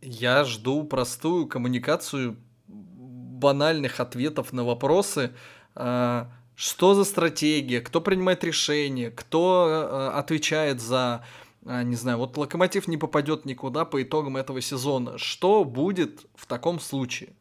Я 0.00 0.44
жду 0.44 0.84
простую 0.84 1.46
коммуникацию 1.48 2.36
банальных 2.68 4.00
ответов 4.00 4.52
на 4.52 4.64
вопросы, 4.64 5.32
а, 5.74 6.30
что 6.54 6.94
за 6.94 7.04
стратегия, 7.04 7.80
кто 7.80 8.00
принимает 8.00 8.44
решения, 8.44 9.10
кто 9.10 9.66
э, 9.68 10.18
отвечает 10.18 10.80
за, 10.80 11.24
э, 11.64 11.82
не 11.82 11.96
знаю, 11.96 12.18
вот 12.18 12.36
Локомотив 12.36 12.88
не 12.88 12.96
попадет 12.96 13.44
никуда 13.44 13.84
по 13.84 14.02
итогам 14.02 14.36
этого 14.36 14.60
сезона. 14.60 15.18
Что 15.18 15.64
будет 15.64 16.26
в 16.34 16.46
таком 16.46 16.80
случае? 16.80 17.32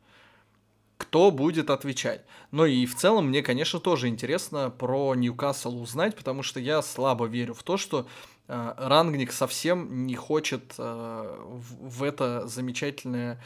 Кто 0.97 1.31
будет 1.31 1.69
отвечать? 1.69 2.21
Ну 2.51 2.65
и 2.65 2.85
в 2.85 2.95
целом 2.95 3.27
мне, 3.29 3.41
конечно, 3.41 3.79
тоже 3.79 4.07
интересно 4.07 4.69
про 4.69 5.15
Ньюкасл 5.15 5.81
узнать, 5.81 6.15
потому 6.15 6.43
что 6.43 6.59
я 6.59 6.81
слабо 6.81 7.25
верю 7.25 7.53
в 7.53 7.63
то, 7.63 7.77
что 7.77 8.07
э, 8.47 8.73
Рангник 8.77 9.31
совсем 9.31 10.05
не 10.05 10.15
хочет 10.15 10.75
э, 10.77 11.39
в, 11.49 11.99
в 11.99 12.03
это 12.03 12.47
замечательное 12.47 13.41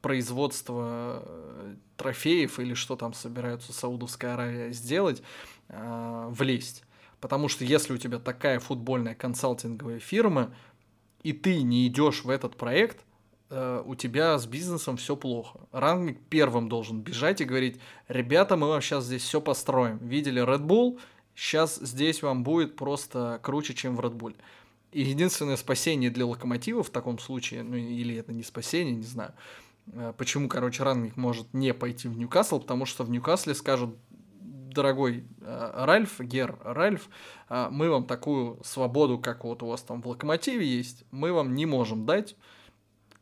производство 0.00 1.22
э, 1.24 1.74
трофеев 1.96 2.58
или 2.60 2.74
что 2.74 2.96
там 2.96 3.12
собираются 3.12 3.72
Саудовская 3.72 4.34
Аравия 4.34 4.72
сделать, 4.72 5.22
э, 5.68 6.26
влезть. 6.30 6.84
Потому 7.20 7.48
что 7.48 7.64
если 7.64 7.92
у 7.92 7.98
тебя 7.98 8.18
такая 8.18 8.60
футбольная 8.60 9.14
консалтинговая 9.14 9.98
фирма, 9.98 10.54
и 11.22 11.32
ты 11.32 11.62
не 11.62 11.86
идешь 11.88 12.24
в 12.24 12.30
этот 12.30 12.56
проект, 12.56 13.04
э, 13.50 13.82
у 13.84 13.94
тебя 13.94 14.38
с 14.38 14.46
бизнесом 14.46 14.96
все 14.96 15.16
плохо. 15.16 15.60
Рангник 15.72 16.20
первым 16.28 16.68
должен 16.68 17.00
бежать 17.00 17.40
и 17.40 17.44
говорить, 17.44 17.80
ребята, 18.06 18.56
мы 18.56 18.68
вам 18.68 18.80
сейчас 18.80 19.04
здесь 19.04 19.22
все 19.22 19.40
построим. 19.40 19.98
Видели 19.98 20.42
Red 20.42 20.64
Bull, 20.64 20.98
Сейчас 21.38 21.76
здесь 21.76 22.20
вам 22.22 22.42
будет 22.42 22.74
просто 22.74 23.38
круче, 23.44 23.72
чем 23.72 23.94
в 23.94 24.00
Red 24.00 24.16
Bull. 24.16 24.34
И 24.90 25.02
единственное 25.02 25.56
спасение 25.56 26.10
для 26.10 26.26
локомотива 26.26 26.82
в 26.82 26.90
таком 26.90 27.20
случае, 27.20 27.62
ну 27.62 27.76
или 27.76 28.16
это 28.16 28.32
не 28.32 28.42
спасение, 28.42 28.96
не 28.96 29.04
знаю, 29.04 29.32
почему, 30.16 30.48
короче, 30.48 30.82
Рангник 30.82 31.16
может 31.16 31.52
не 31.54 31.74
пойти 31.74 32.08
в 32.08 32.16
Ньюкасл, 32.16 32.60
потому 32.60 32.86
что 32.86 33.04
в 33.04 33.10
Ньюкасле 33.10 33.54
скажут, 33.54 33.96
дорогой 34.78 35.24
э, 35.40 35.84
Ральф, 35.84 36.20
Гер 36.20 36.58
Ральф, 36.62 37.08
э, 37.48 37.68
мы 37.70 37.90
вам 37.90 38.06
такую 38.06 38.62
свободу, 38.64 39.18
как 39.18 39.44
вот 39.44 39.62
у 39.62 39.66
вас 39.66 39.82
там 39.82 40.02
в 40.02 40.08
Локомотиве 40.08 40.66
есть, 40.66 41.04
мы 41.10 41.32
вам 41.32 41.54
не 41.54 41.66
можем 41.66 42.06
дать, 42.06 42.36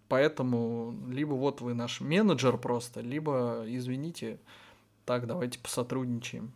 поэтому 0.08 0.94
либо 1.08 1.32
вот 1.32 1.60
вы 1.60 1.74
наш 1.74 2.00
менеджер 2.00 2.58
просто, 2.58 3.00
либо, 3.00 3.64
извините, 3.66 4.38
так, 5.04 5.26
давайте 5.26 5.58
посотрудничаем. 5.58 6.52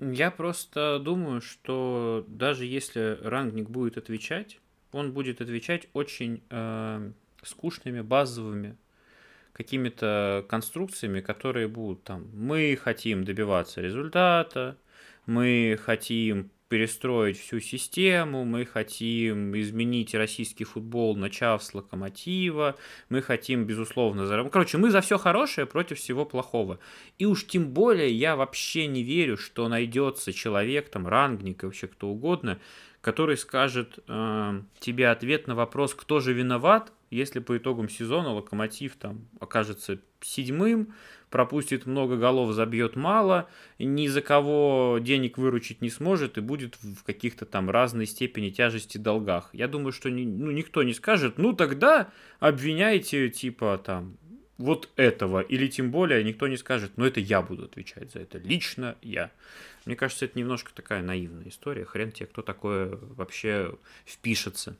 Я 0.00 0.30
просто 0.30 0.98
думаю, 0.98 1.40
что 1.40 2.24
даже 2.28 2.64
если 2.64 3.18
рангник 3.22 3.68
будет 3.70 3.96
отвечать, 3.96 4.60
он 4.92 5.12
будет 5.12 5.40
отвечать 5.40 5.88
очень 5.94 6.42
э, 6.50 7.12
скучными, 7.42 8.00
базовыми 8.00 8.76
какими-то 9.60 10.46
конструкциями, 10.48 11.20
которые 11.20 11.68
будут 11.68 12.02
там, 12.02 12.24
мы 12.32 12.78
хотим 12.82 13.24
добиваться 13.24 13.82
результата, 13.82 14.78
мы 15.26 15.78
хотим 15.84 16.50
перестроить 16.68 17.38
всю 17.38 17.60
систему, 17.60 18.46
мы 18.46 18.64
хотим 18.64 19.54
изменить 19.60 20.14
российский 20.14 20.64
футбол, 20.64 21.14
начав 21.14 21.62
с 21.62 21.74
локомотива, 21.74 22.76
мы 23.10 23.20
хотим, 23.20 23.64
безусловно, 23.64 24.24
заработать. 24.24 24.52
Короче, 24.54 24.78
мы 24.78 24.90
за 24.90 25.02
все 25.02 25.18
хорошее 25.18 25.66
против 25.66 25.98
всего 25.98 26.24
плохого. 26.24 26.78
И 27.18 27.26
уж 27.26 27.46
тем 27.46 27.66
более 27.74 28.10
я 28.10 28.36
вообще 28.36 28.86
не 28.86 29.02
верю, 29.02 29.36
что 29.36 29.68
найдется 29.68 30.32
человек, 30.32 30.88
там, 30.88 31.06
рангник, 31.06 31.64
вообще 31.64 31.86
кто 31.86 32.08
угодно, 32.08 32.58
который 33.02 33.36
скажет 33.36 33.98
э, 34.08 34.62
тебе 34.78 35.08
ответ 35.08 35.48
на 35.48 35.54
вопрос, 35.54 35.92
кто 35.92 36.20
же 36.20 36.32
виноват, 36.32 36.92
если 37.10 37.40
по 37.40 37.56
итогам 37.56 37.88
сезона 37.88 38.32
Локомотив 38.32 38.96
там 38.96 39.28
окажется 39.40 39.98
седьмым, 40.20 40.94
пропустит 41.28 41.86
много 41.86 42.16
голов, 42.16 42.52
забьет 42.52 42.96
мало, 42.96 43.48
ни 43.78 44.06
за 44.06 44.22
кого 44.22 44.98
денег 45.00 45.36
выручить 45.36 45.80
не 45.80 45.90
сможет 45.90 46.38
и 46.38 46.40
будет 46.40 46.76
в 46.76 47.02
каких-то 47.02 47.46
там 47.46 47.68
разной 47.68 48.06
степени 48.06 48.50
тяжести 48.50 48.98
долгах. 48.98 49.50
Я 49.52 49.68
думаю, 49.68 49.92
что 49.92 50.08
ну, 50.08 50.50
никто 50.50 50.82
не 50.82 50.94
скажет, 50.94 51.38
ну 51.38 51.52
тогда 51.52 52.10
обвиняйте 52.38 53.28
типа 53.28 53.80
там 53.84 54.16
вот 54.58 54.90
этого, 54.96 55.40
или 55.40 55.68
тем 55.68 55.90
более 55.90 56.22
никто 56.22 56.46
не 56.46 56.56
скажет, 56.56 56.92
ну 56.96 57.06
это 57.06 57.18
я 57.18 57.42
буду 57.42 57.64
отвечать 57.64 58.12
за 58.12 58.20
это, 58.20 58.38
лично 58.38 58.96
я. 59.02 59.30
Мне 59.86 59.96
кажется, 59.96 60.26
это 60.26 60.38
немножко 60.38 60.70
такая 60.74 61.02
наивная 61.02 61.48
история, 61.48 61.84
хрен 61.84 62.12
тебе, 62.12 62.26
кто 62.26 62.42
такое 62.42 62.98
вообще 63.16 63.74
впишется. 64.04 64.76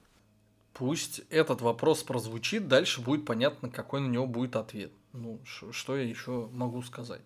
Пусть 0.73 1.23
этот 1.31 1.61
вопрос 1.61 2.03
прозвучит, 2.03 2.69
дальше 2.69 3.01
будет 3.01 3.25
понятно, 3.25 3.69
какой 3.69 4.01
на 4.01 4.07
него 4.07 4.27
будет 4.27 4.57
ответ. 4.57 4.93
Ну, 5.13 5.41
что 5.45 5.97
я 5.97 6.05
еще 6.05 6.49
могу 6.53 6.83
сказать? 6.83 7.23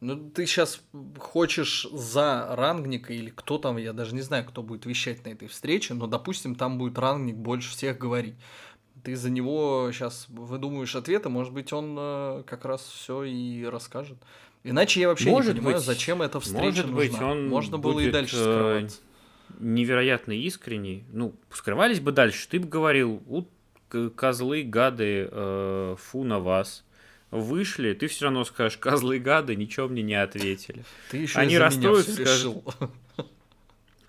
Ну, 0.00 0.30
ты 0.30 0.46
сейчас 0.46 0.80
хочешь 1.18 1.86
за 1.92 2.46
рангника 2.50 3.12
или 3.12 3.30
кто 3.30 3.58
там, 3.58 3.76
я 3.76 3.92
даже 3.92 4.14
не 4.14 4.22
знаю, 4.22 4.46
кто 4.46 4.62
будет 4.62 4.86
вещать 4.86 5.24
на 5.24 5.30
этой 5.30 5.46
встрече, 5.46 5.94
но, 5.94 6.06
допустим, 6.06 6.54
там 6.54 6.78
будет 6.78 6.98
рангник 6.98 7.36
больше 7.36 7.70
всех 7.70 7.98
говорить. 7.98 8.34
Ты 9.04 9.14
за 9.14 9.30
него 9.30 9.90
сейчас 9.92 10.26
выдумываешь 10.28 10.96
ответы, 10.96 11.28
может 11.28 11.52
быть, 11.52 11.72
он 11.72 11.96
э, 11.98 12.44
как 12.46 12.64
раз 12.64 12.82
все 12.82 13.24
и 13.24 13.64
расскажет. 13.64 14.18
Иначе 14.64 15.00
я 15.00 15.08
вообще 15.08 15.30
может 15.30 15.54
не 15.54 15.60
понимаю, 15.60 15.76
быть, 15.76 15.86
зачем 15.86 16.22
эта 16.22 16.40
встреча 16.40 16.86
может 16.86 16.86
нужна. 16.86 16.96
Быть, 16.96 17.20
он 17.20 17.48
Можно 17.48 17.78
было 17.78 17.92
будет, 17.92 18.08
и 18.08 18.12
дальше 18.12 18.36
э, 18.36 18.40
скрываться 18.40 18.98
невероятно 19.58 20.32
искренний, 20.32 21.04
ну, 21.12 21.34
скрывались 21.52 22.00
бы 22.00 22.12
дальше, 22.12 22.48
ты 22.48 22.60
бы 22.60 22.68
говорил, 22.68 23.22
у 23.26 23.44
козлы, 24.14 24.62
гады, 24.62 25.28
э, 25.30 25.96
фу 25.98 26.24
на 26.24 26.38
вас. 26.38 26.84
Вышли, 27.30 27.92
ты 27.94 28.08
все 28.08 28.24
равно 28.24 28.44
скажешь, 28.44 28.78
козлы, 28.78 29.20
гады, 29.20 29.54
ничего 29.54 29.88
мне 29.88 30.02
не 30.02 30.14
ответили. 30.14 30.84
Ты 31.10 31.18
еще 31.18 31.38
Они 31.38 31.58
расстроятся, 31.58 32.12
скажут, 32.12 32.64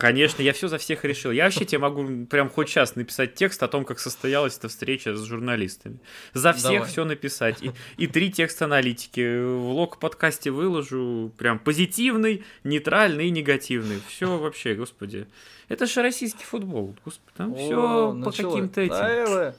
Конечно, 0.02 0.42
я 0.42 0.52
все 0.52 0.66
за 0.66 0.78
всех 0.78 1.04
решил. 1.04 1.30
Я 1.30 1.44
вообще 1.44 1.64
тебе 1.64 1.78
могу 1.78 2.26
прям 2.26 2.50
хоть 2.50 2.68
сейчас 2.68 2.96
написать 2.96 3.36
текст 3.36 3.62
о 3.62 3.68
том, 3.68 3.84
как 3.84 4.00
состоялась 4.00 4.58
эта 4.58 4.66
встреча 4.66 5.14
с 5.14 5.22
журналистами. 5.22 6.00
За 6.34 6.52
всех 6.52 6.88
все 6.88 7.04
написать. 7.04 7.62
И, 7.62 7.70
и 7.98 8.08
три 8.08 8.32
текста 8.32 8.64
аналитики. 8.64 9.20
В 9.20 9.70
лог 9.70 10.00
подкасте 10.00 10.50
выложу 10.50 11.32
прям 11.38 11.60
позитивный, 11.60 12.44
нейтральный 12.64 13.28
и 13.28 13.30
негативный. 13.30 14.02
Все 14.08 14.38
вообще, 14.38 14.74
господи. 14.74 15.28
Это 15.68 15.86
же 15.86 16.02
российский 16.02 16.42
футбол. 16.42 16.96
Господи, 17.04 17.36
там 17.36 17.54
все 17.54 18.20
по 18.24 18.32
каким-то 18.32 18.80
этим. 18.80 18.94
Да, 18.94 19.08
это 19.08 19.56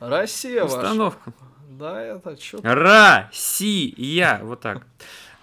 Россия 0.00 0.64
Установка. 0.64 1.30
Ваша. 1.30 1.78
Да, 1.78 2.02
это 2.02 2.40
что? 2.40 2.58
Россия. 2.62 4.40
Вот 4.42 4.62
так 4.62 4.86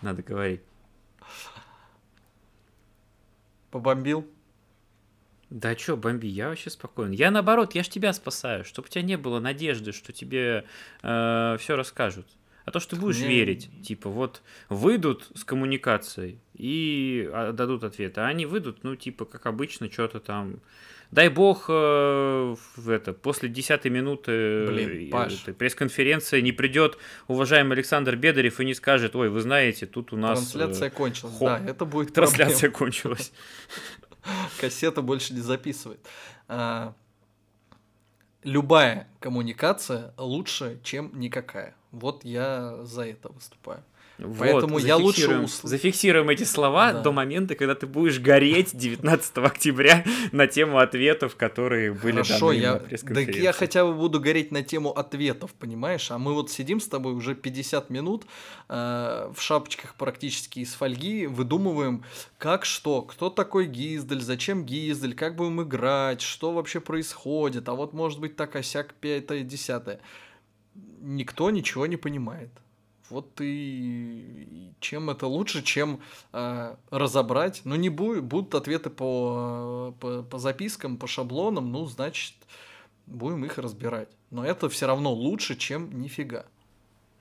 надо 0.01 0.23
говорить. 0.23 0.61
Побомбил? 3.71 4.27
Да 5.49 5.75
чё, 5.75 5.97
бомби, 5.97 6.27
я 6.27 6.47
вообще 6.47 6.69
спокоен. 6.69 7.11
Я 7.11 7.29
наоборот, 7.29 7.75
я 7.75 7.83
ж 7.83 7.89
тебя 7.89 8.13
спасаю, 8.13 8.63
чтобы 8.63 8.87
у 8.87 8.89
тебя 8.89 9.01
не 9.01 9.17
было 9.17 9.39
надежды, 9.39 9.91
что 9.91 10.13
тебе 10.13 10.65
э, 11.03 11.57
все 11.59 11.75
расскажут. 11.75 12.25
А 12.63 12.71
то, 12.71 12.79
что 12.79 12.95
ты 12.95 13.01
будешь 13.01 13.19
Мне... 13.19 13.29
верить, 13.29 13.69
типа, 13.83 14.09
вот 14.09 14.43
выйдут 14.69 15.29
с 15.33 15.43
коммуникацией 15.43 16.39
и 16.53 17.29
а, 17.33 17.51
дадут 17.51 17.83
ответ, 17.83 18.17
а 18.17 18.27
они 18.27 18.45
выйдут, 18.45 18.83
ну, 18.83 18.95
типа, 18.95 19.25
как 19.25 19.45
обычно, 19.45 19.91
что-то 19.91 20.19
там 20.19 20.59
Дай 21.11 21.27
бог, 21.27 21.65
э, 21.67 22.55
это, 22.87 23.11
после 23.13 23.49
десятой 23.49 23.91
минуты 23.91 24.65
Блин, 24.67 25.09
э, 25.13 25.53
пресс-конференции 25.53 26.39
не 26.39 26.53
придет 26.53 26.97
уважаемый 27.27 27.73
Александр 27.73 28.15
Бедарев 28.15 28.61
и 28.61 28.65
не 28.65 28.73
скажет, 28.73 29.13
ой, 29.15 29.29
вы 29.29 29.41
знаете, 29.41 29.85
тут 29.85 30.13
у 30.13 30.17
нас... 30.17 30.39
Трансляция 30.39 30.87
э, 30.87 30.91
кончилась, 30.91 31.35
хо... 31.37 31.45
да, 31.45 31.59
это 31.65 31.83
будет 31.83 32.13
Трансляция 32.13 32.69
проблема. 32.69 32.77
кончилась. 32.77 33.33
Кассета 34.61 35.01
больше 35.01 35.33
не 35.33 35.41
записывает. 35.41 35.99
А, 36.47 36.93
любая 38.43 39.09
коммуникация 39.19 40.13
лучше, 40.17 40.79
чем 40.81 41.11
никакая. 41.19 41.75
Вот 41.91 42.23
я 42.23 42.83
за 42.83 43.05
это 43.05 43.29
выступаю. 43.29 43.83
Вот, 44.21 44.37
Поэтому 44.39 44.77
я 44.77 44.97
лучше 44.97 45.47
Зафиксируем 45.63 46.29
эти 46.29 46.43
слова 46.43 46.93
да. 46.93 47.01
до 47.01 47.11
момента, 47.11 47.55
когда 47.55 47.73
ты 47.73 47.87
будешь 47.87 48.19
гореть 48.19 48.75
19 48.77 49.37
октября 49.37 50.05
на 50.31 50.47
тему 50.47 50.77
ответов, 50.77 51.35
которые 51.35 51.91
были 51.91 52.21
Хорошо, 52.21 52.51
даны 52.51 52.61
я, 52.61 52.73
на 52.73 53.15
так 53.15 53.35
я 53.35 53.51
хотя 53.51 53.85
бы 53.85 53.93
буду 53.93 54.19
гореть 54.19 54.51
на 54.51 54.63
тему 54.63 54.91
ответов, 54.91 55.53
понимаешь? 55.53 56.11
А 56.11 56.17
мы 56.17 56.33
вот 56.33 56.51
сидим 56.51 56.79
с 56.79 56.87
тобой 56.87 57.13
уже 57.13 57.33
50 57.33 57.89
минут 57.89 58.25
э, 58.69 59.31
в 59.35 59.41
шапочках 59.41 59.95
практически 59.95 60.59
из 60.59 60.73
фольги, 60.73 61.25
выдумываем, 61.25 62.03
как 62.37 62.65
что, 62.65 63.01
кто 63.01 63.29
такой 63.29 63.65
Гиздель, 63.65 64.21
зачем 64.21 64.65
Гиздель, 64.65 65.15
как 65.15 65.35
будем 65.35 65.63
играть, 65.63 66.21
что 66.21 66.51
вообще 66.51 66.79
происходит, 66.79 67.67
а 67.69 67.73
вот 67.73 67.93
может 67.93 68.19
быть 68.19 68.35
так 68.35 68.55
осяк 68.55 68.93
5 68.93 69.47
десятое. 69.47 69.99
Никто 71.01 71.49
ничего 71.49 71.87
не 71.87 71.97
понимает. 71.97 72.51
Вот 73.11 73.29
и 73.41 74.71
чем 74.79 75.09
это 75.09 75.27
лучше, 75.27 75.61
чем 75.61 75.99
э, 76.31 76.75
разобрать. 76.89 77.61
Ну, 77.65 77.75
не 77.75 77.89
будет, 77.89 78.23
будут 78.23 78.55
ответы 78.55 78.89
по, 78.89 79.93
по, 79.99 80.23
по 80.23 80.39
запискам, 80.39 80.97
по 80.97 81.07
шаблонам, 81.07 81.71
ну, 81.71 81.85
значит, 81.85 82.33
будем 83.05 83.43
их 83.45 83.57
разбирать. 83.57 84.09
Но 84.29 84.45
это 84.45 84.69
все 84.69 84.87
равно 84.87 85.13
лучше, 85.13 85.55
чем 85.55 86.01
нифига. 86.01 86.45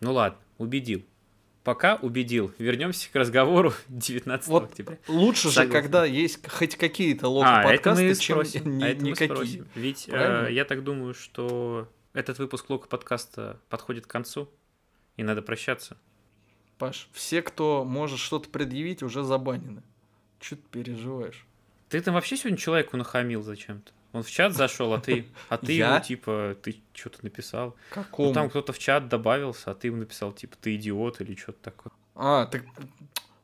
Ну 0.00 0.12
ладно, 0.12 0.38
убедил. 0.58 1.02
Пока 1.64 1.96
убедил. 1.96 2.52
Вернемся 2.58 3.10
к 3.12 3.16
разговору 3.16 3.74
19 3.88 4.48
вот 4.48 4.64
октября. 4.64 4.98
Лучше 5.08 5.50
Согласен. 5.50 5.62
же, 5.62 5.72
когда 5.72 6.04
есть 6.04 6.48
хоть 6.48 6.76
какие-то 6.76 7.28
локо-подкасты, 7.28 8.10
а, 8.10 8.14
чем 8.14 8.38
а 8.38 8.42
это 8.42 9.04
никакие. 9.04 9.64
Ведь 9.74 10.08
э, 10.08 10.48
я 10.50 10.64
так 10.64 10.84
думаю, 10.84 11.14
что 11.14 11.88
этот 12.12 12.38
выпуск 12.38 12.70
локо-подкаста 12.70 13.60
подходит 13.68 14.06
к 14.06 14.10
концу 14.10 14.48
и 15.20 15.22
надо 15.22 15.42
прощаться. 15.42 15.98
Паш, 16.78 17.10
все, 17.12 17.42
кто 17.42 17.84
может 17.84 18.18
что-то 18.18 18.48
предъявить, 18.48 19.02
уже 19.02 19.22
забанены. 19.22 19.82
Че 20.40 20.56
ты 20.56 20.62
переживаешь? 20.70 21.46
Ты 21.90 22.00
там 22.00 22.14
вообще 22.14 22.38
сегодня 22.38 22.56
человеку 22.56 22.96
нахамил 22.96 23.42
зачем-то? 23.42 23.92
Он 24.12 24.22
в 24.22 24.30
чат 24.30 24.54
зашел, 24.54 24.94
а 24.94 24.98
ты, 25.00 25.26
а 25.50 25.58
ты 25.58 25.72
ему 25.72 26.00
типа, 26.00 26.56
ты 26.62 26.80
что-то 26.94 27.18
написал. 27.22 27.76
Какому? 27.90 28.28
Ну, 28.28 28.34
там 28.34 28.48
кто-то 28.48 28.72
в 28.72 28.78
чат 28.78 29.08
добавился, 29.08 29.70
а 29.70 29.74
ты 29.74 29.88
ему 29.88 29.98
написал, 29.98 30.32
типа, 30.32 30.56
ты 30.58 30.74
идиот 30.76 31.20
или 31.20 31.34
что-то 31.34 31.58
такое. 31.62 31.92
А, 32.14 32.46
так, 32.46 32.64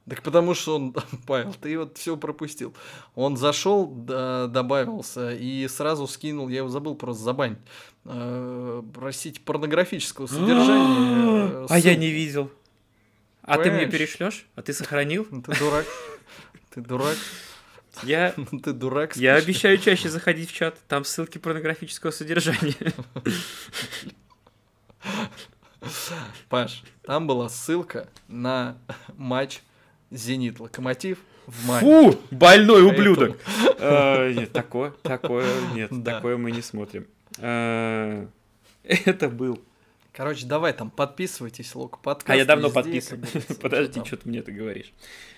так 0.08 0.22
потому 0.22 0.54
что 0.54 0.76
он, 0.76 0.94
Павел, 1.26 1.54
ты 1.54 1.78
вот 1.78 1.98
все 1.98 2.16
пропустил. 2.16 2.74
Он 3.14 3.36
зашел, 3.36 3.86
добавился 3.86 5.32
и 5.32 5.66
сразу 5.68 6.06
скинул, 6.06 6.48
я 6.48 6.58
его 6.58 6.68
забыл 6.68 6.94
просто 6.94 7.24
забанить. 7.24 7.58
Э, 8.04 8.82
простите, 8.94 9.40
порнографического 9.40 10.26
содержания. 10.26 11.66
А 11.68 11.78
я 11.78 11.96
не 11.96 12.10
видел. 12.10 12.50
А 13.42 13.58
ты 13.58 13.70
мне 13.70 13.86
перешлешь? 13.86 14.46
А 14.54 14.62
ты 14.62 14.72
сохранил? 14.72 15.24
Ты 15.24 15.58
дурак. 15.58 15.86
Ты 16.70 16.80
дурак? 16.80 17.16
Я, 18.02 18.34
Ты 18.62 18.72
дурак? 18.72 19.16
я 19.16 19.36
обещаю 19.36 19.78
чаще 19.78 20.08
заходить 20.08 20.50
в 20.50 20.54
чат. 20.54 20.76
Там 20.88 21.04
ссылки 21.04 21.38
порнографического 21.38 22.10
содержания. 22.10 22.92
Паш, 26.48 26.82
там 27.02 27.26
была 27.26 27.48
ссылка 27.48 28.08
на 28.28 28.76
матч 29.16 29.62
Зенит 30.10 30.60
Локомотив 30.60 31.18
в 31.46 31.66
мае. 31.66 31.80
Фу, 31.80 32.18
больной 32.30 32.82
ублюдок. 32.84 33.36
Э, 33.78 34.32
Нет, 34.32 34.52
такое, 34.52 34.92
такое, 35.02 35.46
нет, 35.74 35.92
такое 36.02 36.38
мы 36.38 36.50
не 36.50 36.62
смотрим. 36.62 37.06
Э, 37.38 38.26
Это 38.84 39.28
был. 39.28 39.60
Короче, 40.12 40.46
давай 40.46 40.72
там 40.72 40.90
подписывайтесь, 40.90 41.74
Лока 41.74 41.98
подкаст. 41.98 42.30
А 42.30 42.36
я 42.36 42.46
давно 42.46 42.70
подписан. 42.70 43.22
Подожди, 43.60 44.02
что 44.02 44.16
ты 44.16 44.28
мне 44.30 44.38
это 44.38 44.50
говоришь? 44.50 44.92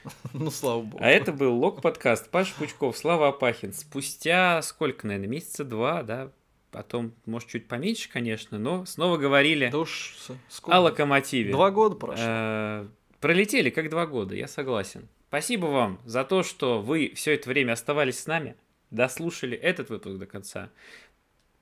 Ну, 0.32 0.52
слава 0.52 0.82
богу. 0.82 1.02
А 1.02 1.08
это 1.08 1.32
был 1.32 1.56
Лок 1.56 1.82
подкаст. 1.82 2.30
Паша 2.30 2.54
Пучков, 2.56 2.96
Слава 2.96 3.28
Апахин. 3.28 3.72
Спустя 3.72 4.62
сколько, 4.62 5.06
наверное, 5.08 5.28
месяца 5.28 5.64
два, 5.64 6.04
да? 6.04 6.30
Потом, 6.70 7.12
может, 7.26 7.48
чуть 7.48 7.66
поменьше, 7.66 8.08
конечно, 8.08 8.58
но 8.58 8.84
снова 8.86 9.16
говорили 9.16 9.68
Да 9.72 9.78
уж, 9.78 10.14
сколько? 10.48 10.76
о 10.76 10.80
локомотиве. 10.82 11.50
Два 11.50 11.70
года 11.72 11.96
прошло. 11.96 12.86
Э, 13.18 13.20
Пролетели 13.20 13.70
как 13.70 13.90
два 13.90 14.06
года, 14.06 14.34
я 14.34 14.48
согласен. 14.48 15.08
Спасибо 15.28 15.66
вам 15.66 16.00
за 16.04 16.24
то, 16.24 16.42
что 16.42 16.80
вы 16.80 17.12
все 17.14 17.34
это 17.34 17.48
время 17.50 17.72
оставались 17.72 18.18
с 18.20 18.26
нами, 18.26 18.54
дослушали 18.90 19.56
этот 19.56 19.90
выпуск 19.90 20.16
до 20.18 20.26
конца, 20.26 20.70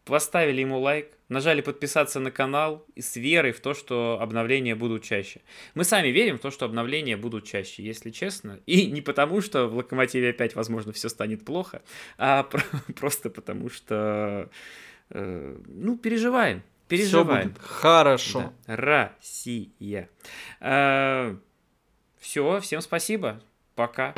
поставили 0.04 0.61
ему 0.61 0.78
лайк, 0.78 1.09
нажали 1.28 1.62
подписаться 1.62 2.20
на 2.20 2.30
канал 2.30 2.84
и 2.94 3.00
с 3.00 3.16
верой 3.16 3.50
в 3.50 3.59
то, 3.61 3.74
что 3.74 4.18
обновления 4.20 4.76
будут 4.76 5.02
чаще. 5.02 5.40
Мы 5.74 5.82
сами 5.82 6.09
верим 6.09 6.38
в 6.38 6.42
то, 6.42 6.52
что 6.52 6.64
обновления 6.66 7.16
будут 7.16 7.44
чаще, 7.44 7.82
если 7.82 8.11
честно. 8.11 8.61
И 8.66 8.86
не 8.86 9.00
потому, 9.00 9.40
что 9.40 9.66
в 9.66 9.74
Локомотиве 9.76 10.30
опять, 10.30 10.54
возможно, 10.54 10.92
все 10.92 11.09
станет 11.09 11.44
плохо, 11.44 11.82
а 12.18 12.44
про- 12.44 12.62
просто 12.94 13.30
потому, 13.30 13.68
что, 13.68 14.48
э, 15.11 15.57
ну, 15.66 15.96
переживаем. 15.98 16.62
Все 16.88 16.98
Переживаем. 16.98 17.48
будет 17.48 17.59
хорошо. 17.62 18.52
Да. 18.68 18.76
Россия. 18.76 20.09
Все, 22.27 22.59
всем 22.61 22.81
спасибо. 22.81 23.41
Пока. 23.77 24.12